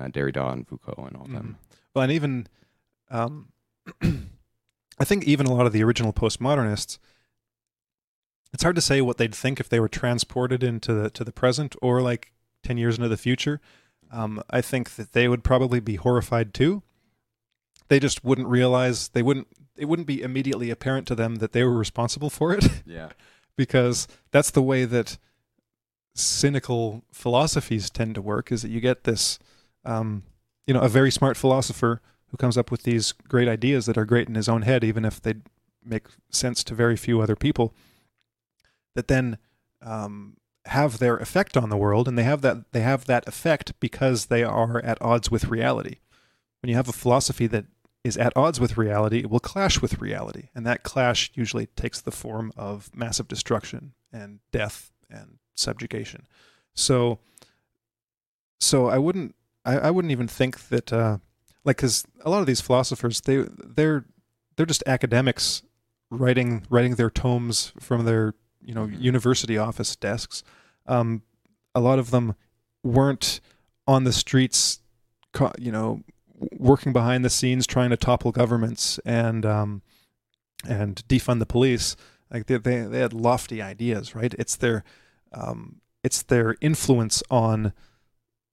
uh, 0.02 0.08
Derrida 0.08 0.54
and 0.54 0.66
Foucault 0.68 1.04
and 1.06 1.18
all 1.18 1.26
them. 1.28 1.58
Well, 1.94 2.04
and 2.04 2.12
even, 2.14 2.48
um, 3.10 3.50
I 4.02 5.04
think 5.04 5.26
even 5.26 5.48
a 5.48 5.54
lot 5.54 5.66
of 5.66 5.74
the 5.74 5.84
original 5.84 6.14
postmodernists, 6.14 6.98
it's 8.54 8.64
hard 8.64 8.76
to 8.76 8.82
say 8.82 9.02
what 9.02 9.18
they'd 9.18 9.34
think 9.36 9.60
if 9.60 9.70
they 9.70 9.80
were 9.80 9.88
transported 9.90 10.64
into 10.64 10.94
the 10.94 11.10
to 11.12 11.24
the 11.24 11.32
present 11.32 11.76
or 11.82 12.02
like 12.02 12.32
ten 12.64 12.78
years 12.78 12.98
into 12.98 13.10
the 13.10 13.18
future. 13.18 13.62
Um, 14.12 14.44
I 14.50 14.60
think 14.62 14.96
that 14.96 15.14
they 15.14 15.28
would 15.28 15.44
probably 15.44 15.80
be 15.80 15.96
horrified 15.96 16.54
too. 16.54 16.84
They 17.88 18.00
just 18.00 18.24
wouldn't 18.24 18.48
realize 18.48 19.10
they 19.10 19.22
wouldn't. 19.22 19.48
It 19.78 19.86
wouldn't 19.86 20.08
be 20.08 20.22
immediately 20.22 20.70
apparent 20.70 21.08
to 21.08 21.16
them 21.16 21.36
that 21.36 21.54
they 21.54 21.64
were 21.64 21.78
responsible 21.78 22.30
for 22.30 22.54
it. 22.54 22.68
Yeah. 22.86 23.10
because 23.56 24.08
that's 24.32 24.52
the 24.52 24.62
way 24.62 24.86
that 24.86 25.18
cynical 26.14 27.04
philosophies 27.12 27.90
tend 27.90 28.16
to 28.16 28.22
work 28.22 28.52
is 28.52 28.62
that 28.64 28.70
you 28.70 28.82
get 28.82 29.06
this 29.06 29.40
um, 29.86 30.24
you 30.68 30.74
know 30.74 30.82
a 30.82 30.90
very 30.90 31.10
smart 31.10 31.38
philosopher 31.38 32.02
who 32.28 32.38
comes 32.38 32.58
up 32.58 32.70
with 32.70 32.84
these 32.84 33.12
great 33.14 33.48
ideas 33.48 33.86
that 33.86 33.98
are 33.98 34.06
great 34.06 34.28
in 34.28 34.36
his 34.36 34.50
own 34.50 34.64
head 34.64 34.84
even 34.84 35.06
if 35.06 35.22
they 35.22 35.36
make 35.84 36.08
sense 36.30 36.64
to 36.66 36.76
very 36.76 36.98
few 36.98 37.22
other 37.22 37.36
people 37.36 37.74
that 38.96 39.08
then 39.08 39.38
um, 39.82 40.38
have 40.66 41.00
their 41.00 41.18
effect 41.18 41.58
on 41.58 41.70
the 41.70 41.78
world 41.78 42.08
and 42.08 42.18
they 42.18 42.24
have 42.24 42.42
that 42.42 42.72
they 42.72 42.82
have 42.82 43.06
that 43.06 43.28
effect 43.28 43.80
because 43.80 44.28
they 44.28 44.44
are 44.44 44.80
at 44.84 45.02
odds 45.02 45.32
with 45.32 45.46
reality 45.50 45.98
when 46.62 46.70
you 46.70 46.76
have 46.76 46.88
a 46.88 46.94
philosophy 46.94 47.48
that 47.48 47.66
is 48.04 48.18
at 48.18 48.36
odds 48.36 48.60
with 48.60 48.78
reality, 48.78 49.20
it 49.20 49.30
will 49.30 49.40
clash 49.40 49.82
with 49.82 50.00
reality. 50.00 50.50
And 50.56 50.66
that 50.66 50.84
clash 50.84 51.32
usually 51.34 51.68
takes 51.68 52.02
the 52.02 52.12
form 52.12 52.52
of 52.56 52.90
massive 52.96 53.28
destruction 53.28 53.94
and 54.12 54.40
death 54.52 54.92
and 55.10 55.38
subjugation. 55.56 56.28
So, 56.74 57.20
so 58.60 58.88
I 58.88 58.98
wouldn't, 58.98 59.36
I, 59.66 59.78
I 59.78 59.92
wouldn't 59.92 60.12
even 60.12 60.28
think 60.28 60.70
that, 60.70 60.92
uh, 60.92 61.18
like, 61.64 61.78
because 61.78 62.06
a 62.24 62.30
lot 62.30 62.40
of 62.40 62.48
these 62.48 62.62
philosophers, 62.62 63.22
they, 63.22 63.46
they're, 63.48 64.06
they're 64.56 64.66
just 64.66 64.84
academics 64.88 65.62
writing, 66.10 66.66
writing 66.70 66.96
their 66.96 67.10
tomes 67.10 67.72
from 67.80 68.06
their, 68.06 68.34
you 68.64 68.74
know, 68.74 68.88
Mhm. 68.88 69.02
university 69.02 69.58
office 69.58 69.96
desks. 69.96 70.44
Um, 70.88 71.22
a 71.74 71.80
lot 71.80 72.00
of 72.00 72.12
them 72.12 72.36
weren't 72.84 73.40
on 73.88 74.04
the 74.04 74.14
streets, 74.14 74.80
you 75.58 75.72
know, 75.72 76.04
working 76.58 76.92
behind 76.94 77.24
the 77.24 77.30
scenes 77.30 77.68
trying 77.68 77.90
to 77.92 77.98
topple 77.98 78.32
governments 78.32 79.00
and 79.06 79.46
um, 79.46 79.82
and 80.68 81.04
defund 81.08 81.40
the 81.40 81.46
police. 81.46 81.96
Like 82.32 82.46
they, 82.48 82.58
they 82.58 82.82
they 82.82 83.00
had 83.00 83.14
lofty 83.14 83.62
ideas, 83.62 84.16
right? 84.16 84.34
It's 84.38 84.56
their 84.56 84.84
um, 85.34 85.82
it's 86.04 86.22
their 86.24 86.56
influence 86.62 87.22
on 87.30 87.74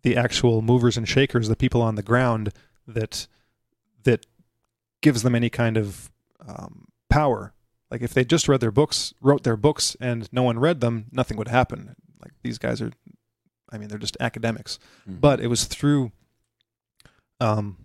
the 0.03 0.16
actual 0.16 0.62
movers 0.62 0.97
and 0.97 1.09
shakers, 1.09 1.49
the 1.49 1.57
people 1.57 1.83
on 1.83 1.94
the 1.97 2.03
ground 2.03 2.53
that 2.87 3.27
that 4.05 4.27
gives 5.01 5.23
them 5.23 5.35
any 5.35 5.51
kind 5.51 5.77
of 5.77 6.11
um, 6.47 6.88
power. 7.09 7.53
Like 7.90 8.03
if 8.03 8.12
they 8.14 8.24
just 8.24 8.48
read 8.48 8.61
their 8.61 8.70
books, 8.70 9.14
wrote 9.20 9.44
their 9.44 9.57
books, 9.57 9.96
and 10.01 10.29
no 10.33 10.42
one 10.42 10.59
read 10.59 10.81
them, 10.81 11.07
nothing 11.11 11.37
would 11.38 11.48
happen. 11.48 11.94
Like 12.22 12.33
these 12.42 12.59
guys 12.59 12.83
are, 12.83 12.90
I 13.70 13.79
mean, 13.79 13.88
they're 13.88 13.98
just 13.98 14.16
academics 14.20 14.79
Mhm. 15.09 15.20
but 15.20 15.40
it 15.40 15.46
was 15.48 15.64
through 15.64 16.12
um 17.40 17.77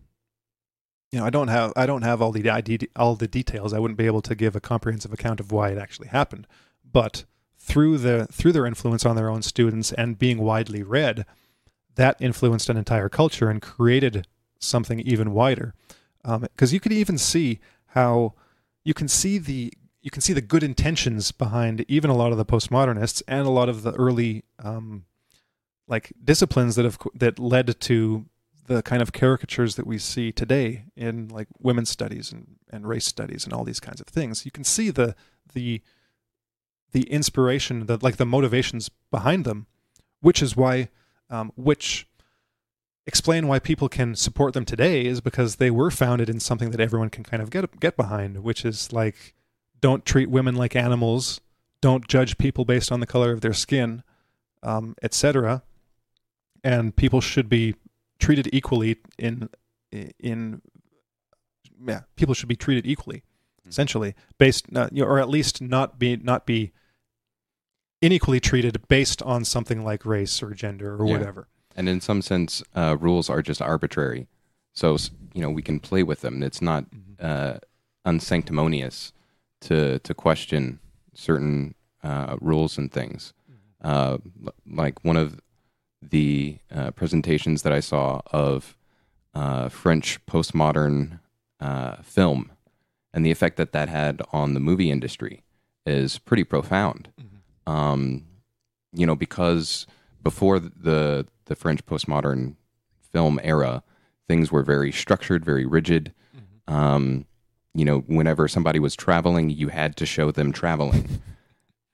you 1.12 1.20
know 1.20 1.26
i 1.26 1.30
don't 1.30 1.48
have 1.50 1.72
i 1.76 1.86
don't 1.86 2.02
have 2.02 2.22
all 2.22 2.32
the 2.32 2.50
ID, 2.50 2.88
all 2.96 3.16
the 3.16 3.28
details 3.28 3.72
i 3.74 3.80
wouldn't 3.80 3.98
be 3.98 4.06
able 4.08 4.22
to 4.22 4.34
give 4.36 4.56
a 4.56 4.60
comprehensive 4.60 5.14
account 5.14 5.40
of 5.40 5.52
why 5.52 5.70
it 5.70 5.78
actually 5.78 6.08
happened 6.08 6.48
but 6.92 7.26
through 7.60 7.98
the 8.00 8.26
through 8.32 8.52
their 8.52 8.66
influence 8.66 9.06
on 9.06 9.16
their 9.16 9.30
own 9.30 9.42
students 9.44 9.92
and 9.94 10.18
being 10.18 10.40
widely 10.40 10.82
read 10.82 11.26
that 11.96 12.20
influenced 12.20 12.68
an 12.70 12.78
entire 12.78 13.10
culture 13.10 13.50
and 13.50 13.62
created 13.62 14.26
something 14.60 15.00
even 15.02 15.34
wider 15.34 15.76
because 16.42 16.74
you 16.74 16.80
could 16.80 16.92
even 16.94 17.18
see 17.18 17.60
how 17.88 18.34
you 18.84 18.94
can 18.94 19.08
see 19.08 19.38
the 19.38 19.72
you 20.04 20.12
can 20.12 20.22
see 20.22 20.34
the 20.34 20.42
good 20.42 20.64
intentions 20.64 21.32
behind 21.32 21.86
even 21.88 22.10
a 22.10 22.16
lot 22.16 22.32
of 22.34 22.38
the 22.38 22.46
postmodernists 22.46 23.24
and 23.28 23.48
a 23.48 23.50
lot 23.50 23.70
of 23.70 23.84
the 23.84 23.94
early 23.94 24.44
um, 24.60 25.06
like 25.88 26.12
disciplines 26.24 26.76
that 26.76 26.84
have 26.84 27.00
that 27.16 27.40
led 27.40 27.80
to 27.80 28.26
the 28.68 28.82
kind 28.84 29.02
of 29.02 29.14
caricatures 29.14 29.76
that 29.76 29.88
we 29.88 29.98
see 29.98 30.32
today 30.32 30.86
in 30.96 31.28
like 31.30 31.48
women's 31.60 31.90
studies 31.90 32.32
and, 32.32 32.56
and 32.70 32.88
race 32.88 33.06
studies 33.06 33.46
and 33.46 33.54
all 33.54 33.64
these 33.64 33.80
kinds 33.80 34.00
of 34.00 34.08
things. 34.08 34.46
You 34.46 34.52
can 34.52 34.66
see 34.66 34.90
the 34.90 35.16
the 35.54 35.82
the 36.92 37.04
inspiration, 37.04 37.86
the 37.86 37.98
like 38.02 38.18
the 38.18 38.26
motivations 38.26 38.90
behind 39.10 39.46
them, 39.46 39.68
which 40.20 40.42
is 40.42 40.56
why 40.56 40.90
um, 41.30 41.54
which 41.56 42.08
explain 43.08 43.48
why 43.48 43.60
people 43.60 43.90
can 43.90 44.16
support 44.16 44.54
them 44.54 44.66
today 44.66 45.06
is 45.06 45.22
because 45.22 45.58
they 45.58 45.72
were 45.72 45.92
founded 45.92 46.30
in 46.30 46.40
something 46.40 46.72
that 46.72 46.80
everyone 46.80 47.10
can 47.10 47.24
kind 47.24 47.42
of 47.42 47.50
get 47.50 47.80
get 47.80 47.96
behind, 47.96 48.44
which 48.44 48.66
is 48.66 48.92
like 48.92 49.34
don't 49.84 50.06
treat 50.06 50.30
women 50.30 50.56
like 50.56 50.78
animals, 50.78 51.42
don't 51.82 52.08
judge 52.08 52.38
people 52.38 52.64
based 52.64 52.90
on 52.90 53.02
the 53.02 53.06
color 53.06 53.34
of 53.34 53.42
their 53.42 53.52
skin, 53.52 54.02
um, 54.64 54.96
etc. 55.04 55.62
And 56.64 56.96
people 56.96 57.20
should 57.20 57.50
be 57.50 57.76
treated 58.18 58.48
equally 58.54 58.96
in 59.20 59.50
in 59.92 60.62
yeah 61.86 62.02
people 62.16 62.34
should 62.34 62.48
be 62.48 62.56
treated 62.56 62.88
equally 62.88 63.24
essentially 63.68 64.16
based 64.38 64.66
uh, 64.74 64.88
you 64.94 65.04
know, 65.04 65.10
or 65.10 65.20
at 65.20 65.28
least 65.28 65.62
not 65.62 66.00
be 66.00 66.16
not 66.16 66.46
be 66.46 66.72
unequally 68.02 68.40
treated 68.40 68.88
based 68.88 69.22
on 69.24 69.44
something 69.44 69.84
like 69.84 70.06
race 70.06 70.42
or 70.42 70.52
gender 70.54 70.96
or 70.96 71.06
Yeah. 71.06 71.18
whatever 71.18 71.48
and 71.76 71.90
in 71.90 72.00
some 72.02 72.22
sense, 72.22 72.62
uh, 72.76 72.96
rules 73.00 73.30
are 73.32 73.42
just 73.42 73.60
arbitrary. 73.62 74.28
So 74.74 74.96
you 75.34 75.42
know 75.42 75.50
we 75.50 75.62
can 75.62 75.80
play 75.82 76.04
with 76.04 76.22
them. 76.22 76.42
It's 76.42 76.62
not 76.62 76.86
uh, 77.20 77.58
unsanctimonious 78.06 79.12
to 79.64 80.00
to 80.00 80.14
question 80.14 80.80
certain 81.14 81.76
uh, 82.04 82.38
rules 82.42 82.78
and 82.78 82.92
things. 82.92 83.34
Uh, 83.82 84.18
like 84.66 85.04
one 85.04 85.18
of 85.18 85.40
the 86.02 86.58
uh, 86.74 86.92
presentations 86.92 87.64
that 87.64 87.74
I 87.74 87.82
saw 87.82 88.22
of 88.32 88.78
uh, 89.34 89.68
French 89.70 90.26
postmodern 90.26 91.20
uh, 91.60 91.98
film 92.02 92.52
and 93.14 93.26
the 93.26 93.32
effect 93.32 93.58
that 93.58 93.72
that 93.74 93.90
had 93.90 94.22
on 94.32 94.54
the 94.54 94.60
movie 94.60 94.90
industry 94.90 95.44
is 95.86 96.18
pretty 96.20 96.44
profound. 96.44 97.10
Um, 97.68 98.26
you 98.94 99.06
know, 99.06 99.16
because 99.16 99.88
before 100.24 100.60
the 100.60 101.26
the 101.46 101.56
French 101.56 101.86
postmodern 101.86 102.56
film 103.12 103.40
era, 103.44 103.84
things 104.28 104.52
were 104.52 104.64
very 104.64 104.92
structured, 104.92 105.44
very 105.46 105.66
rigid. 105.66 106.14
Um, 106.68 107.26
you 107.74 107.86
know, 107.86 108.00
whenever 108.02 108.48
somebody 108.48 108.80
was 108.80 108.96
traveling, 108.96 109.50
you 109.50 109.70
had 109.70 109.96
to 109.98 110.06
show 110.06 110.32
them 110.32 110.52
traveling, 110.52 111.22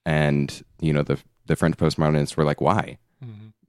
and 0.06 0.62
you 0.80 0.92
know 0.92 1.02
the 1.02 1.18
the 1.46 1.56
French 1.56 1.76
postmodernists 1.76 2.36
were 2.36 2.44
like, 2.44 2.60
why? 2.60 2.98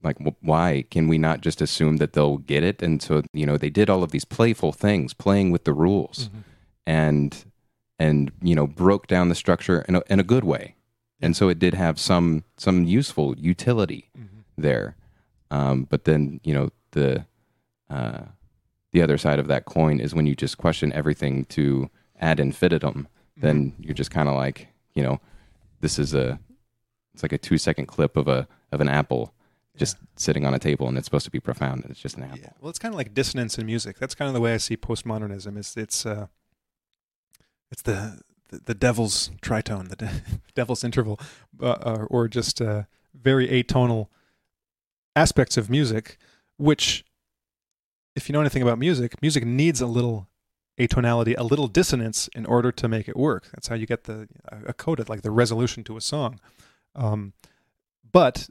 Like, 0.03 0.17
wh- 0.19 0.43
why 0.43 0.85
can 0.89 1.07
we 1.07 1.17
not 1.17 1.41
just 1.41 1.61
assume 1.61 1.97
that 1.97 2.13
they'll 2.13 2.37
get 2.37 2.63
it? 2.63 2.81
And 2.81 3.01
so, 3.01 3.21
you 3.33 3.45
know, 3.45 3.57
they 3.57 3.69
did 3.69 3.89
all 3.89 4.03
of 4.03 4.11
these 4.11 4.25
playful 4.25 4.71
things, 4.71 5.13
playing 5.13 5.51
with 5.51 5.63
the 5.63 5.73
rules, 5.73 6.29
and 6.87 7.45
and 7.99 8.31
you 8.41 8.55
know, 8.55 8.65
broke 8.67 9.05
down 9.07 9.29
the 9.29 9.35
structure 9.35 9.85
in 9.87 9.95
a, 9.95 10.01
in 10.09 10.19
a 10.19 10.23
good 10.23 10.43
way. 10.43 10.75
And 11.21 11.35
so, 11.35 11.49
it 11.49 11.59
did 11.59 11.75
have 11.75 11.99
some 11.99 12.43
some 12.57 12.83
useful 12.83 13.35
utility 13.37 14.09
there. 14.57 14.95
Um, 15.51 15.83
but 15.89 16.05
then, 16.05 16.39
you 16.43 16.53
know, 16.53 16.69
the 16.91 17.25
uh, 17.89 18.21
the 18.91 19.01
other 19.01 19.17
side 19.17 19.37
of 19.39 19.47
that 19.47 19.65
coin 19.65 19.99
is 19.99 20.13
when 20.15 20.25
you 20.25 20.35
just 20.35 20.57
question 20.57 20.91
everything 20.93 21.45
to 21.45 21.89
ad 22.21 22.39
infinitum, 22.39 23.07
then 23.35 23.73
you're 23.79 23.93
just 23.93 24.11
kind 24.11 24.29
of 24.29 24.35
like, 24.35 24.67
you 24.93 25.03
know, 25.03 25.19
this 25.81 25.99
is 25.99 26.13
a 26.13 26.39
it's 27.13 27.23
like 27.23 27.33
a 27.33 27.37
two 27.37 27.57
second 27.57 27.87
clip 27.87 28.15
of 28.15 28.27
a 28.27 28.47
of 28.71 28.79
an 28.79 28.87
apple 28.87 29.33
just 29.77 29.97
sitting 30.15 30.45
on 30.45 30.53
a 30.53 30.59
table 30.59 30.87
and 30.87 30.97
it's 30.97 31.05
supposed 31.05 31.25
to 31.25 31.31
be 31.31 31.39
profound 31.39 31.81
and 31.81 31.91
it's 31.91 31.99
just 31.99 32.17
an 32.17 32.23
apple. 32.23 32.39
Yeah. 32.41 32.51
Well, 32.59 32.69
it's 32.69 32.79
kind 32.79 32.93
of 32.93 32.97
like 32.97 33.13
dissonance 33.13 33.57
in 33.57 33.65
music. 33.65 33.97
That's 33.97 34.13
kind 34.13 34.27
of 34.27 34.33
the 34.33 34.41
way 34.41 34.53
I 34.53 34.57
see 34.57 34.77
postmodernism. 34.77 35.57
It's 35.57 35.75
it's 35.75 36.05
uh, 36.05 36.27
it's 37.71 37.81
the 37.81 38.21
the, 38.49 38.61
the 38.65 38.73
devil's 38.73 39.31
tritone, 39.41 39.89
the 39.89 39.95
de- 39.95 40.21
devil's 40.55 40.83
interval, 40.83 41.19
uh, 41.61 41.77
or, 41.83 42.05
or 42.05 42.27
just 42.27 42.61
uh, 42.61 42.83
very 43.13 43.47
atonal 43.47 44.07
aspects 45.15 45.57
of 45.57 45.69
music. 45.69 46.17
Which, 46.57 47.03
if 48.15 48.29
you 48.29 48.33
know 48.33 48.41
anything 48.41 48.61
about 48.61 48.77
music, 48.77 49.19
music 49.21 49.45
needs 49.45 49.81
a 49.81 49.87
little 49.87 50.27
atonality, 50.87 51.35
a 51.37 51.43
little 51.43 51.67
dissonance 51.67 52.29
in 52.35 52.45
order 52.45 52.71
to 52.71 52.87
make 52.87 53.07
it 53.07 53.15
work. 53.15 53.49
That's 53.53 53.67
how 53.67 53.75
you 53.75 53.85
get 53.85 54.03
the 54.05 54.27
a 54.51 54.73
coda, 54.73 55.05
like 55.07 55.21
the 55.21 55.31
resolution 55.31 55.83
to 55.85 55.97
a 55.97 56.01
song. 56.01 56.39
Um, 56.95 57.33
but 58.11 58.49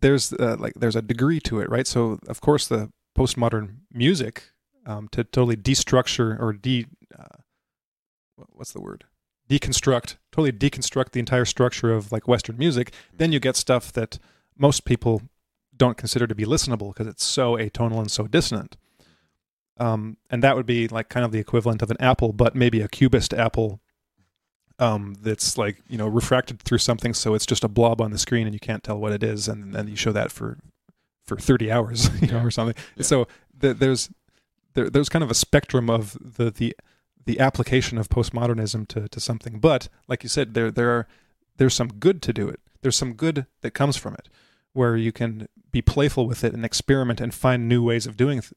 there's 0.00 0.32
uh, 0.32 0.56
like 0.58 0.74
there's 0.74 0.96
a 0.96 1.02
degree 1.02 1.40
to 1.40 1.60
it, 1.60 1.68
right? 1.68 1.86
So 1.86 2.18
of 2.28 2.40
course 2.40 2.66
the 2.66 2.90
postmodern 3.16 3.76
music 3.92 4.50
um, 4.86 5.08
to 5.08 5.24
totally 5.24 5.56
destructure 5.56 6.40
or 6.40 6.52
de 6.52 6.86
uh, 7.18 7.38
what's 8.52 8.72
the 8.72 8.80
word 8.80 9.04
deconstruct 9.48 10.16
totally 10.30 10.52
deconstruct 10.52 11.10
the 11.10 11.20
entire 11.20 11.44
structure 11.44 11.92
of 11.92 12.12
like 12.12 12.28
Western 12.28 12.56
music. 12.56 12.92
Then 13.16 13.32
you 13.32 13.40
get 13.40 13.56
stuff 13.56 13.92
that 13.92 14.18
most 14.56 14.84
people 14.84 15.22
don't 15.76 15.96
consider 15.96 16.26
to 16.26 16.34
be 16.34 16.44
listenable 16.44 16.92
because 16.92 17.06
it's 17.06 17.24
so 17.24 17.56
atonal 17.56 17.98
and 17.98 18.10
so 18.10 18.26
dissonant. 18.26 18.76
Um, 19.80 20.18
and 20.30 20.42
that 20.44 20.56
would 20.56 20.66
be 20.66 20.86
like 20.88 21.08
kind 21.08 21.24
of 21.24 21.32
the 21.32 21.38
equivalent 21.38 21.80
of 21.82 21.90
an 21.90 21.96
apple, 22.00 22.32
but 22.32 22.54
maybe 22.54 22.80
a 22.82 22.88
cubist 22.88 23.32
apple 23.34 23.80
um, 24.78 25.14
that's 25.20 25.58
like 25.58 25.78
you 25.88 25.98
know 25.98 26.06
refracted 26.06 26.60
through 26.62 26.78
something, 26.78 27.12
so 27.14 27.34
it's 27.34 27.46
just 27.46 27.64
a 27.64 27.68
blob 27.68 28.00
on 28.00 28.10
the 28.12 28.18
screen 28.18 28.46
and 28.46 28.54
you 28.54 28.60
can't 28.60 28.82
tell 28.84 28.98
what 28.98 29.12
it 29.12 29.22
is, 29.22 29.48
and 29.48 29.74
then 29.74 29.88
you 29.88 29.96
show 29.96 30.12
that 30.12 30.30
for 30.32 30.58
for 31.26 31.36
30 31.36 31.70
hours, 31.70 32.08
you 32.20 32.28
know, 32.28 32.38
Yeah. 32.38 32.44
or 32.44 32.50
something. 32.50 32.74
Yeah. 32.96 33.02
So 33.02 33.28
th- 33.60 33.76
there's 33.78 34.10
there, 34.74 34.88
there's 34.88 35.08
kind 35.08 35.22
of 35.24 35.30
a 35.30 35.34
spectrum 35.34 35.90
of 35.90 36.16
the 36.20 36.50
the 36.50 36.76
the 37.26 37.38
application 37.40 37.98
of 37.98 38.08
postmodernism 38.08 38.88
to 38.88 39.08
to 39.08 39.20
something, 39.20 39.58
but 39.60 39.88
like 40.08 40.22
you 40.22 40.28
said, 40.28 40.54
there 40.54 40.70
there 40.70 40.90
are 40.90 41.06
there's 41.56 41.74
some 41.74 41.88
good 41.88 42.22
to 42.22 42.32
do 42.32 42.48
it. 42.48 42.60
There's 42.82 42.96
some 42.96 43.12
good 43.12 43.46
that 43.60 43.72
comes 43.72 43.96
from 43.98 44.14
it, 44.14 44.28
where 44.72 44.96
you 44.96 45.12
can 45.12 45.46
be 45.70 45.82
playful 45.82 46.26
with 46.26 46.42
it 46.42 46.54
and 46.54 46.64
experiment 46.64 47.20
and 47.20 47.32
find 47.34 47.68
new 47.68 47.82
ways 47.82 48.06
of 48.06 48.16
doing 48.16 48.40
th- 48.40 48.52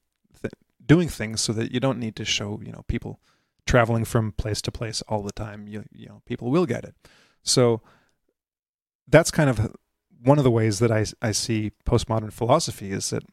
doing 0.86 1.10
things, 1.10 1.42
so 1.42 1.54
that 1.54 1.72
you 1.72 1.80
don't 1.80 2.00
need 2.00 2.16
to 2.18 2.26
show 2.26 2.60
you 2.64 2.72
know 2.72 2.84
people 2.88 3.20
traveling 3.66 4.06
from 4.06 4.32
place 4.34 4.62
to 4.62 4.72
place 4.72 5.02
all 5.04 5.22
the 5.22 5.32
time. 5.32 5.68
You 5.68 5.86
you 5.92 6.08
know 6.08 6.22
people 6.26 6.52
will 6.52 6.66
get 6.66 6.84
it. 6.84 6.96
So 7.44 7.82
that's 9.08 9.32
kind 9.32 9.50
of 9.50 9.76
one 10.24 10.38
of 10.38 10.44
the 10.44 10.52
ways 10.52 10.80
that 10.80 10.92
I 10.92 11.06
I 11.22 11.32
see 11.32 11.72
postmodern 11.86 12.34
philosophy 12.34 12.92
is 12.92 13.10
that 13.10 13.24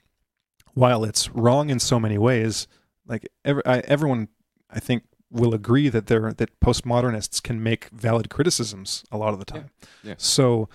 while 0.75 1.05
it's 1.05 1.31
wrong 1.31 1.71
in 1.71 1.81
so 1.81 1.99
many 1.99 2.19
ways, 2.19 2.69
like 3.07 3.29
every, 3.45 3.65
I, 3.67 3.79
everyone 3.81 4.29
I 4.71 4.81
think 4.81 5.05
will 5.31 5.55
agree 5.55 5.89
that 5.89 6.07
there 6.07 6.33
that 6.33 6.61
postmodernists 6.61 7.43
can 7.43 7.63
make 7.63 7.89
valid 7.91 8.31
criticisms 8.31 9.05
a 9.11 9.17
lot 9.17 9.33
of 9.33 9.39
the 9.39 9.45
time. 9.45 9.71
Yeah. 10.03 10.15
So 10.17 10.69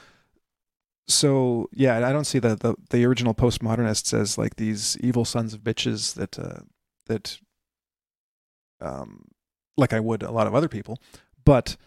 so 1.08 1.70
yeah, 1.74 2.08
I 2.08 2.12
don't 2.12 2.26
see 2.26 2.40
the, 2.40 2.56
the 2.56 2.76
the 2.90 3.06
original 3.06 3.34
postmodernists 3.34 4.14
as 4.14 4.38
like 4.38 4.56
these 4.56 4.98
evil 5.00 5.26
sons 5.26 5.54
of 5.54 5.62
bitches 5.62 6.14
that 6.16 6.40
uh, 6.40 6.62
that 7.08 7.40
um 8.82 9.26
like 9.78 9.94
I 9.94 10.00
would 10.00 10.24
a 10.24 10.32
lot 10.32 10.48
of 10.48 10.56
other 10.56 10.70
people, 10.70 11.00
but 11.44 11.78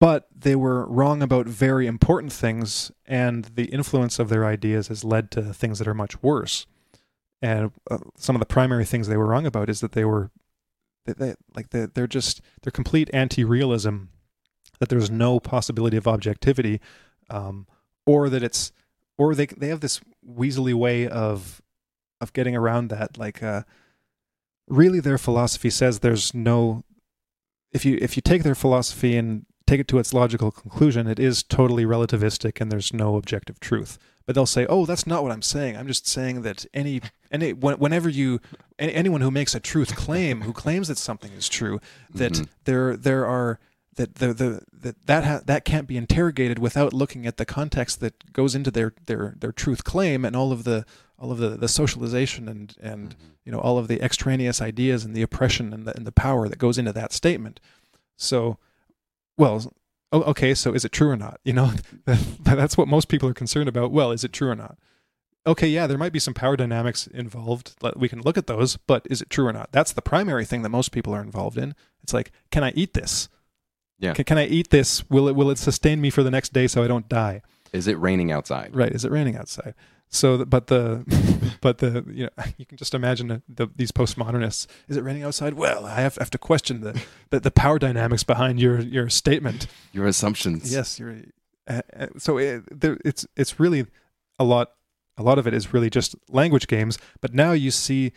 but 0.00 0.28
they 0.34 0.56
were 0.56 0.86
wrong 0.86 1.22
about 1.22 1.46
very 1.46 1.86
important 1.86 2.32
things, 2.32 2.90
and 3.04 3.44
the 3.44 3.66
influence 3.66 4.18
of 4.18 4.30
their 4.30 4.46
ideas 4.46 4.88
has 4.88 5.04
led 5.04 5.30
to 5.32 5.52
things 5.52 5.78
that 5.78 5.88
are 5.88 5.94
much 5.94 6.22
worse. 6.22 6.66
And 7.42 7.72
uh, 7.90 7.98
some 8.16 8.34
of 8.34 8.40
the 8.40 8.46
primary 8.46 8.84
things 8.84 9.08
they 9.08 9.16
were 9.16 9.26
wrong 9.26 9.46
about 9.46 9.68
is 9.68 9.80
that 9.80 9.92
they 9.92 10.04
were, 10.04 10.30
they, 11.06 11.12
they, 11.12 11.34
like 11.54 11.70
they, 11.70 11.86
they're 11.86 12.06
just 12.06 12.40
they're 12.62 12.70
complete 12.70 13.10
anti-realism, 13.12 14.04
that 14.80 14.88
there's 14.88 15.10
no 15.10 15.38
possibility 15.38 15.96
of 15.96 16.08
objectivity, 16.08 16.80
um, 17.28 17.66
or 18.06 18.28
that 18.28 18.42
it's, 18.42 18.72
or 19.16 19.34
they 19.34 19.46
they 19.46 19.68
have 19.68 19.80
this 19.80 20.00
weaselly 20.28 20.74
way 20.74 21.06
of, 21.06 21.62
of 22.20 22.32
getting 22.32 22.56
around 22.56 22.88
that. 22.88 23.16
Like, 23.16 23.42
uh, 23.42 23.62
really, 24.66 25.00
their 25.00 25.18
philosophy 25.18 25.70
says 25.70 26.00
there's 26.00 26.34
no, 26.34 26.82
if 27.72 27.84
you 27.84 27.98
if 28.00 28.16
you 28.16 28.22
take 28.22 28.42
their 28.42 28.54
philosophy 28.54 29.16
and 29.16 29.46
take 29.66 29.80
it 29.80 29.88
to 29.88 29.98
its 29.98 30.12
logical 30.12 30.50
conclusion, 30.50 31.06
it 31.06 31.18
is 31.20 31.42
totally 31.44 31.84
relativistic 31.84 32.60
and 32.60 32.72
there's 32.72 32.92
no 32.92 33.16
objective 33.16 33.60
truth. 33.60 33.98
But 34.26 34.34
they'll 34.34 34.46
say, 34.46 34.66
"Oh, 34.68 34.86
that's 34.86 35.06
not 35.06 35.22
what 35.22 35.32
I'm 35.32 35.42
saying. 35.42 35.76
I'm 35.76 35.86
just 35.86 36.06
saying 36.06 36.42
that 36.42 36.64
any 36.72 37.00
any 37.30 37.52
whenever 37.52 38.08
you 38.08 38.40
any, 38.78 38.94
anyone 38.94 39.20
who 39.20 39.30
makes 39.30 39.54
a 39.54 39.60
truth 39.60 39.94
claim, 39.96 40.42
who 40.42 40.52
claims 40.52 40.88
that 40.88 40.98
something 40.98 41.32
is 41.32 41.48
true, 41.48 41.80
that 42.14 42.32
Mhm. 42.32 42.48
there 42.64 42.96
there 42.96 43.26
are 43.26 43.58
that 44.00 44.14
the 44.14 44.32
the 44.32 44.62
that 44.72 45.06
that 45.06 45.24
ha- 45.24 45.40
that 45.44 45.64
can't 45.66 45.86
be 45.86 45.98
interrogated 45.98 46.58
without 46.58 46.94
looking 46.94 47.26
at 47.26 47.36
the 47.36 47.44
context 47.44 48.00
that 48.00 48.32
goes 48.32 48.54
into 48.54 48.70
their 48.70 48.94
their 49.04 49.34
their 49.38 49.52
truth 49.52 49.84
claim 49.84 50.24
and 50.24 50.34
all 50.34 50.52
of 50.52 50.64
the 50.64 50.86
all 51.18 51.30
of 51.30 51.36
the 51.36 51.50
the 51.50 51.68
socialization 51.68 52.48
and 52.48 52.74
and 52.80 53.10
mm-hmm. 53.10 53.28
you 53.44 53.52
know 53.52 53.60
all 53.60 53.76
of 53.76 53.88
the 53.88 54.02
extraneous 54.02 54.62
ideas 54.62 55.04
and 55.04 55.14
the 55.14 55.20
oppression 55.20 55.74
and 55.74 55.86
the, 55.86 55.94
and 55.94 56.06
the 56.06 56.12
power 56.12 56.48
that 56.48 56.58
goes 56.58 56.78
into 56.78 56.94
that 56.94 57.12
statement. 57.12 57.60
So 58.16 58.56
well 59.36 59.72
okay 60.12 60.54
so 60.54 60.72
is 60.72 60.84
it 60.84 60.92
true 60.92 61.10
or 61.10 61.16
not? 61.16 61.40
You 61.44 61.52
know 61.52 61.72
that's 62.42 62.78
what 62.78 62.88
most 62.88 63.08
people 63.08 63.28
are 63.28 63.34
concerned 63.34 63.68
about. 63.68 63.92
Well 63.92 64.12
is 64.12 64.24
it 64.24 64.32
true 64.32 64.48
or 64.48 64.56
not? 64.56 64.78
Okay 65.46 65.68
yeah 65.68 65.86
there 65.86 65.98
might 65.98 66.14
be 66.14 66.18
some 66.18 66.32
power 66.32 66.56
dynamics 66.56 67.06
involved. 67.06 67.74
We 67.96 68.08
can 68.08 68.22
look 68.22 68.38
at 68.38 68.46
those 68.46 68.78
but 68.78 69.06
is 69.10 69.20
it 69.20 69.28
true 69.28 69.46
or 69.46 69.52
not? 69.52 69.72
That's 69.72 69.92
the 69.92 70.00
primary 70.00 70.46
thing 70.46 70.62
that 70.62 70.70
most 70.70 70.90
people 70.90 71.14
are 71.14 71.22
involved 71.22 71.58
in. 71.58 71.74
It's 72.02 72.14
like 72.14 72.32
can 72.50 72.64
i 72.64 72.70
eat 72.70 72.94
this 72.94 73.28
Yeah. 74.00 74.14
can, 74.14 74.24
can 74.24 74.38
i 74.38 74.46
eat 74.46 74.70
this 74.70 75.08
will 75.10 75.28
it 75.28 75.36
will 75.36 75.50
it 75.50 75.58
sustain 75.58 76.00
me 76.00 76.10
for 76.10 76.22
the 76.22 76.30
next 76.30 76.52
day 76.52 76.66
so 76.66 76.82
i 76.82 76.88
don't 76.88 77.08
die 77.08 77.42
Is 77.72 77.86
it 77.86 77.96
raining 78.00 78.32
outside? 78.32 78.74
Right. 78.74 78.90
Is 78.90 79.04
it 79.04 79.12
raining 79.12 79.36
outside? 79.36 79.74
So, 80.08 80.44
but 80.44 80.66
the, 80.66 81.04
but 81.60 81.78
the, 81.78 82.04
you 82.10 82.24
know, 82.24 82.44
you 82.58 82.66
can 82.66 82.76
just 82.76 82.94
imagine 82.94 83.28
the, 83.28 83.42
the, 83.48 83.68
these 83.76 83.92
postmodernists. 83.92 84.66
Is 84.88 84.96
it 84.96 85.04
raining 85.04 85.22
outside? 85.22 85.54
Well, 85.54 85.86
I 85.86 86.00
have, 86.00 86.16
have 86.16 86.30
to 86.30 86.38
question 86.38 86.80
the, 86.80 87.00
the, 87.30 87.38
the 87.38 87.50
power 87.52 87.78
dynamics 87.78 88.24
behind 88.24 88.58
your, 88.58 88.80
your 88.80 89.08
statement. 89.08 89.68
Your 89.92 90.06
assumptions. 90.08 90.72
Yes, 90.72 90.98
you're. 90.98 91.14
Uh, 91.68 91.82
uh, 91.96 92.06
so 92.18 92.38
it, 92.38 92.64
there, 92.80 92.98
it's 93.04 93.24
it's 93.36 93.60
really 93.60 93.86
a 94.38 94.44
lot. 94.44 94.72
A 95.16 95.22
lot 95.22 95.38
of 95.38 95.46
it 95.46 95.54
is 95.54 95.72
really 95.72 95.90
just 95.90 96.16
language 96.28 96.66
games. 96.66 96.98
But 97.20 97.32
now 97.32 97.52
you 97.52 97.70
see, 97.70 98.10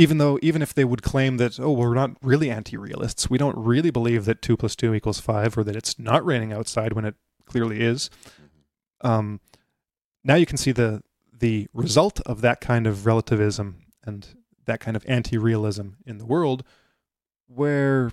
even 0.00 0.16
though 0.18 0.38
even 0.42 0.62
if 0.62 0.72
they 0.72 0.84
would 0.84 1.02
claim 1.02 1.36
that 1.36 1.60
oh 1.60 1.72
we're 1.72 1.94
not 1.94 2.12
really 2.22 2.50
anti-realists, 2.50 3.28
we 3.28 3.36
don't 3.38 3.56
really 3.56 3.90
believe 3.90 4.24
that 4.24 4.40
two 4.40 4.56
plus 4.56 4.74
two 4.74 4.94
equals 4.94 5.20
five, 5.20 5.56
or 5.58 5.62
that 5.64 5.76
it's 5.76 5.98
not 5.98 6.24
raining 6.24 6.52
outside 6.52 6.94
when 6.94 7.04
it 7.04 7.14
clearly 7.44 7.80
is. 7.80 8.08
Um, 9.02 9.40
now 10.24 10.36
you 10.36 10.46
can 10.46 10.56
see 10.56 10.72
the 10.72 11.02
the 11.38 11.68
result 11.74 12.20
of 12.26 12.40
that 12.40 12.60
kind 12.60 12.86
of 12.86 13.04
relativism 13.06 13.76
and 14.04 14.26
that 14.66 14.80
kind 14.80 14.96
of 14.96 15.04
anti-realism 15.08 15.88
in 16.06 16.18
the 16.18 16.26
world, 16.26 16.62
where, 17.46 18.10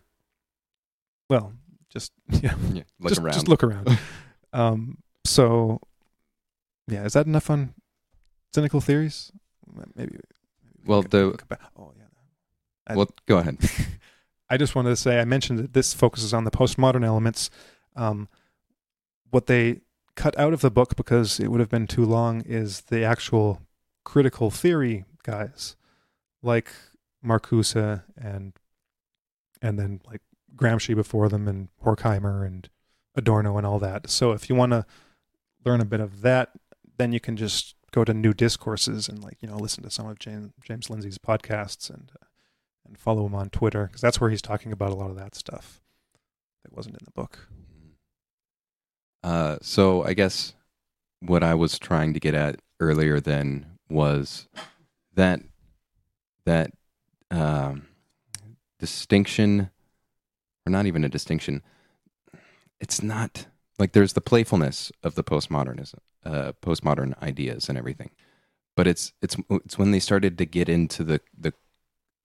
well, 1.30 1.54
just 1.90 2.12
yeah, 2.30 2.56
Yeah, 2.74 2.84
Look 3.00 3.10
just, 3.10 3.22
around. 3.22 3.34
just 3.34 3.48
look 3.48 3.64
around. 3.64 3.98
um, 4.54 4.98
so, 5.26 5.80
yeah, 6.88 7.04
is 7.04 7.14
that 7.14 7.28
enough 7.28 7.50
on 7.50 7.74
cynical 8.54 8.80
theories? 8.82 9.32
Maybe. 9.96 10.18
Well, 10.88 11.02
the- 11.02 11.26
we 11.26 11.30
can 11.32 11.38
come 11.38 11.48
back- 11.50 11.62
oh 11.78 11.94
yeah. 11.98 12.04
I- 12.88 12.96
well, 12.96 13.10
go 13.26 13.38
ahead. 13.38 13.58
I 14.50 14.56
just 14.58 14.76
wanted 14.76 14.90
to 14.90 14.96
say 14.96 15.20
I 15.20 15.26
mentioned 15.26 15.60
that 15.60 15.74
this 15.74 15.94
focuses 15.94 16.34
on 16.34 16.46
the 16.46 16.52
postmodern 16.52 17.06
elements. 17.06 17.50
Um, 17.96 18.30
what 19.30 19.48
they 19.48 19.82
cut 20.16 20.38
out 20.40 20.54
of 20.54 20.62
the 20.62 20.72
book 20.72 20.96
because 20.96 21.40
it 21.40 21.50
would 21.50 21.60
have 21.60 21.70
been 21.70 21.86
too 21.88 22.06
long 22.06 22.42
is 22.42 22.82
the 22.82 23.04
actual 23.04 23.62
critical 24.06 24.50
theory 24.50 25.04
guys, 25.24 25.76
like 26.42 26.70
Marcuse 27.26 28.04
and 28.16 28.54
and 29.62 29.78
then 29.78 30.00
like 30.08 30.22
Gramsci 30.56 30.96
before 30.96 31.28
them 31.30 31.48
and 31.48 31.68
Horkheimer 31.84 32.46
and 32.46 32.70
Adorno 33.16 33.58
and 33.58 33.66
all 33.68 33.80
that. 33.80 34.10
So 34.10 34.32
if 34.32 34.50
you 34.50 34.56
want 34.56 34.72
to 34.72 34.86
learn 35.66 35.82
a 35.82 35.86
bit 35.86 36.00
of 36.00 36.22
that, 36.22 36.52
then 36.98 37.12
you 37.12 37.20
can 37.20 37.36
just 37.36 37.76
go 37.98 38.04
to 38.04 38.14
New 38.14 38.34
Discourses 38.34 39.10
and 39.10 39.24
like 39.24 39.38
you 39.42 39.48
know 39.48 39.58
listen 39.58 39.84
to 39.84 39.90
some 39.90 40.08
of 40.08 40.20
James 40.20 40.52
James 40.64 40.88
Lindsay's 40.90 41.18
podcasts 41.18 41.90
and 41.90 42.12
uh, 42.22 42.26
and 42.86 42.98
follow 42.98 43.26
him 43.26 43.34
on 43.34 43.50
Twitter 43.50 43.88
because 43.88 44.02
that's 44.02 44.22
where 44.22 44.30
he's 44.30 44.42
talking 44.42 44.72
about 44.72 44.92
a 44.92 44.96
lot 44.96 45.10
of 45.10 45.16
that 45.16 45.34
stuff 45.34 45.82
that 46.64 46.76
wasn't 46.76 46.96
in 46.96 47.06
the 47.06 47.12
book. 47.12 47.48
Uh, 49.24 49.58
so 49.62 50.04
I 50.04 50.14
guess 50.14 50.54
what 51.22 51.44
I 51.44 51.56
was 51.56 51.80
trying 51.80 52.14
to 52.14 52.20
get 52.20 52.36
at 52.36 52.62
earlier 52.80 53.20
then 53.20 53.66
was 53.90 54.48
that 55.16 55.42
that 56.46 56.72
um, 57.32 57.88
distinction, 58.80 59.72
or 60.68 60.70
not 60.70 60.86
even 60.86 61.04
a 61.04 61.10
distinction. 61.10 61.64
It's 62.80 63.02
not 63.02 63.48
like 63.80 63.94
there's 63.94 64.14
the 64.14 64.22
playfulness 64.22 64.92
of 65.02 65.16
the 65.16 65.24
postmodernism, 65.24 65.98
uh, 66.26 66.52
postmodern 66.62 67.20
ideas 67.22 67.70
and 67.70 67.78
everything, 67.78 68.12
but 68.76 68.88
it's 68.88 69.14
it's 69.22 69.36
it's 69.50 69.78
when 69.78 69.92
they 69.92 70.00
started 70.00 70.38
to 70.38 70.46
get 70.46 70.70
into 70.70 71.04
the 71.04 71.22
the 71.38 71.54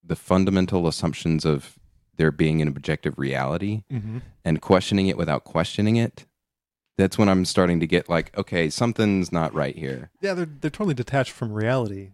the 0.04 0.16
fundamental 0.16 0.88
assumptions 0.88 1.44
of 1.44 1.78
there 2.16 2.32
being 2.32 2.60
an 2.60 2.68
objective 2.68 3.18
reality 3.18 3.84
Mm-hmm. 3.90 4.18
and 4.44 4.60
questioning 4.60 5.06
it 5.08 5.16
without 5.16 5.44
questioning 5.44 5.96
it. 5.96 6.26
That's 6.98 7.16
when 7.16 7.28
I'm 7.28 7.44
starting 7.46 7.80
to 7.80 7.86
get 7.86 8.08
like, 8.08 8.36
okay, 8.36 8.68
something's 8.68 9.32
not 9.32 9.54
right 9.54 9.74
here. 9.76 10.10
Yeah, 10.20 10.34
they're 10.34 10.44
they're 10.60 10.70
totally 10.70 10.94
detached 10.94 11.32
from 11.32 11.52
reality, 11.52 12.10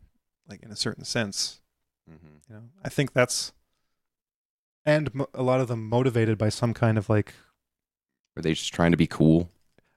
like 0.49 0.63
in 0.63 0.71
a 0.71 0.77
certain 0.77 1.05
sense. 1.05 1.61
You 2.09 2.55
know, 2.55 2.63
I 2.85 2.89
think 2.89 3.13
that's, 3.13 3.53
and 4.87 5.15
mo- 5.15 5.29
a 5.35 5.43
lot 5.43 5.61
of 5.61 5.69
them 5.69 5.87
motivated 5.89 6.39
by 6.39 6.49
some 6.49 6.73
kind 6.73 6.97
of 6.97 7.09
like. 7.11 7.35
Are 8.37 8.41
they 8.43 8.55
just 8.55 8.73
trying 8.73 8.93
to 8.93 8.97
be 8.97 9.07
cool? 9.07 9.51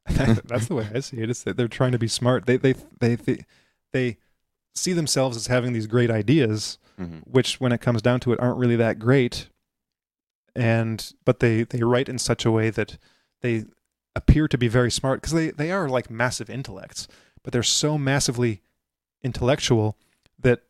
that's 0.45 0.67
the 0.67 0.75
way 0.75 0.87
I 0.93 0.99
see 0.99 1.17
it. 1.17 1.29
It's 1.29 1.43
that 1.43 1.57
they're 1.57 1.67
trying 1.67 1.91
to 1.93 1.99
be 1.99 2.07
smart. 2.07 2.45
They 2.45 2.57
they 2.57 2.73
they 2.99 3.15
they, 3.15 3.45
they 3.93 4.17
see 4.75 4.93
themselves 4.93 5.37
as 5.37 5.47
having 5.47 5.73
these 5.73 5.87
great 5.87 6.09
ideas, 6.11 6.77
Mm-hmm. 6.99 7.19
which 7.29 7.59
when 7.59 7.71
it 7.71 7.81
comes 7.81 8.01
down 8.01 8.19
to 8.19 8.33
it 8.33 8.39
aren't 8.39 8.57
really 8.59 8.75
that 8.75 8.99
great 8.99 9.47
and 10.55 11.13
but 11.25 11.39
they 11.39 11.63
they 11.63 11.81
write 11.81 12.09
in 12.09 12.19
such 12.19 12.45
a 12.45 12.51
way 12.51 12.69
that 12.69 12.97
they 13.41 13.63
appear 14.15 14.47
to 14.47 14.57
be 14.57 14.67
very 14.67 14.91
smart 14.91 15.21
because 15.21 15.33
they 15.33 15.49
they 15.51 15.71
are 15.71 15.87
like 15.87 16.09
massive 16.11 16.49
intellects 16.49 17.07
but 17.43 17.53
they're 17.53 17.63
so 17.63 17.97
massively 17.97 18.61
intellectual 19.23 19.97
that 20.37 20.61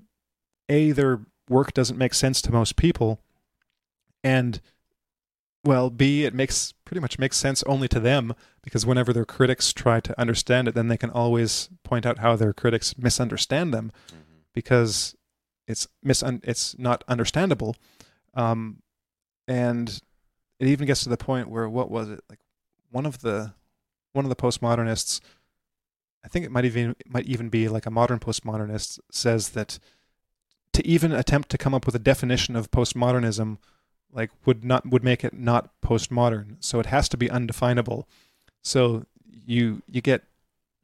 a 0.69 0.91
their 0.91 1.21
work 1.49 1.73
doesn't 1.73 1.97
make 1.97 2.13
sense 2.13 2.41
to 2.43 2.51
most 2.51 2.75
people 2.75 3.19
and 4.23 4.61
well 5.63 5.89
b 5.89 6.23
it 6.25 6.33
makes 6.33 6.73
pretty 6.85 6.99
much 6.99 7.19
makes 7.19 7.37
sense 7.37 7.63
only 7.63 7.87
to 7.87 7.99
them 7.99 8.33
because 8.63 8.85
whenever 8.85 9.13
their 9.13 9.25
critics 9.25 9.71
try 9.73 9.99
to 9.99 10.19
understand 10.19 10.67
it 10.67 10.75
then 10.75 10.87
they 10.87 10.97
can 10.97 11.09
always 11.09 11.69
point 11.83 12.05
out 12.05 12.19
how 12.19 12.35
their 12.35 12.53
critics 12.53 12.97
misunderstand 12.97 13.73
them 13.73 13.91
because 14.53 15.15
it's 15.67 15.87
misun- 16.05 16.41
it's 16.43 16.77
not 16.77 17.03
understandable. 17.07 17.75
Um 18.33 18.81
and 19.47 20.01
it 20.59 20.67
even 20.67 20.87
gets 20.87 21.03
to 21.03 21.09
the 21.09 21.17
point 21.17 21.49
where 21.49 21.67
what 21.67 21.89
was 21.89 22.09
it 22.09 22.21
like 22.29 22.39
one 22.91 23.05
of 23.05 23.21
the 23.21 23.53
one 24.13 24.25
of 24.25 24.29
the 24.29 24.35
postmodernists 24.35 25.19
i 26.23 26.27
think 26.27 26.45
it 26.45 26.51
might 26.51 26.65
even 26.65 26.91
it 26.91 27.11
might 27.11 27.25
even 27.25 27.49
be 27.49 27.67
like 27.67 27.85
a 27.85 27.91
modern 27.91 28.19
postmodernist 28.19 28.99
says 29.11 29.49
that 29.49 29.79
to 30.73 30.85
even 30.85 31.11
attempt 31.11 31.49
to 31.49 31.57
come 31.57 31.73
up 31.73 31.85
with 31.85 31.95
a 31.95 31.99
definition 31.99 32.55
of 32.55 32.71
postmodernism 32.71 33.57
like 34.13 34.31
would 34.45 34.63
not 34.63 34.85
would 34.85 35.03
make 35.03 35.23
it 35.23 35.33
not 35.33 35.69
postmodern 35.81 36.55
so 36.59 36.79
it 36.79 36.87
has 36.87 37.07
to 37.09 37.17
be 37.17 37.29
undefinable 37.29 38.07
so 38.61 39.05
you 39.25 39.81
you 39.87 40.01
get 40.01 40.23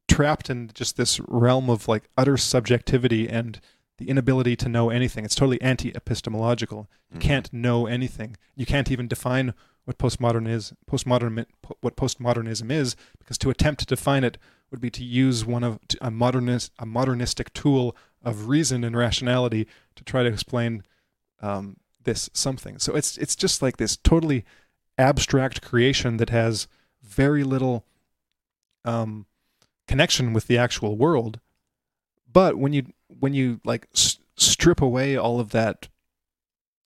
trapped 0.08 0.50
in 0.50 0.72
just 0.74 0.98
this 0.98 1.20
realm 1.28 1.70
of 1.70 1.88
like 1.88 2.10
utter 2.18 2.38
subjectivity 2.38 3.28
and 3.28 3.60
the 3.98 4.10
inability 4.10 4.56
to 4.56 4.70
know 4.70 4.90
anything. 4.90 5.26
It's 5.26 5.36
totally 5.36 5.62
anti-epistemological. 5.62 6.88
You 7.12 7.20
can't 7.20 7.52
know 7.52 7.88
anything. 7.88 8.38
You 8.56 8.66
can't 8.66 8.92
even 8.92 9.08
define 9.08 9.54
what 9.86 9.98
postmodern 9.98 10.48
is, 10.48 10.74
postmodern 10.90 11.46
what 11.82 11.96
postmodernism 11.96 12.72
is, 12.72 12.96
because 13.18 13.38
to 13.40 13.50
attempt 13.50 13.80
to 13.82 13.86
define 13.86 14.24
it 14.24 14.38
would 14.70 14.82
be 14.82 14.90
to 14.92 15.04
use 15.04 15.46
one 15.46 15.64
of 15.64 15.80
a 16.02 16.12
modernist 16.12 16.72
a 16.78 16.86
modernistic 16.86 17.54
tool 17.54 17.96
of 18.24 18.50
reason 18.50 18.84
and 18.84 18.98
rationality 18.98 19.66
to 19.96 20.04
try 20.04 20.24
to 20.24 20.30
explain 20.30 20.84
um, 21.42 21.78
this 22.08 22.28
something. 22.34 22.80
So 22.80 22.96
it's 22.96 23.16
it's 23.20 23.36
just 23.36 23.62
like 23.62 23.78
this 23.78 23.96
totally 23.96 24.44
abstract 24.98 25.62
creation 25.62 26.18
that 26.18 26.32
has 26.32 26.68
very 27.04 27.44
little 27.44 27.86
um, 28.84 29.28
connection 29.88 30.34
with 30.34 30.48
the 30.48 30.58
actual 30.58 30.98
world. 30.98 31.40
But 32.32 32.58
when 32.58 32.74
you 32.74 32.88
when 33.08 33.36
you 33.36 33.62
like 33.64 33.88
s- 33.94 34.18
strip 34.36 34.82
away 34.82 35.16
all 35.16 35.40
of 35.40 35.52
that 35.52 35.88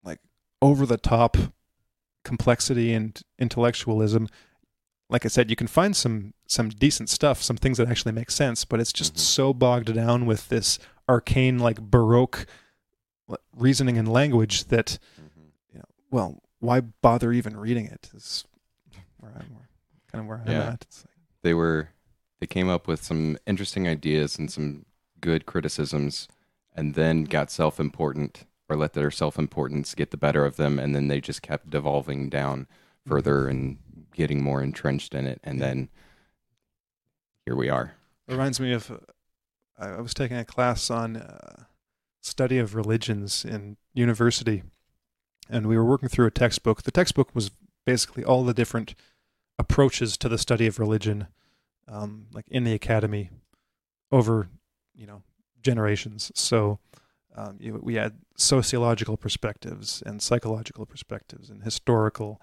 like 0.04 0.20
over 0.62 0.86
the 0.86 0.98
top 0.98 1.38
complexity 2.24 2.94
and 2.94 3.20
intellectualism 3.40 4.28
like 5.10 5.26
i 5.26 5.28
said 5.28 5.50
you 5.50 5.56
can 5.56 5.66
find 5.68 5.96
some 5.96 6.34
some 6.48 6.70
decent 6.70 7.10
stuff 7.10 7.42
some 7.42 7.58
things 7.58 7.78
that 7.80 7.90
actually 7.90 8.12
make 8.12 8.30
sense 8.30 8.64
but 8.64 8.80
it's 8.80 8.94
just 8.94 9.16
Mhm. 9.16 9.20
so 9.20 9.54
bogged 9.54 9.94
down 9.94 10.26
with 10.28 10.48
this 10.50 10.78
arcane 11.10 11.58
like 11.58 11.82
baroque 11.82 12.46
reasoning 13.56 13.98
and 13.98 14.08
language 14.08 14.66
that 14.66 14.98
you 15.74 15.80
know 15.80 15.86
well 16.10 16.42
why 16.60 16.80
bother 16.82 17.32
even 17.32 17.56
reading 17.58 17.86
it 17.86 18.10
is 18.14 18.44
where 19.20 19.32
i'm 19.40 19.56
kind 20.12 20.22
of 20.22 20.26
where 20.28 20.42
i'm 20.46 20.52
Yeah. 20.52 20.70
at 20.70 20.82
it's 20.84 21.04
like, 21.06 21.16
They 21.44 21.54
were 21.54 21.90
they 22.40 22.48
came 22.48 22.70
up 22.70 22.88
with 22.88 23.04
some 23.04 23.38
interesting 23.46 23.88
ideas 23.88 24.38
and 24.40 24.52
some 24.52 24.86
good 25.20 25.46
criticisms 25.46 26.28
and 26.76 26.96
then 26.96 27.24
got 27.26 27.52
self-important 27.52 28.46
or 28.70 28.76
let 28.76 28.94
their 28.94 29.12
self-importance 29.12 29.94
get 29.96 30.12
the 30.12 30.18
better 30.18 30.46
of 30.46 30.56
them 30.56 30.80
and 30.80 30.96
then 30.96 31.08
they 31.08 31.22
just 31.22 31.42
kept 31.42 31.70
devolving 31.70 32.30
down 32.30 32.68
further 33.06 33.48
and 33.48 33.78
getting 34.14 34.42
more 34.42 34.62
entrenched 34.64 35.14
in 35.14 35.26
it 35.28 35.40
and 35.44 35.60
Yeah. 35.60 35.66
then 35.68 35.90
here 37.46 37.56
we 37.56 37.70
are. 37.70 37.96
It 38.28 38.32
reminds 38.34 38.60
me 38.60 38.72
of 38.74 38.92
uh, 38.92 38.98
I 39.78 39.88
I 39.98 40.02
was 40.02 40.14
taking 40.14 40.38
a 40.38 40.46
class 40.46 40.90
on 40.90 41.18
uh, 41.18 41.64
study 42.22 42.58
of 42.58 42.76
religions 42.76 43.44
in 43.44 43.78
university, 43.94 44.64
and 45.50 45.68
we 45.68 45.78
were 45.78 45.86
working 45.86 46.10
through 46.10 46.28
a 46.28 46.32
textbook. 46.32 46.84
The 46.84 46.92
textbook 46.92 47.36
was 47.36 47.52
basically 47.86 48.24
all 48.24 48.44
the 48.44 48.54
different 48.54 48.96
approaches 49.60 50.18
to 50.18 50.30
the 50.30 50.38
study 50.38 50.68
of 50.68 50.80
religion, 50.80 51.28
um, 51.88 52.28
like 52.32 52.48
in 52.48 52.64
the 52.64 52.74
academy, 52.74 53.30
over 54.12 54.48
you 54.96 55.08
know 55.08 55.24
generations. 55.62 56.32
So 56.36 56.80
um, 57.36 57.58
you, 57.60 57.80
we 57.82 57.96
had 57.96 58.14
sociological 58.38 59.18
perspectives 59.18 60.04
and 60.06 60.22
psychological 60.22 60.86
perspectives 60.86 61.50
and 61.50 61.64
historical 61.64 62.42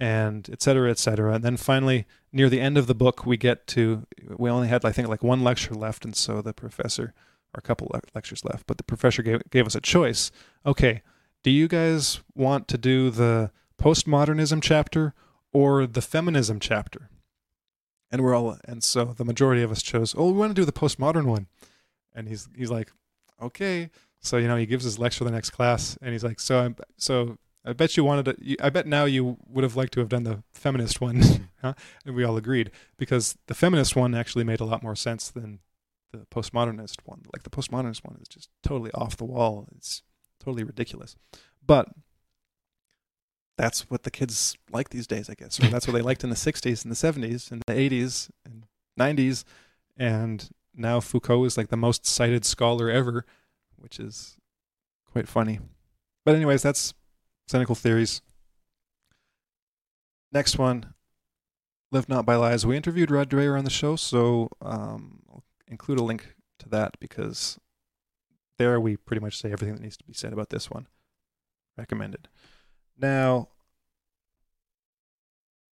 and 0.00 0.48
et 0.52 0.62
cetera, 0.62 0.90
et 0.90 0.98
cetera. 0.98 1.34
And 1.34 1.44
then 1.44 1.56
finally, 1.56 2.06
near 2.32 2.48
the 2.48 2.60
end 2.60 2.78
of 2.78 2.86
the 2.86 2.94
book, 2.94 3.26
we 3.26 3.36
get 3.36 3.66
to, 3.68 4.06
we 4.36 4.48
only 4.48 4.68
had, 4.68 4.84
I 4.84 4.92
think, 4.92 5.08
like 5.08 5.24
one 5.24 5.42
lecture 5.42 5.74
left. 5.74 6.04
And 6.04 6.14
so 6.14 6.40
the 6.40 6.52
professor, 6.52 7.14
or 7.54 7.58
a 7.58 7.62
couple 7.62 7.88
le- 7.92 8.00
lectures 8.14 8.44
left, 8.44 8.66
but 8.66 8.78
the 8.78 8.84
professor 8.84 9.22
gave, 9.22 9.42
gave 9.50 9.66
us 9.66 9.74
a 9.74 9.80
choice. 9.80 10.30
Okay, 10.66 11.02
do 11.42 11.50
you 11.50 11.68
guys 11.68 12.20
want 12.34 12.68
to 12.68 12.78
do 12.78 13.10
the 13.10 13.50
postmodernism 13.80 14.62
chapter 14.62 15.14
or 15.52 15.86
the 15.86 16.02
feminism 16.02 16.60
chapter? 16.60 17.10
And 18.10 18.22
we're 18.22 18.34
all, 18.34 18.56
and 18.64 18.82
so 18.82 19.04
the 19.04 19.24
majority 19.24 19.62
of 19.62 19.70
us 19.70 19.82
chose, 19.82 20.14
oh, 20.16 20.30
we 20.30 20.38
want 20.38 20.50
to 20.50 20.60
do 20.60 20.64
the 20.64 20.72
postmodern 20.72 21.24
one. 21.24 21.46
And 22.14 22.26
he's, 22.26 22.48
he's 22.56 22.70
like, 22.70 22.90
okay. 23.40 23.90
So, 24.20 24.38
you 24.38 24.48
know, 24.48 24.56
he 24.56 24.66
gives 24.66 24.84
his 24.84 24.98
lecture 24.98 25.24
the 25.24 25.30
next 25.30 25.50
class 25.50 25.98
and 26.00 26.12
he's 26.12 26.24
like, 26.24 26.40
so 26.40 26.60
I'm, 26.60 26.76
so 26.96 27.38
I 27.68 27.74
bet 27.74 27.96
you 27.96 28.04
wanted 28.04 28.24
to. 28.24 28.36
You, 28.40 28.56
I 28.62 28.70
bet 28.70 28.86
now 28.86 29.04
you 29.04 29.36
would 29.46 29.62
have 29.62 29.76
liked 29.76 29.92
to 29.94 30.00
have 30.00 30.08
done 30.08 30.22
the 30.22 30.42
feminist 30.52 31.02
one, 31.02 31.22
and 31.62 31.76
we 32.06 32.24
all 32.24 32.36
agreed 32.36 32.70
because 32.96 33.36
the 33.46 33.54
feminist 33.54 33.94
one 33.94 34.14
actually 34.14 34.44
made 34.44 34.60
a 34.60 34.64
lot 34.64 34.82
more 34.82 34.96
sense 34.96 35.28
than 35.28 35.58
the 36.12 36.26
postmodernist 36.32 36.96
one. 37.04 37.22
Like 37.32 37.42
the 37.42 37.50
postmodernist 37.50 38.04
one 38.04 38.18
is 38.20 38.28
just 38.28 38.48
totally 38.62 38.90
off 38.92 39.16
the 39.16 39.24
wall. 39.24 39.68
It's 39.76 40.02
totally 40.40 40.64
ridiculous, 40.64 41.16
but 41.64 41.88
that's 43.56 43.90
what 43.90 44.04
the 44.04 44.10
kids 44.10 44.56
like 44.70 44.90
these 44.90 45.06
days, 45.06 45.28
I 45.28 45.34
guess, 45.34 45.60
or 45.60 45.66
that's 45.68 45.86
what 45.86 45.94
they 45.94 46.02
liked 46.02 46.24
in 46.24 46.30
the 46.30 46.36
'60s 46.36 46.84
and 46.84 46.92
the 46.92 46.96
'70s 46.96 47.50
and 47.50 47.62
the 47.66 47.74
'80s 47.74 48.30
and 48.44 48.66
'90s, 48.98 49.44
and 49.96 50.48
now 50.74 51.00
Foucault 51.00 51.44
is 51.44 51.56
like 51.56 51.68
the 51.68 51.76
most 51.76 52.06
cited 52.06 52.44
scholar 52.44 52.88
ever, 52.88 53.24
which 53.76 53.98
is 53.98 54.36
quite 55.10 55.28
funny. 55.28 55.58
But 56.24 56.36
anyways, 56.36 56.62
that's 56.62 56.94
cynical 57.48 57.74
theories. 57.74 58.22
Next 60.30 60.58
one, 60.58 60.94
live 61.90 62.08
not 62.08 62.26
by 62.26 62.36
lies. 62.36 62.66
We 62.66 62.76
interviewed 62.76 63.10
Rod 63.10 63.30
Dreher 63.30 63.58
on 63.58 63.64
the 63.64 63.70
show, 63.70 63.96
so 63.96 64.50
um, 64.60 65.22
I'll 65.30 65.42
include 65.68 65.98
a 65.98 66.02
link 66.02 66.34
to 66.58 66.68
that 66.68 66.98
because 67.00 67.58
there 68.58 68.80
we 68.80 68.96
pretty 68.96 69.20
much 69.20 69.38
say 69.38 69.52
everything 69.52 69.74
that 69.76 69.82
needs 69.82 69.96
to 69.96 70.04
be 70.04 70.12
said 70.12 70.32
about 70.32 70.50
this 70.50 70.70
one. 70.70 70.86
Recommended. 71.76 72.28
Now, 72.98 73.48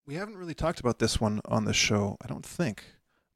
we 0.07 0.14
haven't 0.14 0.36
really 0.36 0.55
talked 0.55 0.78
about 0.78 1.01
this 1.01 1.20
one 1.20 1.40
on 1.47 1.64
the 1.64 1.72
show, 1.72 2.16
I 2.22 2.28
don't 2.28 2.47
think. 2.47 2.84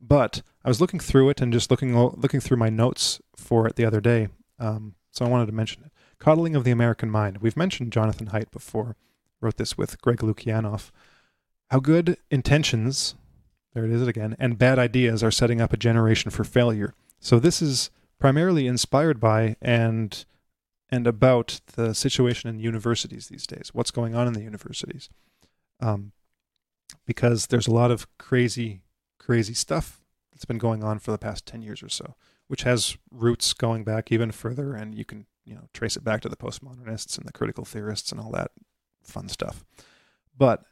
But 0.00 0.42
I 0.64 0.68
was 0.68 0.80
looking 0.80 1.00
through 1.00 1.28
it 1.30 1.40
and 1.40 1.52
just 1.52 1.70
looking 1.70 1.98
looking 1.98 2.40
through 2.40 2.56
my 2.56 2.70
notes 2.70 3.20
for 3.36 3.66
it 3.66 3.76
the 3.76 3.84
other 3.84 4.00
day. 4.00 4.28
Um, 4.58 4.94
so 5.11 5.24
I 5.24 5.28
wanted 5.28 5.46
to 5.46 5.52
mention 5.52 5.82
it. 5.84 5.90
Coddling 6.18 6.54
of 6.54 6.64
the 6.64 6.70
American 6.70 7.11
Mind. 7.11 7.38
We've 7.38 7.56
mentioned 7.56 7.92
Jonathan 7.92 8.28
Haidt 8.28 8.50
before. 8.50 8.96
Wrote 9.40 9.56
this 9.56 9.76
with 9.76 10.00
Greg 10.00 10.18
Lukianoff. 10.18 10.90
How 11.70 11.80
good 11.80 12.18
intentions, 12.30 13.14
there 13.75 13.85
it 13.85 13.91
is 13.91 14.07
again, 14.07 14.37
and 14.39 14.59
bad 14.59 14.79
ideas 14.79 15.23
are 15.23 15.31
setting 15.31 15.61
up 15.61 15.73
a 15.73 15.77
generation 15.77 16.31
for 16.31 16.45
failure. 16.45 16.95
So 17.21 17.39
this 17.39 17.62
is 17.62 17.91
primarily 18.18 18.66
inspired 18.66 19.21
by 19.21 19.57
and 19.61 20.25
and 20.93 21.07
about 21.07 21.61
the 21.77 21.95
situation 21.95 22.51
in 22.51 22.59
universities 22.59 23.29
these 23.29 23.47
days. 23.47 23.71
What's 23.73 23.93
going 23.93 24.14
on 24.14 24.27
in 24.27 24.33
the 24.33 24.43
universities? 24.43 25.09
Um, 25.79 26.12
because 27.07 27.47
there's 27.47 27.68
a 27.68 27.73
lot 27.73 27.93
of 27.93 28.09
crazy, 28.18 28.83
crazy 29.18 29.55
stuff 29.55 30.03
that's 30.33 30.45
been 30.45 30.59
going 30.59 30.83
on 30.83 30.99
for 30.99 31.12
the 31.12 31.18
past 31.18 31.47
ten 31.47 31.62
years 31.62 31.83
or 31.83 31.89
so, 31.89 32.16
which 32.49 32.62
has 32.62 32.97
roots 33.12 33.53
going 33.53 33.85
back 33.85 34.11
even 34.11 34.33
further, 34.33 34.75
and 34.75 34.95
you 34.95 35.05
can 35.05 35.27
you 35.45 35.55
know 35.55 35.68
trace 35.73 35.97
it 35.97 36.05
back 36.05 36.21
to 36.23 36.29
the 36.29 36.37
postmodernists 36.37 37.16
and 37.16 37.27
the 37.27 37.33
critical 37.33 37.64
theorists 37.64 38.11
and 38.11 38.21
all 38.21 38.33
that 38.33 38.51
fun 39.03 39.29
stuff. 39.29 39.64
But 40.37 40.64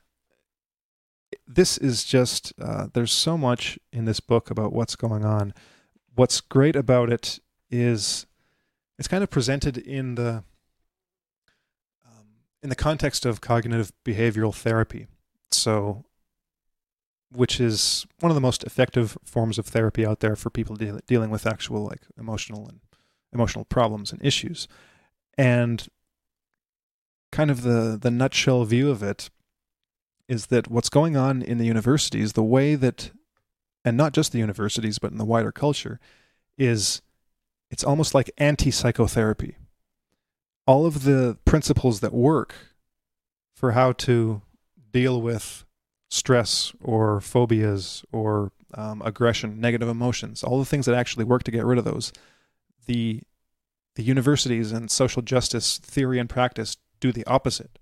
this 1.48 1.78
is 1.78 2.04
just 2.04 2.52
uh, 2.60 2.88
there's 2.92 3.10
so 3.10 3.38
much 3.38 3.78
in 3.90 4.04
this 4.04 4.20
book 4.20 4.50
about 4.50 4.72
what's 4.72 4.94
going 4.94 5.24
on. 5.24 5.54
What's 6.14 6.40
great 6.42 6.76
about 6.76 7.10
it 7.10 7.40
is 7.70 8.26
it's 8.98 9.08
kind 9.08 9.22
of 9.22 9.30
presented 9.30 9.78
in 9.78 10.14
the 10.16 10.44
um, 12.06 12.26
in 12.62 12.68
the 12.68 12.76
context 12.76 13.24
of 13.24 13.40
cognitive 13.40 13.92
behavioral 14.04 14.54
therapy. 14.54 15.06
So, 15.50 16.04
which 17.32 17.58
is 17.58 18.06
one 18.20 18.30
of 18.30 18.34
the 18.34 18.42
most 18.42 18.62
effective 18.64 19.16
forms 19.24 19.58
of 19.58 19.66
therapy 19.66 20.04
out 20.04 20.20
there 20.20 20.36
for 20.36 20.50
people 20.50 20.76
deal- 20.76 21.00
dealing 21.06 21.30
with 21.30 21.46
actual 21.46 21.86
like 21.86 22.02
emotional 22.18 22.68
and 22.68 22.80
emotional 23.32 23.64
problems 23.64 24.12
and 24.12 24.22
issues. 24.22 24.68
And 25.38 25.88
kind 27.32 27.50
of 27.50 27.62
the 27.62 27.98
the 28.00 28.10
nutshell 28.10 28.64
view 28.64 28.90
of 28.90 29.02
it 29.02 29.30
is 30.28 30.46
that 30.46 30.70
what's 30.70 30.90
going 30.90 31.16
on 31.16 31.42
in 31.42 31.58
the 31.58 31.66
universities, 31.66 32.34
the 32.34 32.42
way 32.42 32.74
that 32.74 33.10
and 33.84 33.96
not 33.96 34.12
just 34.12 34.32
the 34.32 34.38
universities 34.38 34.98
but 34.98 35.10
in 35.10 35.18
the 35.18 35.24
wider 35.24 35.52
culture 35.52 35.98
is 36.58 37.00
it's 37.70 37.84
almost 37.84 38.14
like 38.14 38.30
anti 38.38 38.70
psychotherapy. 38.70 39.56
All 40.66 40.84
of 40.86 41.04
the 41.04 41.38
principles 41.44 42.00
that 42.00 42.12
work 42.12 42.54
for 43.54 43.72
how 43.72 43.92
to 43.92 44.42
deal 44.92 45.20
with 45.20 45.64
stress 46.10 46.72
or 46.82 47.20
phobias 47.20 48.04
or 48.12 48.52
um, 48.74 49.02
aggression, 49.04 49.60
negative 49.60 49.88
emotions, 49.88 50.42
all 50.42 50.58
the 50.58 50.64
things 50.64 50.86
that 50.86 50.94
actually 50.94 51.24
work 51.24 51.42
to 51.44 51.50
get 51.50 51.64
rid 51.64 51.78
of 51.78 51.84
those, 51.84 52.12
the 52.86 53.22
the 53.94 54.02
universities 54.04 54.70
and 54.70 54.90
social 54.90 55.22
justice 55.22 55.78
theory 55.78 56.20
and 56.20 56.28
practice 56.28 56.76
do 57.00 57.10
the 57.10 57.26
opposite. 57.26 57.77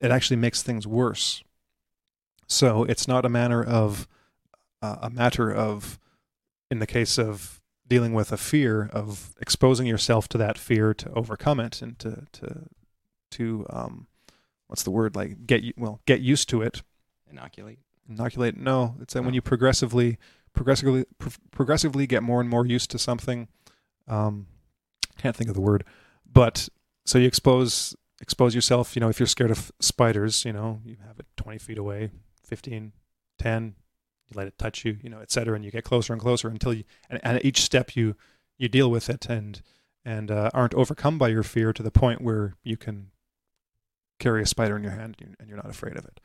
It 0.00 0.10
actually 0.10 0.36
makes 0.36 0.62
things 0.62 0.86
worse. 0.86 1.42
So 2.46 2.84
it's 2.84 3.08
not 3.08 3.24
a 3.24 3.28
matter 3.28 3.64
of 3.64 4.06
uh, 4.82 4.96
a 5.02 5.10
matter 5.10 5.52
of, 5.52 5.98
in 6.70 6.78
the 6.78 6.86
case 6.86 7.18
of 7.18 7.60
dealing 7.88 8.12
with 8.12 8.30
a 8.30 8.36
fear 8.36 8.90
of 8.92 9.34
exposing 9.40 9.86
yourself 9.86 10.28
to 10.28 10.38
that 10.38 10.58
fear 10.58 10.92
to 10.92 11.10
overcome 11.12 11.60
it 11.60 11.80
and 11.82 11.98
to 11.98 12.26
to 12.32 12.64
to 13.30 13.66
um 13.70 14.06
what's 14.66 14.82
the 14.82 14.90
word? 14.90 15.16
Like 15.16 15.46
get 15.46 15.62
you 15.62 15.72
well 15.76 16.00
get 16.06 16.20
used 16.20 16.48
to 16.50 16.62
it. 16.62 16.82
Inoculate. 17.30 17.78
inoculate? 18.08 18.56
No. 18.56 18.94
It's 19.00 19.14
that 19.14 19.24
when 19.24 19.34
you 19.34 19.42
progressively 19.42 20.18
progressively 20.52 21.04
pro- 21.18 21.32
progressively 21.50 22.06
get 22.06 22.22
more 22.22 22.40
and 22.40 22.48
more 22.48 22.66
used 22.66 22.90
to 22.90 22.98
something 22.98 23.48
um 24.08 24.46
can't 25.18 25.36
think 25.36 25.48
of 25.48 25.54
the 25.54 25.60
word 25.60 25.84
but 26.30 26.68
so 27.04 27.18
you 27.18 27.26
expose 27.26 27.94
expose 28.20 28.54
yourself 28.54 28.96
you 28.96 29.00
know 29.00 29.08
if 29.08 29.20
you're 29.20 29.26
scared 29.26 29.50
of 29.50 29.70
spiders 29.80 30.44
you 30.44 30.52
know 30.52 30.80
you 30.84 30.96
have 31.06 31.18
it 31.18 31.26
20 31.36 31.58
feet 31.58 31.78
away 31.78 32.10
15 32.44 32.92
10 33.38 33.74
you 34.28 34.36
let 34.36 34.46
it 34.46 34.58
touch 34.58 34.84
you, 34.84 34.98
you 35.02 35.10
know, 35.10 35.20
et 35.20 35.30
cetera, 35.30 35.54
and 35.54 35.64
you 35.64 35.70
get 35.70 35.84
closer 35.84 36.12
and 36.12 36.20
closer 36.20 36.48
until 36.48 36.74
you, 36.74 36.84
and, 37.08 37.20
and 37.22 37.36
at 37.38 37.44
each 37.44 37.62
step 37.62 37.94
you, 37.94 38.16
you 38.58 38.68
deal 38.68 38.90
with 38.90 39.08
it 39.08 39.26
and, 39.26 39.62
and 40.04 40.30
uh, 40.30 40.50
aren't 40.52 40.74
overcome 40.74 41.18
by 41.18 41.28
your 41.28 41.42
fear 41.42 41.72
to 41.72 41.82
the 41.82 41.90
point 41.90 42.20
where 42.20 42.56
you 42.62 42.76
can 42.76 43.10
carry 44.18 44.42
a 44.42 44.46
spider 44.46 44.76
in 44.76 44.82
your 44.82 44.92
hand 44.92 45.16
and 45.20 45.48
you're 45.48 45.56
not 45.56 45.70
afraid 45.70 45.96
of 45.96 46.04
it. 46.04 46.20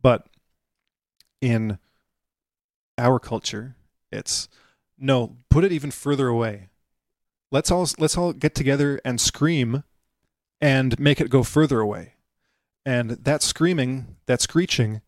But 0.00 0.26
in 1.40 1.78
our 2.98 3.18
culture, 3.18 3.76
it's 4.10 4.48
no, 4.98 5.36
put 5.50 5.64
it 5.64 5.72
even 5.72 5.90
further 5.90 6.28
away. 6.28 6.68
Let's 7.50 7.70
all 7.70 7.86
let's 7.98 8.16
all 8.16 8.32
get 8.32 8.54
together 8.54 9.00
and 9.04 9.20
scream 9.20 9.84
and 10.64 10.98
make 10.98 11.20
it 11.20 11.28
go 11.28 11.42
further 11.42 11.80
away. 11.80 12.14
And 12.86 13.10
that 13.10 13.42
screaming, 13.42 14.16
that 14.24 14.40
screeching 14.40 15.02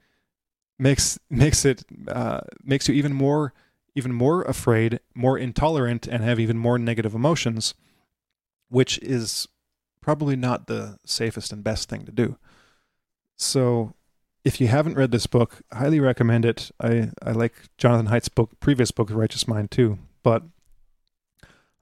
makes 0.78 1.18
makes 1.30 1.64
it 1.64 1.82
uh, 2.08 2.40
makes 2.62 2.88
you 2.88 2.94
even 2.94 3.14
more 3.14 3.54
even 3.94 4.12
more 4.12 4.42
afraid, 4.42 5.00
more 5.14 5.38
intolerant, 5.38 6.06
and 6.06 6.22
have 6.22 6.38
even 6.38 6.58
more 6.58 6.78
negative 6.78 7.14
emotions, 7.14 7.72
which 8.68 8.98
is 8.98 9.48
probably 10.02 10.36
not 10.36 10.66
the 10.66 10.98
safest 11.06 11.54
and 11.54 11.64
best 11.64 11.88
thing 11.88 12.04
to 12.04 12.12
do. 12.12 12.36
So, 13.36 13.94
if 14.44 14.60
you 14.60 14.68
haven't 14.68 14.98
read 14.98 15.10
this 15.10 15.26
book, 15.26 15.62
highly 15.72 16.00
recommend 16.00 16.44
it. 16.44 16.70
I, 16.78 17.10
I 17.22 17.32
like 17.32 17.54
Jonathan 17.78 18.08
Haidt's 18.08 18.28
book, 18.28 18.60
previous 18.60 18.90
book, 18.90 19.08
Righteous 19.10 19.48
Mind, 19.48 19.70
too. 19.70 19.98
But 20.22 20.42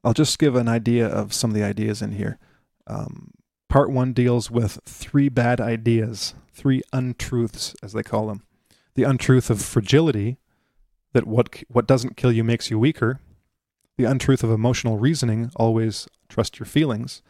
I'll 0.05 0.15
just 0.15 0.39
give 0.39 0.55
an 0.55 0.69
idea 0.69 1.09
of 1.09 1.35
some 1.35 1.51
of 1.51 1.57
the 1.57 1.65
ideas 1.65 2.01
in 2.01 2.13
here. 2.13 2.39
Um, 2.87 3.33
part 3.75 3.91
one 3.91 4.13
deals 4.13 4.53
with 4.53 4.79
three 4.85 5.29
bad 5.29 5.61
ideas, 5.61 6.35
three 6.53 6.81
untruths, 6.93 7.75
as 7.83 7.93
they 7.93 8.05
call 8.05 8.29
them. 8.29 8.45
The 8.95 9.03
untruth 9.03 9.51
of 9.51 9.61
fragility, 9.61 10.39
that 11.13 11.27
what 11.27 11.65
what 11.67 11.89
doesn't 11.89 12.17
kill 12.17 12.31
you 12.31 12.45
makes 12.45 12.71
you 12.71 12.79
weaker, 12.79 13.19
the 13.99 14.05
untruth 14.05 14.45
of 14.45 14.51
emotional 14.53 14.99
reasoning, 14.99 15.51
always 15.57 16.07
trust 16.29 16.61
your 16.61 16.67
feelings, 16.67 17.21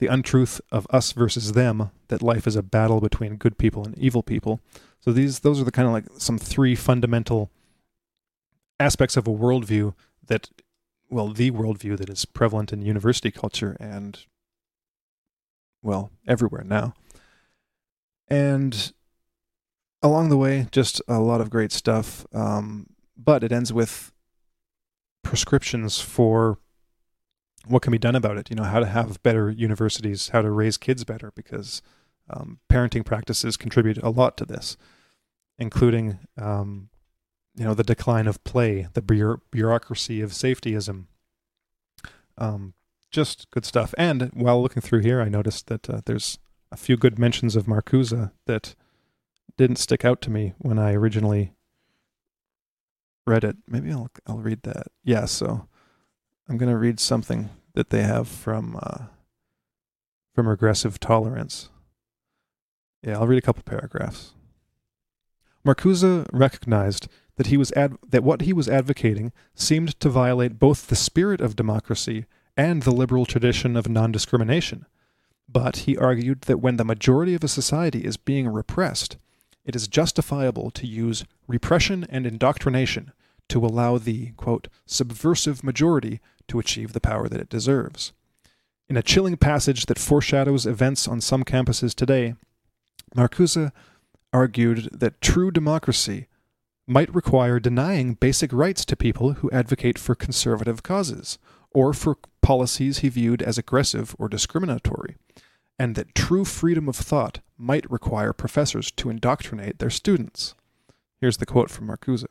the 0.00 0.08
untruth 0.08 0.60
of 0.72 0.88
us 0.90 1.12
versus 1.12 1.52
them, 1.52 1.92
that 2.08 2.20
life 2.20 2.48
is 2.48 2.56
a 2.56 2.64
battle 2.64 3.00
between 3.00 3.36
good 3.36 3.56
people 3.56 3.84
and 3.84 3.96
evil 3.96 4.24
people. 4.24 4.58
So 4.98 5.12
these 5.12 5.38
those 5.38 5.60
are 5.60 5.64
the 5.64 5.70
kind 5.70 5.86
of 5.86 5.94
like 5.94 6.06
some 6.18 6.36
three 6.36 6.74
fundamental 6.74 7.48
aspects 8.80 9.16
of 9.16 9.28
a 9.28 9.30
worldview 9.30 9.94
that 10.26 10.50
well, 11.08 11.28
the 11.28 11.52
worldview 11.52 11.96
that 11.98 12.10
is 12.10 12.24
prevalent 12.24 12.72
in 12.72 12.82
university 12.82 13.30
culture 13.30 13.76
and 13.78 14.26
well, 15.82 16.10
everywhere 16.26 16.64
now. 16.64 16.94
And 18.28 18.92
along 20.02 20.28
the 20.28 20.36
way, 20.36 20.66
just 20.72 21.02
a 21.06 21.18
lot 21.18 21.40
of 21.40 21.50
great 21.50 21.72
stuff. 21.72 22.26
Um, 22.32 22.86
but 23.16 23.44
it 23.44 23.52
ends 23.52 23.72
with 23.72 24.12
prescriptions 25.22 26.00
for 26.00 26.58
what 27.66 27.82
can 27.82 27.92
be 27.92 27.98
done 27.98 28.16
about 28.16 28.38
it. 28.38 28.50
You 28.50 28.56
know, 28.56 28.64
how 28.64 28.80
to 28.80 28.86
have 28.86 29.22
better 29.22 29.50
universities, 29.50 30.30
how 30.30 30.42
to 30.42 30.50
raise 30.50 30.76
kids 30.76 31.04
better, 31.04 31.32
because 31.34 31.82
um, 32.30 32.58
parenting 32.68 33.04
practices 33.04 33.56
contribute 33.56 33.98
a 33.98 34.10
lot 34.10 34.36
to 34.38 34.44
this, 34.44 34.76
including, 35.58 36.18
um, 36.36 36.88
you 37.54 37.64
know, 37.64 37.74
the 37.74 37.84
decline 37.84 38.26
of 38.26 38.42
play, 38.44 38.88
the 38.94 39.38
bureaucracy 39.50 40.20
of 40.20 40.30
safetyism. 40.30 41.04
Um, 42.38 42.74
just 43.12 43.50
good 43.50 43.64
stuff. 43.64 43.94
And 43.96 44.30
while 44.34 44.60
looking 44.60 44.82
through 44.82 45.00
here, 45.00 45.20
I 45.20 45.28
noticed 45.28 45.68
that 45.68 45.88
uh, 45.88 46.00
there's 46.04 46.38
a 46.72 46.76
few 46.76 46.96
good 46.96 47.18
mentions 47.18 47.54
of 47.54 47.66
Marcuse 47.66 48.32
that 48.46 48.74
didn't 49.56 49.76
stick 49.76 50.04
out 50.04 50.20
to 50.22 50.30
me 50.30 50.54
when 50.58 50.78
I 50.78 50.94
originally 50.94 51.52
read 53.26 53.44
it. 53.44 53.56
Maybe 53.68 53.92
I'll 53.92 54.10
I'll 54.26 54.38
read 54.38 54.62
that. 54.62 54.88
Yeah, 55.04 55.26
so 55.26 55.68
I'm 56.48 56.58
to 56.58 56.76
read 56.76 56.98
something 56.98 57.50
that 57.74 57.90
they 57.90 58.02
have 58.02 58.28
from 58.28 58.78
uh, 58.82 59.04
from 60.34 60.48
repressive 60.48 60.98
tolerance. 60.98 61.68
Yeah, 63.02 63.18
I'll 63.18 63.26
read 63.26 63.38
a 63.38 63.42
couple 63.42 63.62
paragraphs. 63.64 64.32
Marcuse 65.64 66.26
recognized 66.32 67.08
that 67.36 67.46
he 67.46 67.56
was 67.56 67.72
ad- 67.72 67.98
that 68.08 68.24
what 68.24 68.42
he 68.42 68.52
was 68.52 68.68
advocating 68.68 69.32
seemed 69.54 69.98
to 70.00 70.08
violate 70.08 70.58
both 70.58 70.88
the 70.88 70.96
spirit 70.96 71.40
of 71.40 71.56
democracy 71.56 72.26
and 72.56 72.82
the 72.82 72.90
liberal 72.90 73.26
tradition 73.26 73.76
of 73.76 73.88
non-discrimination. 73.88 74.86
But 75.48 75.78
he 75.78 75.96
argued 75.96 76.42
that 76.42 76.60
when 76.60 76.76
the 76.76 76.84
majority 76.84 77.34
of 77.34 77.44
a 77.44 77.48
society 77.48 78.04
is 78.04 78.16
being 78.16 78.48
repressed, 78.48 79.16
it 79.64 79.76
is 79.76 79.88
justifiable 79.88 80.70
to 80.72 80.86
use 80.86 81.24
repression 81.46 82.06
and 82.08 82.26
indoctrination 82.26 83.12
to 83.48 83.64
allow 83.64 83.98
the, 83.98 84.30
quote, 84.32 84.68
subversive 84.86 85.62
majority 85.62 86.20
to 86.48 86.58
achieve 86.58 86.92
the 86.92 87.00
power 87.00 87.28
that 87.28 87.40
it 87.40 87.48
deserves. 87.48 88.12
In 88.88 88.96
a 88.96 89.02
chilling 89.02 89.36
passage 89.36 89.86
that 89.86 89.98
foreshadows 89.98 90.66
events 90.66 91.06
on 91.06 91.20
some 91.20 91.44
campuses 91.44 91.94
today, 91.94 92.34
Marcuse 93.14 93.72
argued 94.32 94.88
that 94.92 95.20
true 95.20 95.50
democracy 95.50 96.26
might 96.86 97.14
require 97.14 97.60
denying 97.60 98.14
basic 98.14 98.52
rights 98.52 98.84
to 98.86 98.96
people 98.96 99.34
who 99.34 99.50
advocate 99.50 99.98
for 99.98 100.14
conservative 100.14 100.82
causes 100.82 101.38
or 101.70 101.92
for 101.92 102.16
policies 102.42 102.98
he 102.98 103.08
viewed 103.08 103.42
as 103.42 103.56
aggressive 103.56 104.14
or 104.18 104.28
discriminatory, 104.28 105.16
and 105.78 105.94
that 105.94 106.14
true 106.14 106.44
freedom 106.44 106.88
of 106.88 106.96
thought 106.96 107.40
might 107.56 107.90
require 107.90 108.32
professors 108.32 108.90
to 108.90 109.08
indoctrinate 109.08 109.78
their 109.78 109.90
students. 109.90 110.54
Here's 111.20 111.38
the 111.38 111.46
quote 111.46 111.70
from 111.70 111.86
Marcuse. 111.86 112.26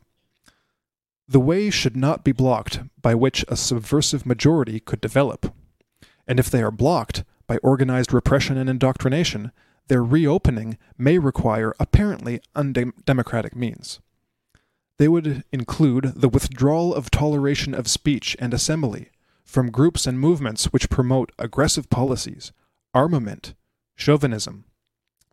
The 1.27 1.39
way 1.39 1.69
should 1.69 1.95
not 1.95 2.23
be 2.23 2.33
blocked 2.33 2.81
by 3.01 3.15
which 3.15 3.45
a 3.47 3.55
subversive 3.55 4.25
majority 4.25 4.79
could 4.81 4.99
develop. 4.99 5.53
And 6.27 6.39
if 6.39 6.49
they 6.49 6.61
are 6.61 6.71
blocked 6.71 7.23
by 7.47 7.57
organized 7.57 8.13
repression 8.13 8.57
and 8.57 8.69
indoctrination, 8.69 9.51
their 9.87 10.03
reopening 10.03 10.77
may 10.97 11.17
require 11.17 11.73
apparently 11.79 12.41
undemocratic 12.55 13.55
means. 13.55 14.01
They 14.97 15.07
would 15.07 15.43
include 15.51 16.13
the 16.15 16.29
withdrawal 16.29 16.93
of 16.93 17.09
toleration 17.09 17.73
of 17.73 17.87
speech 17.87 18.35
and 18.39 18.53
assembly 18.53 19.09
from 19.51 19.69
groups 19.69 20.07
and 20.07 20.17
movements 20.17 20.71
which 20.71 20.89
promote 20.89 21.33
aggressive 21.37 21.89
policies, 21.89 22.53
armament, 22.93 23.53
chauvinism, 23.95 24.63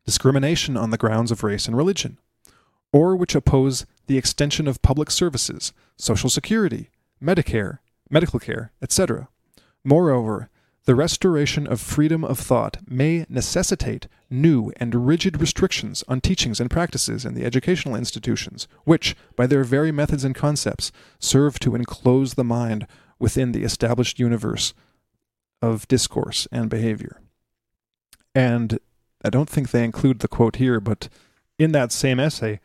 discrimination 0.04 0.76
on 0.76 0.90
the 0.90 0.98
grounds 0.98 1.30
of 1.30 1.44
race 1.44 1.68
and 1.68 1.76
religion, 1.76 2.18
or 2.92 3.14
which 3.14 3.36
oppose 3.36 3.86
the 4.08 4.18
extension 4.18 4.66
of 4.66 4.82
public 4.82 5.12
services, 5.12 5.72
social 5.96 6.28
security, 6.28 6.90
Medicare, 7.22 7.78
medical 8.10 8.40
care, 8.40 8.72
etc. 8.82 9.28
Moreover, 9.84 10.50
the 10.84 10.96
restoration 10.96 11.68
of 11.68 11.80
freedom 11.80 12.24
of 12.24 12.40
thought 12.40 12.78
may 12.88 13.24
necessitate 13.28 14.08
new 14.30 14.72
and 14.78 15.06
rigid 15.06 15.40
restrictions 15.40 16.02
on 16.08 16.20
teachings 16.20 16.58
and 16.58 16.70
practices 16.70 17.24
in 17.24 17.34
the 17.34 17.44
educational 17.44 17.94
institutions, 17.94 18.66
which, 18.82 19.14
by 19.36 19.46
their 19.46 19.62
very 19.62 19.92
methods 19.92 20.24
and 20.24 20.34
concepts, 20.34 20.90
serve 21.20 21.60
to 21.60 21.76
enclose 21.76 22.34
the 22.34 22.42
mind 22.42 22.84
within 23.18 23.52
the 23.52 23.64
established 23.64 24.18
universe 24.18 24.74
of 25.60 25.88
discourse 25.88 26.46
and 26.52 26.70
behavior. 26.70 27.20
And 28.34 28.78
I 29.24 29.30
don't 29.30 29.48
think 29.48 29.70
they 29.70 29.84
include 29.84 30.20
the 30.20 30.28
quote 30.28 30.56
here, 30.56 30.80
but 30.80 31.08
in 31.58 31.72
that 31.72 31.90
same 31.90 32.20
essay, 32.20 32.60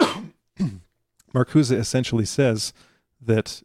Marcuse 1.34 1.70
essentially 1.70 2.24
says 2.24 2.72
that, 3.20 3.62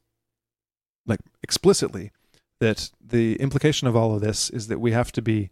like 1.05 1.21
explicitly, 1.41 2.11
that 2.59 2.91
the 3.01 3.35
implication 3.37 3.87
of 3.87 3.95
all 3.95 4.13
of 4.13 4.21
this 4.21 4.49
is 4.49 4.67
that 4.67 4.79
we 4.79 4.91
have 4.91 5.11
to 5.13 5.21
be 5.21 5.49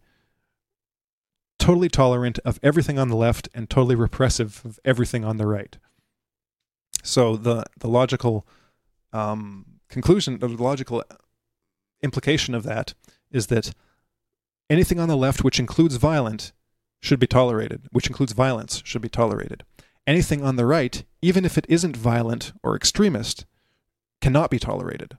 totally 1.58 1.88
tolerant 1.88 2.38
of 2.44 2.60
everything 2.62 2.98
on 2.98 3.08
the 3.08 3.16
left 3.16 3.48
and 3.54 3.68
totally 3.68 3.94
repressive 3.94 4.62
of 4.64 4.78
everything 4.84 5.24
on 5.24 5.36
the 5.36 5.46
right. 5.46 5.78
So 7.02 7.36
the 7.36 7.64
the 7.78 7.88
logical 7.88 8.46
um, 9.12 9.66
conclusion, 9.94 10.38
the 10.40 10.48
logical 10.48 11.02
implication 12.02 12.54
of 12.54 12.64
that 12.64 12.92
is 13.30 13.46
that 13.46 13.72
anything 14.68 15.00
on 15.00 15.08
the 15.08 15.16
left 15.16 15.42
which 15.42 15.58
includes 15.58 15.96
violent 15.96 16.52
should 17.00 17.20
be 17.20 17.26
tolerated, 17.26 17.86
which 17.92 18.08
includes 18.08 18.32
violence 18.32 18.82
should 18.84 19.02
be 19.02 19.08
tolerated. 19.08 19.64
Anything 20.06 20.44
on 20.44 20.56
the 20.56 20.66
right, 20.66 21.04
even 21.22 21.44
if 21.44 21.56
it 21.56 21.66
isn't 21.68 21.96
violent 21.96 22.52
or 22.62 22.76
extremist, 22.76 23.46
cannot 24.20 24.50
be 24.50 24.58
tolerated 24.58 25.16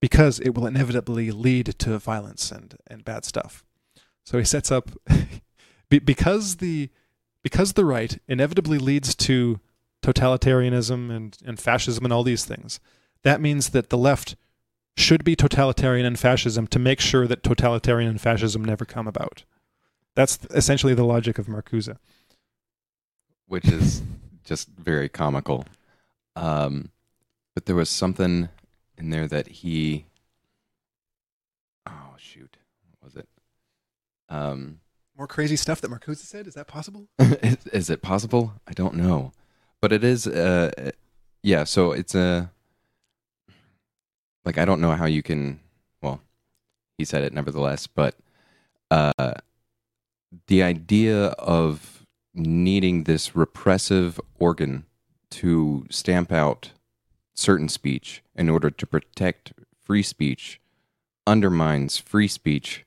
because 0.00 0.38
it 0.40 0.50
will 0.54 0.66
inevitably 0.66 1.30
lead 1.30 1.66
to 1.78 1.98
violence 1.98 2.50
and, 2.52 2.76
and 2.86 3.04
bad 3.04 3.24
stuff. 3.24 3.64
So 4.24 4.38
he 4.38 4.44
sets 4.44 4.70
up 4.70 4.90
because 5.88 6.56
the 6.56 6.90
because 7.42 7.74
the 7.74 7.84
right 7.84 8.18
inevitably 8.26 8.78
leads 8.78 9.14
to 9.14 9.60
totalitarianism 10.02 11.14
and, 11.14 11.36
and 11.44 11.60
fascism 11.60 12.04
and 12.04 12.12
all 12.12 12.22
these 12.22 12.44
things. 12.44 12.80
That 13.24 13.40
means 13.40 13.70
that 13.70 13.90
the 13.90 13.98
left 13.98 14.36
should 14.96 15.24
be 15.24 15.34
totalitarian 15.34 16.06
and 16.06 16.18
fascism 16.18 16.66
to 16.68 16.78
make 16.78 17.00
sure 17.00 17.26
that 17.26 17.42
totalitarian 17.42 18.08
and 18.08 18.20
fascism 18.20 18.64
never 18.64 18.84
come 18.84 19.08
about. 19.08 19.44
That's 20.14 20.38
essentially 20.50 20.94
the 20.94 21.04
logic 21.04 21.38
of 21.38 21.46
Marcuse. 21.46 21.96
Which 23.46 23.66
is 23.66 24.02
just 24.44 24.68
very 24.68 25.08
comical. 25.08 25.66
Um, 26.36 26.90
but 27.54 27.66
there 27.66 27.76
was 27.76 27.88
something 27.88 28.48
in 28.98 29.10
there 29.10 29.26
that 29.28 29.48
he 29.48 30.06
oh 31.86 32.14
shoot 32.16 32.56
what 32.88 33.04
was 33.04 33.16
it 33.16 33.28
um 34.28 34.80
more 35.16 35.26
crazy 35.26 35.56
stuff 35.56 35.80
that 35.80 35.90
Marcuse 35.90 36.18
said 36.18 36.46
is 36.46 36.54
that 36.54 36.66
possible 36.66 37.08
is, 37.18 37.66
is, 37.72 37.90
it 37.90 38.02
possible 38.02 38.54
i 38.66 38.72
don't 38.72 38.94
know 38.94 39.32
but 39.80 39.92
it 39.92 40.04
is 40.04 40.26
uh 40.26 40.90
yeah 41.42 41.64
so 41.64 41.92
it's 41.92 42.14
a 42.14 42.50
like 44.44 44.58
i 44.58 44.64
don't 44.64 44.80
know 44.80 44.92
how 44.92 45.06
you 45.06 45.22
can 45.22 45.60
well 46.02 46.20
he 46.98 47.04
said 47.04 47.22
it 47.22 47.32
nevertheless 47.32 47.86
but 47.86 48.16
uh 48.90 49.34
the 50.46 50.62
idea 50.62 51.26
of 51.38 52.04
needing 52.34 53.04
this 53.04 53.36
repressive 53.36 54.20
organ 54.38 54.84
to 55.30 55.86
stamp 55.90 56.32
out 56.32 56.70
certain 57.34 57.68
speech 57.68 58.22
in 58.34 58.48
order 58.48 58.70
to 58.70 58.86
protect 58.86 59.52
free 59.82 60.02
speech 60.02 60.60
undermines 61.26 61.98
free 61.98 62.28
speech. 62.28 62.84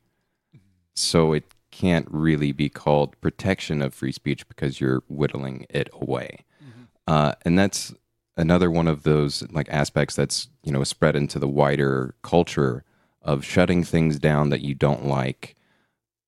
So 0.93 1.34
it 1.34 1.53
can't 1.72 2.08
really 2.10 2.51
be 2.51 2.70
called 2.70 3.20
protection 3.22 3.82
of 3.82 3.93
free 3.93 4.12
speech 4.12 4.47
because 4.47 4.80
you're 4.82 5.03
whittling 5.08 5.66
it 5.70 5.89
away. 5.93 6.39
Mm-hmm. 6.64 6.84
Uh, 7.08 7.34
and 7.43 7.58
that's 7.58 7.93
another 8.38 8.72
one 8.72 8.88
of 8.88 9.04
those 9.04 9.44
like 9.52 9.68
aspects 9.70 10.16
that's 10.16 10.48
you 10.64 10.72
know 10.72 10.84
spread 10.84 11.16
into 11.16 11.40
the 11.40 11.48
wider 11.48 12.16
culture 12.22 12.84
of 13.22 13.44
shutting 13.44 13.84
things 13.84 14.20
down 14.20 14.50
that 14.50 14.62
you 14.62 14.74
don't 14.74 15.06
like. 15.06 15.56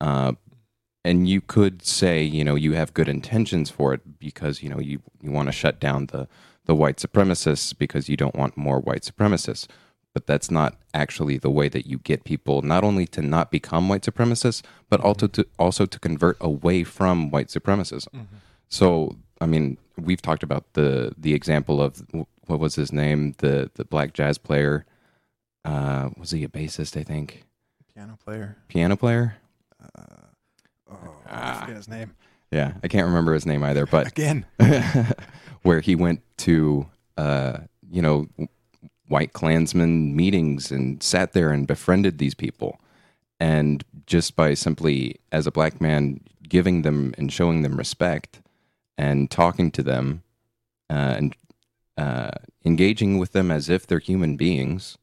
Uh, 0.01 0.33
and 1.05 1.29
you 1.29 1.39
could 1.39 1.85
say 1.85 2.21
you 2.21 2.43
know 2.43 2.55
you 2.55 2.73
have 2.73 2.93
good 2.93 3.07
intentions 3.07 3.69
for 3.69 3.93
it 3.93 4.19
because 4.19 4.61
you 4.61 4.69
know 4.69 4.79
you 4.79 4.99
you 5.21 5.31
want 5.31 5.47
to 5.47 5.53
shut 5.53 5.79
down 5.79 6.07
the 6.07 6.27
the 6.65 6.75
white 6.75 6.97
supremacists 6.97 7.75
because 7.77 8.09
you 8.09 8.17
don't 8.17 8.35
want 8.35 8.57
more 8.57 8.79
white 8.79 9.03
supremacists. 9.03 9.67
But 10.11 10.25
that's 10.25 10.49
not 10.49 10.75
actually 10.93 11.37
the 11.37 11.51
way 11.51 11.69
that 11.69 11.85
you 11.85 11.99
get 11.99 12.23
people 12.23 12.63
not 12.63 12.83
only 12.83 13.05
to 13.07 13.21
not 13.21 13.51
become 13.51 13.87
white 13.87 14.01
supremacists, 14.01 14.63
but 14.89 14.99
also 14.99 15.27
to 15.27 15.47
also 15.57 15.85
to 15.85 15.99
convert 15.99 16.35
away 16.41 16.83
from 16.83 17.29
white 17.29 17.47
supremacism. 17.47 18.09
Mm-hmm. 18.09 18.35
So, 18.69 19.15
I 19.39 19.45
mean, 19.45 19.77
we've 19.99 20.21
talked 20.21 20.43
about 20.43 20.73
the 20.73 21.13
the 21.17 21.33
example 21.33 21.81
of 21.81 22.03
what 22.47 22.59
was 22.59 22.75
his 22.75 22.91
name, 22.91 23.35
the 23.39 23.69
the 23.75 23.85
black 23.85 24.13
jazz 24.13 24.37
player. 24.37 24.85
Uh, 25.65 26.09
was 26.17 26.31
he 26.31 26.43
a 26.43 26.47
bassist? 26.47 26.99
I 26.99 27.03
think. 27.03 27.45
Piano 27.93 28.17
player. 28.23 28.57
Piano 28.67 28.95
player. 28.95 29.37
Uh, 29.81 30.03
oh, 30.91 31.15
I 31.27 31.59
forget 31.59 31.75
his 31.75 31.87
name. 31.87 32.15
Yeah, 32.51 32.73
I 32.83 32.87
can't 32.87 33.07
remember 33.07 33.33
his 33.33 33.45
name 33.45 33.63
either. 33.63 33.85
But 33.85 34.07
again, 34.07 34.45
where 35.61 35.81
he 35.81 35.95
went 35.95 36.21
to, 36.37 36.87
uh, 37.17 37.59
you 37.91 38.01
know, 38.01 38.27
white 39.07 39.33
Klansmen 39.33 40.15
meetings 40.15 40.71
and 40.71 41.01
sat 41.03 41.33
there 41.33 41.51
and 41.51 41.67
befriended 41.67 42.17
these 42.17 42.33
people, 42.33 42.79
and 43.39 43.83
just 44.05 44.35
by 44.35 44.53
simply 44.53 45.19
as 45.31 45.45
a 45.45 45.51
black 45.51 45.79
man 45.79 46.21
giving 46.47 46.81
them 46.81 47.13
and 47.17 47.31
showing 47.31 47.61
them 47.61 47.77
respect 47.77 48.41
and 48.99 49.31
talking 49.31 49.71
to 49.71 49.81
them 49.81 50.23
uh, 50.89 51.15
and 51.17 51.35
uh, 51.97 52.31
engaging 52.65 53.17
with 53.17 53.31
them 53.31 53.49
as 53.49 53.69
if 53.69 53.87
they're 53.87 53.99
human 53.99 54.35
beings, 54.35 54.97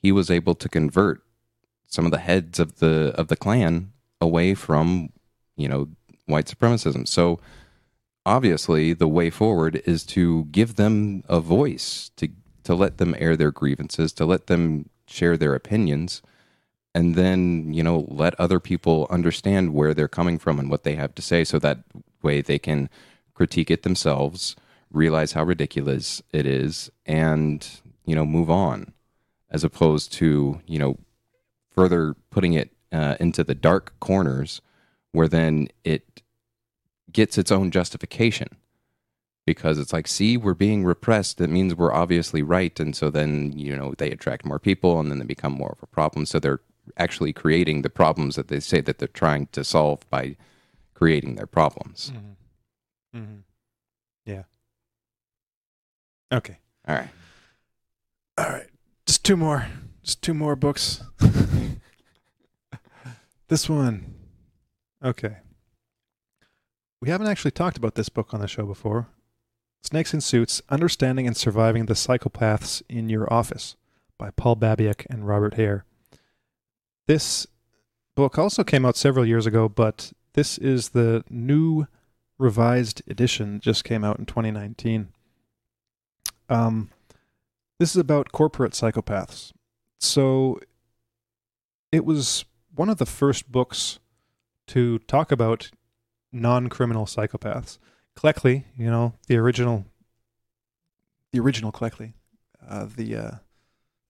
he 0.00 0.10
was 0.10 0.28
able 0.28 0.56
to 0.56 0.68
convert 0.68 1.22
some 1.86 2.04
of 2.04 2.10
the 2.10 2.18
heads 2.18 2.58
of 2.58 2.80
the 2.80 3.14
of 3.16 3.28
the 3.28 3.36
Klan 3.36 3.92
away 4.20 4.54
from 4.54 5.10
you 5.56 5.68
know 5.68 5.88
white 6.26 6.46
supremacism. 6.46 7.06
So 7.06 7.38
obviously 8.26 8.92
the 8.92 9.08
way 9.08 9.30
forward 9.30 9.80
is 9.86 10.04
to 10.06 10.44
give 10.46 10.74
them 10.74 11.22
a 11.28 11.40
voice, 11.40 12.10
to 12.16 12.28
to 12.64 12.74
let 12.74 12.98
them 12.98 13.14
air 13.18 13.36
their 13.36 13.52
grievances, 13.52 14.12
to 14.14 14.24
let 14.24 14.48
them 14.48 14.88
share 15.06 15.36
their 15.36 15.54
opinions, 15.54 16.22
and 16.94 17.14
then, 17.14 17.72
you 17.72 17.82
know, 17.84 18.06
let 18.08 18.38
other 18.40 18.58
people 18.58 19.06
understand 19.10 19.74
where 19.74 19.94
they're 19.94 20.08
coming 20.08 20.38
from 20.38 20.58
and 20.58 20.70
what 20.70 20.82
they 20.82 20.96
have 20.96 21.14
to 21.14 21.22
say 21.22 21.44
so 21.44 21.58
that 21.60 21.78
way 22.22 22.40
they 22.40 22.58
can 22.58 22.90
critique 23.34 23.70
it 23.70 23.82
themselves, 23.82 24.56
realize 24.90 25.32
how 25.32 25.44
ridiculous 25.44 26.22
it 26.32 26.46
is, 26.46 26.90
and, 27.06 27.66
you 28.04 28.14
know, 28.14 28.26
move 28.26 28.50
on. 28.50 28.92
As 29.50 29.64
opposed 29.64 30.12
to, 30.14 30.60
you 30.66 30.78
know, 30.78 30.98
further 31.70 32.14
putting 32.30 32.54
it 32.54 32.70
uh, 32.92 33.16
into 33.20 33.44
the 33.44 33.54
dark 33.54 33.92
corners 34.00 34.60
where 35.12 35.28
then 35.28 35.68
it 35.84 36.22
gets 37.12 37.38
its 37.38 37.52
own 37.52 37.70
justification 37.70 38.48
because 39.46 39.78
it's 39.78 39.92
like 39.92 40.06
see 40.06 40.36
we're 40.36 40.54
being 40.54 40.84
repressed 40.84 41.38
that 41.38 41.50
means 41.50 41.74
we're 41.74 41.92
obviously 41.92 42.42
right 42.42 42.78
and 42.78 42.94
so 42.96 43.10
then 43.10 43.52
you 43.52 43.76
know 43.76 43.94
they 43.98 44.10
attract 44.10 44.44
more 44.44 44.58
people 44.58 45.00
and 45.00 45.10
then 45.10 45.18
they 45.18 45.24
become 45.24 45.52
more 45.52 45.72
of 45.72 45.82
a 45.82 45.86
problem 45.86 46.24
so 46.24 46.38
they're 46.38 46.60
actually 46.96 47.32
creating 47.32 47.82
the 47.82 47.90
problems 47.90 48.36
that 48.36 48.48
they 48.48 48.60
say 48.60 48.80
that 48.80 48.98
they're 48.98 49.08
trying 49.08 49.46
to 49.48 49.62
solve 49.62 50.08
by 50.10 50.36
creating 50.94 51.34
their 51.34 51.46
problems 51.46 52.12
mm-hmm. 52.14 52.32
Mm-hmm. 53.14 53.40
Yeah. 54.24 54.42
Okay. 56.32 56.58
All 56.88 56.96
right. 56.96 57.08
All 58.38 58.48
right. 58.48 58.66
Just 59.06 59.24
two 59.24 59.36
more. 59.36 59.66
Just 60.02 60.22
two 60.22 60.34
more 60.34 60.56
books. 60.56 61.02
this 63.48 63.68
one. 63.68 64.14
Okay. 65.04 65.36
We 67.00 67.08
haven't 67.08 67.26
actually 67.26 67.50
talked 67.50 67.76
about 67.76 67.96
this 67.96 68.08
book 68.08 68.32
on 68.32 68.40
the 68.40 68.48
show 68.48 68.64
before. 68.64 69.08
Snakes 69.82 70.14
in 70.14 70.20
Suits 70.20 70.62
Understanding 70.68 71.26
and 71.26 71.36
Surviving 71.36 71.86
the 71.86 71.94
Psychopaths 71.94 72.82
in 72.88 73.08
Your 73.08 73.30
Office 73.32 73.74
by 74.16 74.30
Paul 74.30 74.56
Babiak 74.56 75.04
and 75.10 75.26
Robert 75.26 75.54
Hare. 75.54 75.84
This 77.08 77.48
book 78.14 78.38
also 78.38 78.62
came 78.62 78.86
out 78.86 78.96
several 78.96 79.26
years 79.26 79.46
ago, 79.46 79.68
but 79.68 80.12
this 80.34 80.56
is 80.58 80.90
the 80.90 81.24
new 81.28 81.86
revised 82.42 83.02
edition, 83.08 83.60
just 83.60 83.84
came 83.84 84.04
out 84.04 84.18
in 84.18 84.26
2019. 84.26 85.08
Um, 86.48 86.90
this 87.78 87.90
is 87.90 87.96
about 87.96 88.32
corporate 88.32 88.72
psychopaths. 88.72 89.52
So 89.98 90.60
it 91.90 92.04
was 92.04 92.44
one 92.74 92.90
of 92.90 92.98
the 92.98 93.06
first 93.06 93.50
books 93.50 94.00
to 94.68 94.98
talk 95.00 95.32
about 95.32 95.70
non-criminal 96.32 97.06
psychopaths. 97.06 97.78
Cleckley, 98.16 98.64
you 98.76 98.90
know, 98.90 99.14
the 99.28 99.36
original, 99.36 99.86
the 101.30 101.40
original 101.40 101.72
Cleckley, 101.72 102.12
uh, 102.68 102.86
the 102.94 103.16
uh, 103.16 103.30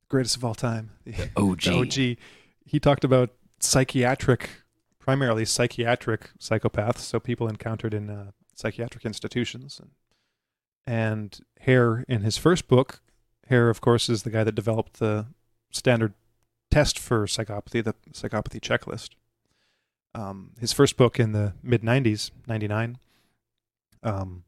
greatest 0.08 0.36
of 0.36 0.44
all 0.44 0.54
time, 0.54 0.90
the, 1.04 1.30
OG. 1.36 1.60
the 1.60 1.72
OG. 1.72 2.16
He 2.64 2.80
talked 2.80 3.04
about 3.04 3.30
psychiatric, 3.60 4.50
primarily 5.02 5.44
psychiatric 5.44 6.30
psychopaths, 6.38 6.98
so 6.98 7.18
people 7.18 7.48
encountered 7.48 7.92
in 7.92 8.08
uh, 8.08 8.30
psychiatric 8.54 9.04
institutions. 9.04 9.80
And, 9.80 9.90
and 10.86 11.40
Hare, 11.60 12.04
in 12.08 12.22
his 12.22 12.38
first 12.38 12.68
book, 12.68 13.00
Hare, 13.48 13.68
of 13.68 13.80
course, 13.80 14.08
is 14.08 14.22
the 14.22 14.30
guy 14.30 14.44
that 14.44 14.54
developed 14.54 15.00
the 15.00 15.26
standard 15.72 16.14
test 16.70 17.00
for 17.00 17.26
psychopathy, 17.26 17.82
the 17.82 17.94
psychopathy 18.12 18.60
checklist. 18.60 19.10
Um, 20.14 20.52
his 20.60 20.72
first 20.72 20.96
book 20.96 21.18
in 21.18 21.32
the 21.32 21.54
mid 21.62 21.82
90s, 21.82 22.30
99, 22.46 22.98
um, 24.04 24.44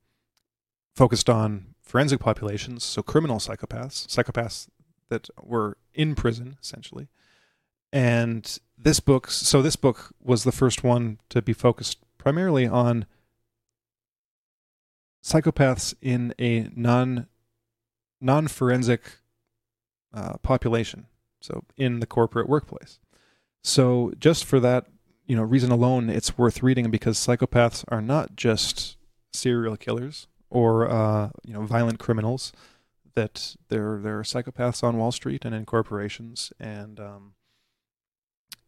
focused 0.94 1.28
on 1.28 1.74
forensic 1.82 2.20
populations, 2.20 2.84
so 2.84 3.02
criminal 3.02 3.38
psychopaths, 3.38 4.07
psychopaths 4.07 4.68
that 5.09 5.28
were 5.42 5.78
in 5.94 6.14
prison, 6.14 6.57
essentially. 6.62 7.09
And 7.95 8.59
this 8.76 8.99
book, 8.99 9.30
so 9.30 9.62
this 9.62 9.76
book 9.76 10.11
was 10.20 10.42
the 10.42 10.51
first 10.51 10.82
one 10.82 11.20
to 11.28 11.40
be 11.40 11.53
focused 11.53 11.99
primarily 12.18 12.66
on 12.66 13.07
psychopaths 15.22 15.95
in 16.03 16.34
a 16.40 16.68
non 16.74 17.28
non 18.20 18.49
forensic 18.49 19.20
uh, 20.12 20.38
population, 20.38 21.07
so 21.40 21.62
in 21.76 22.01
the 22.01 22.07
corporate 22.07 22.49
workplace. 22.49 22.99
So 23.62 24.12
just 24.18 24.45
for 24.45 24.59
that, 24.59 24.86
you 25.26 25.36
know, 25.36 25.45
reason 25.45 25.70
alone, 25.70 26.11
it's 26.11 26.36
worth 26.36 26.64
reading 26.64 26.90
because 26.90 27.16
psychopaths 27.16 27.84
are 27.88 28.03
not 28.03 28.34
just 28.34 28.97
serial 29.32 29.76
killers 29.76 30.26
or 30.51 30.90
uh, 30.90 31.30
you 31.45 31.55
know 31.55 31.62
violent 31.62 32.01
criminals. 32.01 32.53
That 33.14 33.55
there 33.68 34.01
there 34.03 34.18
are 34.18 34.24
psychopaths 34.24 34.82
on 34.82 34.97
Wall 34.97 35.12
Street 35.12 35.45
and 35.45 35.55
in 35.55 35.64
corporations, 35.64 36.53
and 36.59 36.99
um, 36.99 37.34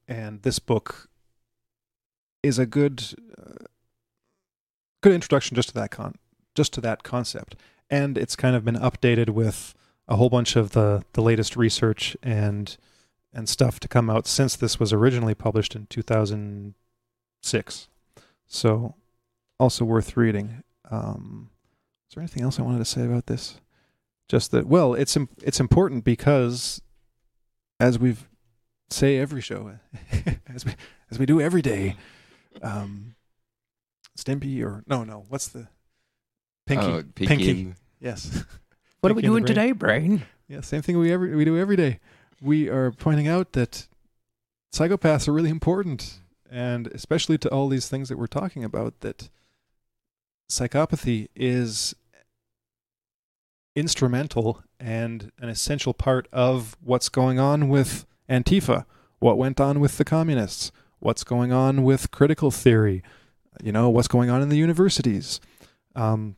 and 0.08 0.42
this 0.42 0.58
book 0.58 1.08
is 2.42 2.58
a 2.58 2.66
good 2.66 3.04
uh, 3.38 3.64
good 5.02 5.12
introduction 5.12 5.54
just 5.54 5.68
to 5.68 5.74
that 5.74 5.90
con 5.90 6.14
just 6.54 6.72
to 6.74 6.80
that 6.80 7.02
concept, 7.02 7.56
and 7.90 8.16
it's 8.16 8.36
kind 8.36 8.56
of 8.56 8.64
been 8.64 8.76
updated 8.76 9.30
with 9.30 9.74
a 10.08 10.16
whole 10.16 10.30
bunch 10.30 10.56
of 10.56 10.72
the 10.72 11.04
the 11.12 11.22
latest 11.22 11.56
research 11.56 12.16
and 12.22 12.76
and 13.32 13.48
stuff 13.48 13.78
to 13.80 13.88
come 13.88 14.08
out 14.08 14.26
since 14.26 14.56
this 14.56 14.80
was 14.80 14.92
originally 14.92 15.34
published 15.34 15.76
in 15.76 15.86
2006. 15.86 17.88
So 18.46 18.94
also 19.58 19.84
worth 19.84 20.16
reading. 20.16 20.62
Um, 20.90 21.50
is 22.08 22.14
there 22.14 22.22
anything 22.22 22.42
else 22.42 22.58
I 22.58 22.62
wanted 22.62 22.78
to 22.78 22.84
say 22.84 23.04
about 23.04 23.26
this? 23.26 23.60
Just 24.28 24.50
that, 24.52 24.66
well, 24.66 24.94
it's 24.94 25.16
it's 25.42 25.60
important 25.60 26.04
because, 26.04 26.80
as 27.78 27.98
we've 27.98 28.28
say 28.90 29.18
every 29.18 29.40
show, 29.40 29.78
as 30.48 30.64
we 30.64 30.72
as 31.10 31.18
we 31.18 31.26
do 31.26 31.40
every 31.40 31.62
day, 31.62 31.96
um, 32.62 33.14
Stimpy 34.18 34.62
or 34.64 34.82
no 34.86 35.04
no 35.04 35.24
what's 35.28 35.48
the 35.48 35.68
Pinky 36.66 36.86
Oh, 36.86 37.02
Pinky 37.14 37.74
yes 38.00 38.44
What 39.00 39.12
are 39.12 39.14
we 39.14 39.22
Pinky 39.22 39.26
and 39.36 39.36
the 39.36 39.40
doing 39.40 39.44
Brain. 39.44 39.46
today, 39.54 39.72
Brain? 39.72 40.22
yeah 40.48 40.60
same 40.62 40.82
thing 40.82 40.98
we 40.98 41.12
every 41.12 41.34
we 41.34 41.44
do 41.44 41.58
every 41.58 41.76
day. 41.76 42.00
We 42.40 42.68
are 42.68 42.90
pointing 42.92 43.28
out 43.28 43.52
that 43.52 43.86
psychopaths 44.74 45.26
are 45.28 45.32
really 45.32 45.50
important, 45.50 46.20
and 46.50 46.86
especially 46.88 47.38
to 47.38 47.48
all 47.50 47.68
these 47.68 47.88
things 47.88 48.08
that 48.08 48.18
we're 48.18 48.26
talking 48.26 48.62
about 48.64 49.00
that 49.00 49.28
psychopathy 50.50 51.28
is 51.34 51.94
instrumental 53.74 54.62
and 54.80 55.30
an 55.38 55.48
essential 55.48 55.92
part 55.94 56.28
of 56.32 56.76
what's 56.82 57.08
going 57.08 57.38
on 57.38 57.68
with 57.68 58.06
Antifa, 58.28 58.84
what 59.18 59.38
went 59.38 59.60
on 59.60 59.80
with 59.80 59.98
the 59.98 60.04
communists, 60.04 60.72
what's 60.98 61.24
going 61.24 61.52
on 61.52 61.82
with 61.84 62.10
critical 62.10 62.50
theory, 62.50 63.02
you 63.62 63.72
know, 63.72 63.88
what's 63.88 64.08
going 64.08 64.30
on 64.30 64.42
in 64.42 64.48
the 64.48 64.56
universities, 64.56 65.40
um, 65.94 66.36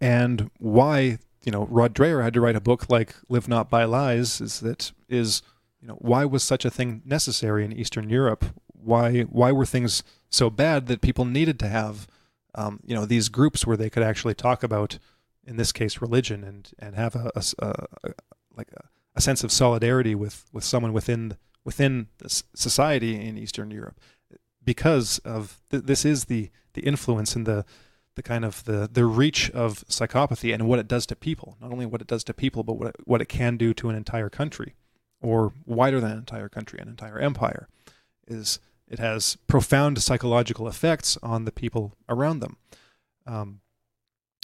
and 0.00 0.50
why 0.58 1.18
you 1.44 1.52
know 1.52 1.66
Rod 1.70 1.94
Dreher 1.94 2.22
had 2.22 2.34
to 2.34 2.40
write 2.40 2.56
a 2.56 2.60
book 2.60 2.90
like 2.90 3.14
"Live 3.28 3.48
Not 3.48 3.70
by 3.70 3.84
Lies." 3.84 4.40
Is 4.40 4.60
that 4.60 4.92
is 5.08 5.42
you 5.80 5.88
know 5.88 5.94
why 5.94 6.24
was 6.24 6.42
such 6.42 6.64
a 6.64 6.70
thing 6.70 7.02
necessary 7.04 7.64
in 7.64 7.72
Eastern 7.72 8.08
Europe? 8.08 8.44
Why 8.72 9.22
why 9.22 9.52
were 9.52 9.66
things 9.66 10.02
so 10.28 10.50
bad 10.50 10.86
that 10.86 11.00
people 11.00 11.24
needed 11.24 11.58
to 11.60 11.68
have 11.68 12.06
um, 12.54 12.80
you 12.84 12.94
know 12.94 13.04
these 13.04 13.28
groups 13.28 13.66
where 13.66 13.76
they 13.76 13.90
could 13.90 14.02
actually 14.02 14.34
talk 14.34 14.62
about 14.62 14.98
in 15.44 15.56
this 15.56 15.72
case 15.72 16.00
religion 16.00 16.42
and 16.42 16.70
and 16.78 16.94
have 16.94 17.14
a 17.14 17.30
like 18.56 18.72
a, 18.72 18.84
a 19.16 19.20
sense 19.20 19.42
of 19.42 19.50
solidarity 19.50 20.14
with 20.14 20.44
with 20.52 20.64
someone 20.64 20.92
within 20.92 21.36
within 21.64 22.08
society 22.54 23.20
in 23.20 23.36
Eastern 23.36 23.70
Europe 23.70 23.98
because 24.64 25.18
of 25.18 25.60
th- 25.70 25.84
this 25.84 26.04
is 26.04 26.26
the 26.26 26.50
the 26.74 26.82
influence 26.82 27.34
and 27.34 27.46
the 27.46 27.64
the 28.14 28.22
kind 28.22 28.44
of 28.44 28.64
the 28.64 28.88
the 28.90 29.04
reach 29.04 29.50
of 29.50 29.84
psychopathy 29.88 30.54
and 30.54 30.68
what 30.68 30.78
it 30.78 30.88
does 30.88 31.06
to 31.06 31.16
people 31.16 31.56
not 31.60 31.72
only 31.72 31.86
what 31.86 32.00
it 32.00 32.06
does 32.06 32.24
to 32.24 32.34
people 32.34 32.62
but 32.62 32.74
what 32.74 32.88
it, 32.88 32.96
what 33.04 33.20
it 33.20 33.28
can 33.28 33.56
do 33.56 33.74
to 33.74 33.88
an 33.88 33.96
entire 33.96 34.30
country 34.30 34.74
or 35.20 35.52
wider 35.64 36.00
than 36.00 36.12
an 36.12 36.18
entire 36.18 36.48
country 36.48 36.78
an 36.78 36.88
entire 36.88 37.18
empire 37.18 37.68
is 38.28 38.60
it 38.88 38.98
has 38.98 39.36
profound 39.46 40.00
psychological 40.00 40.68
effects 40.68 41.18
on 41.22 41.44
the 41.44 41.52
people 41.52 41.96
around 42.08 42.40
them. 42.40 42.56
Um, 43.26 43.60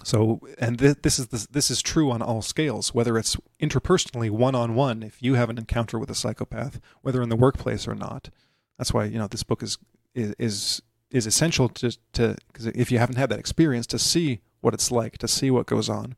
so, 0.05 0.41
and 0.59 0.79
th- 0.79 0.99
this 1.03 1.19
is 1.19 1.29
this, 1.29 1.47
this 1.47 1.71
is 1.71 1.83
true 1.83 2.11
on 2.11 2.23
all 2.23 2.43
scales, 2.43 2.95
whether 2.95 3.17
it's 3.17 3.37
interpersonally, 3.61 4.31
one 4.31 4.55
on 4.55 4.75
one, 4.75 5.03
if 5.03 5.23
you 5.23 5.35
have 5.35 5.51
an 5.51 5.59
encounter 5.59 5.99
with 5.99 6.11
a 6.11 6.15
psychopath, 6.15 6.81
whether 7.03 7.23
in 7.23 7.29
the 7.29 7.37
workplace 7.37 7.87
or 7.87 7.95
not. 7.95 8.31
That's 8.79 8.93
why 8.93 9.05
you 9.05 9.19
know 9.19 9.27
this 9.27 9.43
book 9.43 9.63
is 9.63 9.79
is 10.15 10.35
is, 10.39 10.83
is 11.11 11.27
essential 11.27 11.69
to 11.69 11.97
to 12.15 12.37
because 12.49 12.67
if 12.67 12.91
you 12.91 12.99
haven't 12.99 13.17
had 13.17 13.31
that 13.31 13.39
experience, 13.39 13.87
to 13.89 13.99
see 13.99 14.41
what 14.61 14.75
it's 14.75 14.91
like, 14.91 15.19
to 15.19 15.29
see 15.29 15.51
what 15.51 15.67
goes 15.67 15.89
on, 15.89 16.17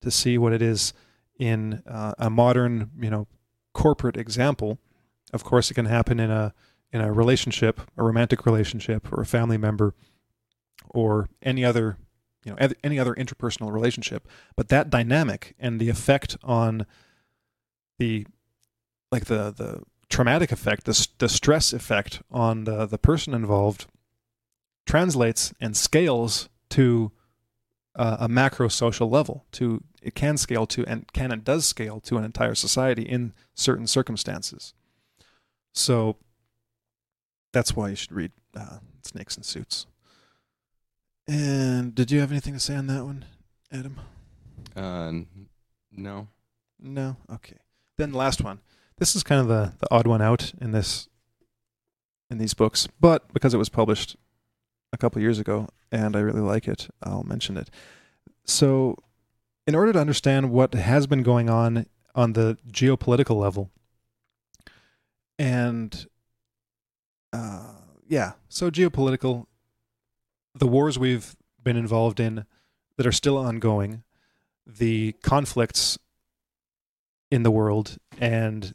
to 0.00 0.10
see 0.10 0.38
what 0.38 0.52
it 0.52 0.62
is 0.62 0.92
in 1.38 1.82
uh, 1.88 2.14
a 2.18 2.30
modern 2.30 2.90
you 3.00 3.10
know 3.10 3.26
corporate 3.72 4.16
example. 4.16 4.78
Of 5.32 5.42
course, 5.42 5.70
it 5.70 5.74
can 5.74 5.86
happen 5.86 6.20
in 6.20 6.30
a 6.30 6.54
in 6.92 7.00
a 7.00 7.12
relationship, 7.12 7.80
a 7.96 8.04
romantic 8.04 8.46
relationship, 8.46 9.12
or 9.12 9.22
a 9.22 9.26
family 9.26 9.58
member, 9.58 9.94
or 10.90 11.28
any 11.42 11.64
other 11.64 11.96
you 12.44 12.52
know 12.52 12.68
any 12.82 12.98
other 12.98 13.14
interpersonal 13.14 13.72
relationship 13.72 14.28
but 14.56 14.68
that 14.68 14.90
dynamic 14.90 15.54
and 15.58 15.80
the 15.80 15.88
effect 15.88 16.36
on 16.42 16.86
the 17.98 18.26
like 19.10 19.26
the 19.26 19.52
the 19.56 19.82
traumatic 20.08 20.52
effect 20.52 20.84
the, 20.84 21.08
the 21.18 21.28
stress 21.28 21.72
effect 21.72 22.22
on 22.30 22.64
the 22.64 22.86
the 22.86 22.98
person 22.98 23.34
involved 23.34 23.86
translates 24.86 25.52
and 25.60 25.76
scales 25.76 26.48
to 26.68 27.10
uh, 27.96 28.16
a 28.20 28.28
macro 28.28 28.68
social 28.68 29.08
level 29.08 29.44
to 29.52 29.82
it 30.02 30.14
can 30.14 30.36
scale 30.36 30.66
to 30.66 30.84
and 30.86 31.10
can 31.12 31.30
and 31.32 31.44
does 31.44 31.64
scale 31.64 32.00
to 32.00 32.16
an 32.16 32.24
entire 32.24 32.54
society 32.54 33.02
in 33.02 33.32
certain 33.54 33.86
circumstances. 33.86 34.74
So 35.72 36.16
that's 37.52 37.74
why 37.74 37.90
you 37.90 37.96
should 37.96 38.12
read 38.12 38.32
uh, 38.56 38.78
snakes 39.02 39.36
in 39.36 39.42
suits 39.42 39.86
and 41.28 41.94
did 41.94 42.10
you 42.10 42.20
have 42.20 42.30
anything 42.30 42.54
to 42.54 42.60
say 42.60 42.76
on 42.76 42.86
that 42.88 43.04
one, 43.04 43.24
Adam? 43.72 43.96
Uh, 44.76 45.12
no. 45.92 46.28
No. 46.80 47.16
Okay. 47.32 47.56
Then 47.98 48.12
the 48.12 48.18
last 48.18 48.42
one. 48.42 48.60
This 48.98 49.16
is 49.16 49.22
kind 49.22 49.40
of 49.40 49.48
the, 49.48 49.72
the 49.78 49.88
odd 49.90 50.06
one 50.06 50.22
out 50.22 50.52
in 50.60 50.72
this 50.72 51.08
in 52.30 52.38
these 52.38 52.54
books, 52.54 52.88
but 53.00 53.32
because 53.32 53.52
it 53.54 53.58
was 53.58 53.68
published 53.68 54.16
a 54.92 54.96
couple 54.96 55.20
years 55.20 55.38
ago, 55.38 55.68
and 55.92 56.16
I 56.16 56.20
really 56.20 56.40
like 56.40 56.66
it. 56.66 56.88
I'll 57.02 57.22
mention 57.22 57.56
it. 57.56 57.70
So, 58.44 58.96
in 59.66 59.74
order 59.74 59.92
to 59.92 60.00
understand 60.00 60.50
what 60.50 60.74
has 60.74 61.06
been 61.06 61.22
going 61.22 61.50
on 61.50 61.86
on 62.14 62.32
the 62.32 62.56
geopolitical 62.70 63.36
level, 63.36 63.70
and 65.38 66.06
uh, 67.32 67.74
yeah, 68.06 68.32
so 68.48 68.70
geopolitical, 68.70 69.46
the 70.54 70.66
wars 70.66 70.98
we've 70.98 71.34
been 71.62 71.76
involved 71.76 72.20
in 72.20 72.44
that 72.96 73.06
are 73.06 73.12
still 73.12 73.36
ongoing, 73.36 74.02
the 74.66 75.12
conflicts 75.22 75.98
in 77.30 77.42
the 77.42 77.50
world, 77.50 77.98
and 78.18 78.74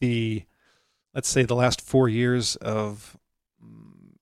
the 0.00 0.44
let's 1.14 1.28
say 1.28 1.42
the 1.42 1.54
last 1.54 1.80
four 1.80 2.08
years 2.08 2.56
of 2.56 3.16
mm, 3.62 4.14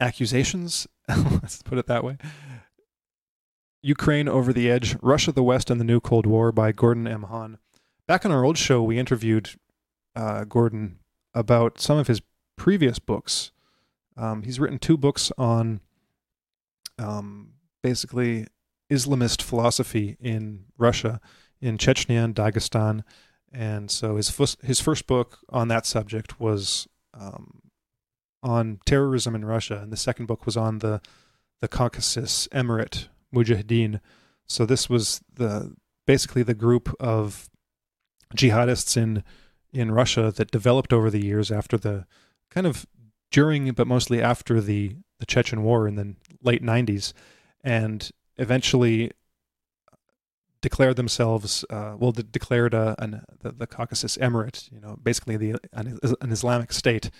accusations. 0.00 0.86
let's 1.08 1.62
put 1.62 1.78
it 1.78 1.86
that 1.86 2.04
way. 2.04 2.18
Ukraine 3.82 4.28
over 4.28 4.52
the 4.52 4.70
edge, 4.70 4.96
Russia, 5.00 5.32
the 5.32 5.42
West, 5.42 5.70
and 5.70 5.80
the 5.80 5.84
New 5.84 6.00
Cold 6.00 6.26
War 6.26 6.50
by 6.50 6.72
Gordon 6.72 7.06
M. 7.06 7.24
Hahn. 7.24 7.58
Back 8.06 8.24
on 8.24 8.32
our 8.32 8.44
old 8.44 8.58
show, 8.58 8.82
we 8.82 8.98
interviewed 8.98 9.50
uh, 10.14 10.44
Gordon 10.44 10.98
about 11.34 11.80
some 11.80 11.98
of 11.98 12.06
his 12.06 12.20
previous 12.56 12.98
books. 12.98 13.52
Um, 14.16 14.42
he's 14.42 14.58
written 14.58 14.78
two 14.78 14.96
books 14.96 15.30
on 15.38 15.80
um, 16.98 17.52
basically 17.82 18.46
Islamist 18.90 19.42
philosophy 19.42 20.16
in 20.20 20.64
Russia, 20.78 21.20
in 21.60 21.78
Chechnya 21.78 22.24
and 22.24 22.34
Dagestan. 22.34 23.02
And 23.52 23.90
so 23.90 24.16
his 24.16 24.30
first, 24.30 24.60
his 24.62 24.80
first 24.80 25.06
book 25.06 25.38
on 25.48 25.68
that 25.68 25.86
subject 25.86 26.40
was 26.40 26.86
um, 27.14 27.62
on 28.42 28.80
terrorism 28.86 29.34
in 29.34 29.44
Russia, 29.44 29.80
and 29.82 29.92
the 29.92 29.96
second 29.96 30.26
book 30.26 30.46
was 30.46 30.56
on 30.56 30.78
the 30.78 31.00
the 31.60 31.68
Caucasus 31.68 32.48
Emirate 32.48 33.08
Mujahideen. 33.34 34.00
So 34.46 34.66
this 34.66 34.90
was 34.90 35.22
the 35.32 35.74
basically 36.06 36.42
the 36.42 36.54
group 36.54 36.94
of 37.00 37.48
jihadists 38.34 38.96
in 38.96 39.24
in 39.72 39.90
Russia 39.90 40.32
that 40.36 40.50
developed 40.50 40.92
over 40.92 41.10
the 41.10 41.24
years 41.24 41.50
after 41.50 41.76
the 41.76 42.06
kind 42.50 42.66
of 42.66 42.86
during 43.30 43.70
but 43.72 43.86
mostly 43.86 44.22
after 44.22 44.60
the 44.60 44.96
the 45.18 45.26
Chechen 45.26 45.62
War 45.62 45.88
in 45.88 45.96
the 45.96 46.14
late 46.46 46.62
90s 46.62 47.12
and 47.62 48.10
eventually 48.36 49.10
declared 50.62 50.96
themselves 50.96 51.64
uh, 51.70 51.94
well 51.98 52.12
de- 52.12 52.22
declared 52.22 52.74
a, 52.74 52.94
an, 52.98 53.22
the, 53.40 53.52
the, 53.52 53.66
Caucasus 53.66 54.16
Emirate 54.16 54.72
you 54.72 54.80
know 54.80 54.96
basically 55.02 55.36
the 55.36 55.56
an, 55.72 55.98
an 56.20 56.32
Islamic 56.32 56.72
state 56.72 57.10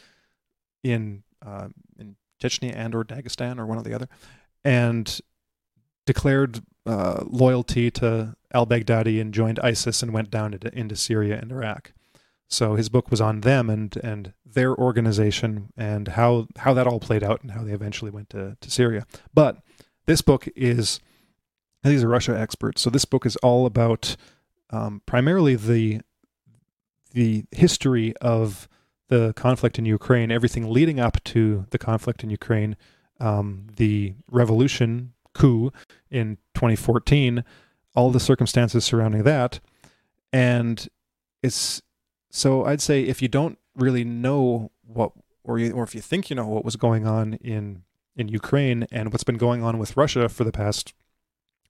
in 0.83 1.23
uh, 1.45 1.69
in 1.99 2.17
Chechnya 2.43 2.75
and 2.75 2.95
or 2.95 3.05
Dagestan 3.05 3.59
or 3.59 3.67
one 3.67 3.79
or 3.79 3.83
the 3.83 3.95
other 3.95 4.09
and 4.65 5.21
declared 6.07 6.63
uh, 6.87 7.25
loyalty 7.27 7.91
to 7.91 8.37
al-Baghdadi 8.53 9.21
and 9.21 9.35
joined 9.35 9.59
ISIS 9.61 10.03
and 10.03 10.13
went 10.13 10.31
down 10.31 10.59
into 10.73 10.97
Syria 10.97 11.39
and 11.41 11.51
Iraq 11.51 11.93
so 12.49 12.75
his 12.75 12.89
book 12.89 13.11
was 13.11 13.21
on 13.21 13.41
them 13.41 13.69
and 13.69 13.97
and 14.03 14.33
their 14.45 14.75
organization 14.75 15.73
and 15.77 16.09
how 16.09 16.47
how 16.59 16.73
that 16.75 16.87
all 16.87 17.01
played 17.01 17.25
out 17.25 17.43
and 17.43 17.53
how 17.53 17.63
they 17.63 17.73
eventually 17.73 18.11
went 18.11 18.31
to, 18.31 18.57
to 18.61 18.71
Syria. 18.71 19.07
But 19.35 19.59
this 20.07 20.23
book 20.23 20.49
is 20.55 21.01
these 21.83 22.05
are 22.05 22.09
Russia 22.09 22.39
experts. 22.39 22.83
So 22.83 22.91
this 22.91 23.05
book 23.05 23.27
is 23.27 23.37
all 23.37 23.67
about 23.67 24.17
um, 24.71 25.03
primarily 25.07 25.57
the 25.57 26.01
the 27.13 27.45
history 27.51 28.15
of 28.19 28.69
the 29.09 29.33
conflict 29.35 29.79
in 29.79 29.87
Ukraine, 29.87 30.31
everything 30.31 30.71
leading 30.71 31.01
up 31.01 31.23
to 31.25 31.67
the 31.71 31.79
conflict 31.79 32.25
in 32.25 32.31
Ukraine, 32.31 32.77
um, 33.21 33.69
the 33.77 34.15
revolution 34.31 35.13
coup 35.33 35.71
in 36.11 36.39
2014, 36.55 37.45
all 37.95 38.11
the 38.11 38.21
circumstances 38.21 38.85
surrounding 38.85 39.23
that, 39.23 39.61
and 40.33 40.89
it's 41.43 41.83
so 42.31 42.65
I'd 42.65 42.81
say 42.81 43.03
if 43.03 43.23
you 43.23 43.29
don't 43.29 43.59
really 43.75 44.05
know 44.05 44.71
what, 44.87 45.13
or 45.45 45.59
you, 45.59 45.73
or 45.73 45.85
if 45.85 45.95
you 45.95 46.01
think 46.01 46.31
you 46.31 46.37
know 46.37 46.47
what 46.47 46.65
was 46.65 46.77
going 46.77 47.07
on 47.07 47.35
in 47.35 47.83
in 48.17 48.29
Ukraine 48.29 48.87
and 48.91 49.13
what's 49.13 49.25
been 49.25 49.37
going 49.37 49.63
on 49.63 49.79
with 49.79 49.97
Russia 49.97 50.29
for 50.29 50.43
the 50.43 50.53
past 50.53 50.95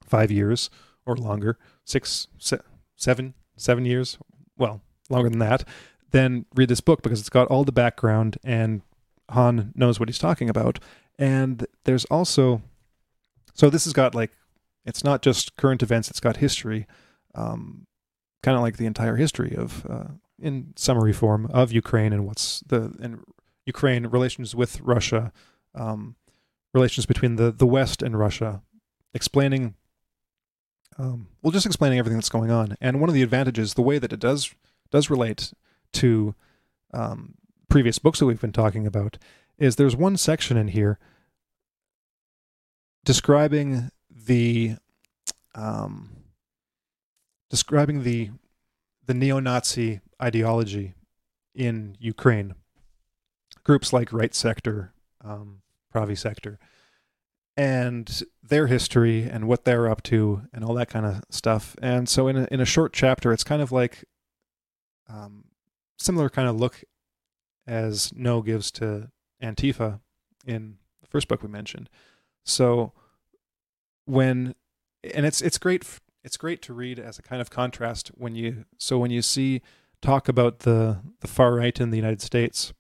five 0.05 0.31
years 0.31 0.71
or 1.05 1.17
longer, 1.17 1.59
six, 1.85 2.29
se- 2.39 2.61
seven, 2.95 3.35
seven 3.57 3.85
years, 3.85 4.17
well, 4.57 4.81
longer 5.11 5.29
than 5.29 5.41
that, 5.41 5.65
then 6.13 6.47
read 6.55 6.69
this 6.69 6.81
book 6.81 7.03
because 7.03 7.21
it's 7.21 7.29
got 7.29 7.49
all 7.49 7.65
the 7.65 7.73
background 7.73 8.39
and 8.45 8.83
Hahn 9.31 9.73
knows 9.75 9.99
what 9.99 10.09
he's 10.09 10.19
talking 10.19 10.49
about. 10.49 10.79
And 11.19 11.67
there's 11.85 12.05
also, 12.07 12.63
so 13.55 13.69
this 13.71 13.85
has 13.85 13.93
got 13.93 14.15
like, 14.15 14.33
it's 14.85 15.03
not 15.03 15.21
just 15.21 15.57
current 15.57 15.83
events; 15.83 16.09
it's 16.09 16.21
got 16.21 16.37
history, 16.37 16.87
um, 17.35 17.87
kind 18.45 18.57
of 18.57 18.63
like 18.63 18.77
the 18.77 18.87
entire 18.87 19.17
history 19.17 19.53
of 19.57 19.85
uh, 19.91 20.05
in 20.39 20.73
summary 20.77 21.13
form 21.13 21.47
of 21.47 21.73
Ukraine 21.73 22.13
and 22.13 22.27
what's 22.27 22.61
the 22.61 22.95
and 23.01 23.25
Ukraine 23.65 24.07
relations 24.07 24.55
with 24.55 24.81
Russia, 24.81 25.33
um, 25.75 26.17
relations 26.73 27.07
between 27.07 27.37
the 27.37 27.51
the 27.51 27.67
West 27.67 28.03
and 28.03 28.19
Russia, 28.19 28.63
explaining. 29.15 29.75
Um, 30.99 31.29
well, 31.43 31.51
just 31.51 31.67
explaining 31.67 31.99
everything 31.99 32.17
that's 32.17 32.31
going 32.31 32.51
on, 32.51 32.77
and 32.81 33.01
one 33.01 33.11
of 33.11 33.15
the 33.15 33.23
advantages, 33.23 33.75
the 33.75 33.83
way 33.83 33.99
that 33.99 34.13
it 34.13 34.21
does 34.21 34.55
does 34.91 35.11
relate 35.11 35.53
to 35.93 36.35
um, 36.95 37.35
previous 37.69 37.99
books 37.99 38.19
that 38.19 38.27
we've 38.27 38.41
been 38.41 38.53
talking 38.53 38.87
about, 38.87 39.19
is 39.59 39.77
there's 39.77 39.97
one 39.97 40.17
section 40.17 40.57
in 40.57 40.69
here 40.69 40.99
describing 43.05 43.91
the 44.11 44.77
um, 45.55 46.11
describing 47.51 48.03
the 48.03 48.31
the 49.07 49.15
neo-Nazi 49.15 50.01
ideology 50.23 50.95
in 51.55 51.97
Ukraine. 51.99 52.55
Groups 53.65 53.93
like 53.93 54.13
Right 54.13 54.35
Sector, 54.35 54.93
um, 55.25 55.63
Pravy 55.93 56.17
Sector, 56.17 56.59
and 57.57 58.23
their 58.43 58.67
history 58.67 59.23
and 59.23 59.49
what 59.49 59.65
they're 59.65 59.89
up 59.89 60.03
to 60.05 60.43
and 60.53 60.65
all 60.65 60.75
that 60.75 60.91
kind 60.91 61.07
of 61.07 61.23
stuff. 61.31 61.75
And 61.81 62.09
so 62.09 62.29
in 62.29 62.37
a, 62.37 62.49
in 62.51 62.61
a 62.61 62.67
short 62.67 62.93
chapter, 62.93 63.33
it's 63.33 63.45
kind 63.45 63.63
of 63.63 63.73
like 63.73 64.05
um, 65.09 65.45
similar 65.99 66.29
kind 66.29 66.49
of 66.49 66.57
look 66.57 66.85
as 67.67 68.13
Ngo 68.13 68.45
gives 68.45 68.71
to 68.73 69.11
Antifa 69.43 70.01
in 70.47 70.77
the 71.01 71.09
first 71.09 71.29
book 71.29 71.43
we 71.43 71.49
mentioned. 71.49 71.89
So 72.45 72.93
when 74.05 74.55
and 75.15 75.27
it's 75.27 75.41
it's 75.41 75.59
great 75.59 75.85
it's 76.23 76.37
great 76.37 76.63
to 76.63 76.73
read 76.73 76.99
as 76.99 77.19
a 77.19 77.23
kind 77.23 77.41
of 77.41 77.51
contrast 77.51 78.09
when 78.15 78.35
you 78.35 78.65
so 78.79 78.99
when 78.99 79.11
you 79.11 79.23
see 79.23 79.63
talk 80.07 80.29
about 80.29 80.61
the 80.61 81.01
the 81.21 81.27
far 81.27 81.55
right 81.55 81.81
in 81.81 81.91
the 81.91 81.97
United 81.97 82.23
States, 82.23 82.73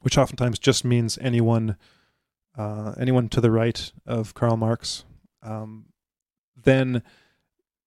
which 0.00 0.16
oftentimes 0.16 0.58
just 0.58 0.84
means 0.84 1.18
anyone 1.20 1.76
uh, 2.56 2.94
anyone 2.98 3.28
to 3.28 3.40
the 3.40 3.50
right 3.50 3.92
of 4.06 4.34
Karl 4.34 4.56
Marx, 4.56 5.04
um, 5.42 5.86
then 6.60 7.02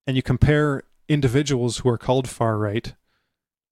and 0.05 0.15
you 0.15 0.21
compare 0.21 0.83
individuals 1.09 1.79
who 1.79 1.89
are 1.89 1.97
called 1.97 2.29
far 2.29 2.57
right, 2.57 2.93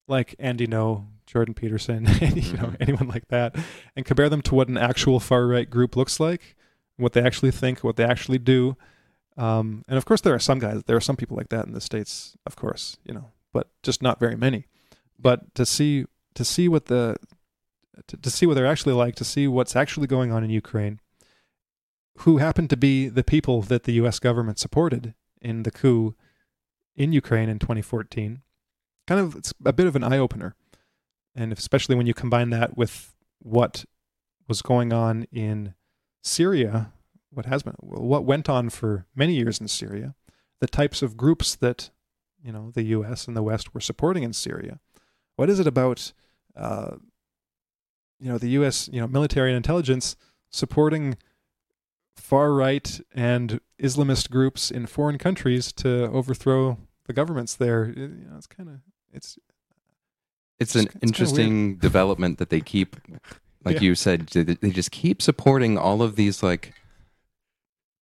like 0.08 0.36
Andy 0.40 0.68
Ngo, 0.68 1.06
Jordan 1.28 1.54
Peterson, 1.54 2.06
you 2.22 2.58
know, 2.58 2.70
mm-hmm. 2.70 2.76
anyone 2.82 3.08
like 3.08 3.28
that, 3.28 3.56
and 3.96 4.06
compare 4.06 4.30
them 4.30 4.42
to 4.42 4.56
what 4.56 4.70
an 4.70 4.78
actual 4.78 5.20
far 5.20 5.48
right 5.48 5.70
group 5.70 5.96
looks 5.96 6.20
like, 6.20 6.56
what 6.98 7.14
they 7.14 7.22
actually 7.22 7.52
think, 7.52 7.84
what 7.84 7.96
they 7.96 8.04
actually 8.04 8.40
do. 8.40 8.76
Um, 9.38 9.84
and 9.88 9.98
of 9.98 10.06
course, 10.06 10.22
there 10.22 10.34
are 10.34 10.40
some 10.40 10.60
guys, 10.60 10.84
there 10.86 10.96
are 10.96 11.02
some 11.02 11.16
people 11.16 11.38
like 11.38 11.50
that 11.50 11.66
in 11.66 11.74
the 11.74 11.82
states, 11.82 12.36
of 12.46 12.56
course, 12.56 12.98
you 13.04 13.14
know, 13.14 13.32
but 13.54 13.70
just 13.82 14.02
not 14.02 14.20
very 14.20 14.36
many. 14.36 14.68
But 15.18 15.56
to 15.56 15.66
see 15.66 16.06
to 16.36 16.44
see 16.44 16.68
what 16.68 16.88
the 16.88 17.16
to, 18.08 18.18
to 18.18 18.30
see 18.30 18.46
what 18.46 18.56
they're 18.56 18.66
actually 18.66 18.94
like, 18.94 19.16
to 19.16 19.24
see 19.24 19.48
what's 19.48 19.76
actually 19.76 20.08
going 20.08 20.32
on 20.32 20.44
in 20.44 20.50
Ukraine, 20.50 21.00
who 22.20 22.38
happened 22.38 22.70
to 22.72 22.78
be 22.78 23.08
the 23.08 23.24
people 23.24 23.62
that 23.62 23.84
the 23.84 23.94
U.S. 23.94 24.20
government 24.20 24.60
supported 24.60 25.14
in 25.42 25.64
the 25.64 25.72
coup 25.72 26.16
in 26.96 27.14
Ukraine 27.14 27.50
in 27.50 27.60
2014, 27.60 28.42
kind 29.08 29.22
of 29.22 29.36
it's 29.36 29.54
a 29.66 29.74
bit 29.74 29.88
of 29.88 29.96
an 29.96 30.04
eye 30.04 30.18
opener, 30.18 30.56
and 31.36 31.54
especially 31.54 31.96
when 31.96 32.08
you 32.08 32.14
combine 32.14 32.50
that 32.50 32.76
with 32.76 33.16
what 33.40 33.86
was 34.48 34.62
going 34.62 34.92
on 34.92 35.26
in 35.32 35.74
Syria 36.24 36.92
what 37.34 37.46
has 37.46 37.64
been 37.64 37.76
what 37.80 38.26
went 38.26 38.50
on 38.50 38.70
for 38.70 39.06
many 39.16 39.36
years 39.36 39.60
in 39.60 39.68
Syria, 39.68 40.16
the 40.60 40.68
types 40.68 41.02
of 41.02 41.18
groups 41.18 41.56
that 41.56 41.90
you 42.44 42.52
know 42.52 42.72
the 42.74 42.84
U.S. 42.84 43.28
and 43.28 43.36
the 43.36 43.44
West 43.44 43.74
were 43.74 43.82
supporting 43.82 44.24
in 44.24 44.34
Syria. 44.34 44.80
What 45.36 45.50
is 45.50 45.60
it 45.60 45.68
about 45.68 46.14
uh, 46.56 46.98
you 48.20 48.30
know 48.30 48.38
the 48.38 48.50
U.S. 48.50 48.90
you 48.92 49.00
know 49.00 49.08
military 49.08 49.50
and 49.50 49.58
intelligence 49.58 50.16
supporting 50.50 51.18
far 52.16 52.54
right 52.54 53.00
and 53.14 53.60
Islamist 53.82 54.30
groups 54.30 54.70
in 54.70 54.86
foreign 54.86 55.18
countries 55.18 55.72
to 55.74 56.06
overthrow 56.12 56.78
the 57.06 57.14
governments 57.14 57.56
there? 57.56 57.86
It, 57.86 57.98
you 57.98 58.28
know, 58.30 58.38
it's 58.38 58.48
kind 58.48 58.70
of 58.70 58.76
it's 59.12 59.38
it's 60.60 60.76
an 60.76 60.88
it's 60.88 60.96
interesting 61.02 61.78
development 61.78 62.38
that 62.38 62.50
they 62.50 62.62
keep 62.62 62.96
like 63.66 63.76
yeah. 63.82 63.82
you 63.82 63.96
said 63.96 64.28
they 64.28 64.70
just 64.70 64.92
keep 64.92 65.22
supporting 65.22 65.78
all 65.78 66.02
of 66.02 66.16
these 66.16 66.44
like 66.44 66.74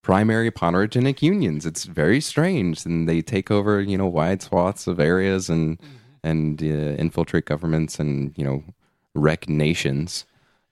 primary 0.02 0.50
ponerogenic 0.50 1.22
unions. 1.22 1.64
It's 1.64 1.84
very 1.84 2.20
strange, 2.20 2.84
and 2.84 3.08
they 3.08 3.22
take 3.22 3.50
over 3.50 3.80
you 3.80 3.96
know 3.96 4.06
wide 4.06 4.42
swaths 4.42 4.86
of 4.86 5.00
areas 5.00 5.48
and 5.48 5.78
and 6.22 6.62
uh, 6.62 6.66
infiltrate 6.98 7.46
governments 7.46 7.98
and 7.98 8.36
you 8.36 8.44
know 8.44 8.64
wreck 9.14 9.48
nations. 9.48 10.24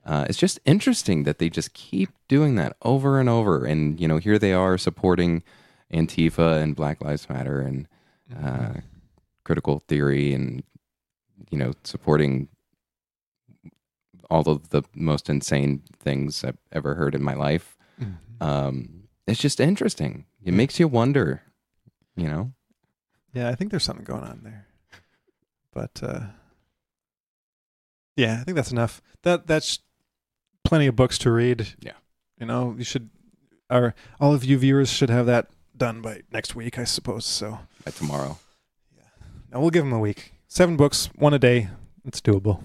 Uh, 0.04 0.24
it's 0.28 0.38
just 0.38 0.58
interesting 0.64 1.24
that 1.24 1.38
they 1.38 1.50
just 1.50 1.74
keep 1.74 2.10
doing 2.28 2.54
that 2.56 2.76
over 2.82 3.20
and 3.20 3.28
over, 3.28 3.64
and 3.64 4.00
you 4.00 4.08
know 4.08 4.18
here 4.18 4.38
they 4.38 4.52
are 4.52 4.76
supporting 4.76 5.42
Antifa 5.92 6.60
and 6.62 6.76
Black 6.76 7.02
Lives 7.02 7.28
Matter 7.28 7.60
and 7.60 7.86
uh, 8.44 8.80
critical 9.44 9.80
theory 9.88 10.32
and 10.32 10.62
you 11.50 11.58
know 11.58 11.72
supporting 11.84 12.48
all 14.30 14.48
of 14.48 14.68
the 14.70 14.82
most 14.94 15.28
insane 15.28 15.82
things 15.98 16.44
I've 16.44 16.58
ever 16.72 16.94
heard 16.94 17.14
in 17.14 17.22
my 17.22 17.34
life. 17.34 17.76
Mhm. 18.00 18.16
Um, 18.40 18.99
it's 19.30 19.40
just 19.40 19.60
interesting. 19.60 20.26
It 20.44 20.54
makes 20.54 20.78
you 20.80 20.88
wonder, 20.88 21.42
you 22.16 22.28
know. 22.28 22.52
Yeah, 23.32 23.48
I 23.48 23.54
think 23.54 23.70
there's 23.70 23.84
something 23.84 24.04
going 24.04 24.24
on 24.24 24.40
there. 24.42 24.66
But 25.72 26.00
uh 26.02 26.20
yeah, 28.16 28.38
I 28.40 28.44
think 28.44 28.56
that's 28.56 28.72
enough. 28.72 29.00
That 29.22 29.46
that's 29.46 29.78
plenty 30.64 30.86
of 30.86 30.96
books 30.96 31.16
to 31.18 31.30
read. 31.30 31.68
Yeah. 31.80 31.92
You 32.38 32.46
know, 32.46 32.74
you 32.76 32.84
should 32.84 33.10
or 33.70 33.94
all 34.20 34.34
of 34.34 34.44
you 34.44 34.58
viewers 34.58 34.90
should 34.90 35.10
have 35.10 35.26
that 35.26 35.48
done 35.76 36.02
by 36.02 36.22
next 36.32 36.54
week, 36.54 36.78
I 36.78 36.84
suppose. 36.84 37.24
So 37.24 37.60
By 37.84 37.92
tomorrow, 37.92 38.38
Yeah. 38.96 39.04
now 39.52 39.60
we'll 39.60 39.70
give 39.70 39.84
them 39.84 39.92
a 39.92 39.98
week. 40.00 40.32
Seven 40.48 40.76
books, 40.76 41.08
one 41.14 41.32
a 41.34 41.38
day. 41.38 41.68
It's 42.04 42.20
doable. 42.20 42.62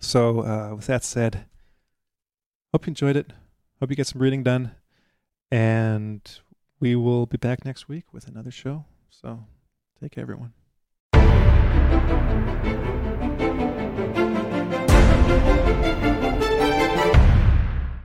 So 0.00 0.40
uh 0.40 0.74
with 0.74 0.86
that 0.86 1.04
said, 1.04 1.44
hope 2.72 2.86
you 2.86 2.90
enjoyed 2.90 3.16
it. 3.16 3.32
Hope 3.80 3.90
you 3.90 3.96
get 3.96 4.08
some 4.08 4.20
reading 4.20 4.42
done. 4.42 4.72
And 5.50 6.20
we 6.80 6.94
will 6.94 7.26
be 7.26 7.36
back 7.38 7.64
next 7.64 7.88
week 7.88 8.12
with 8.12 8.28
another 8.28 8.50
show. 8.50 8.84
So 9.10 9.44
take 10.00 10.12
care 10.12 10.22
everyone. 10.22 10.52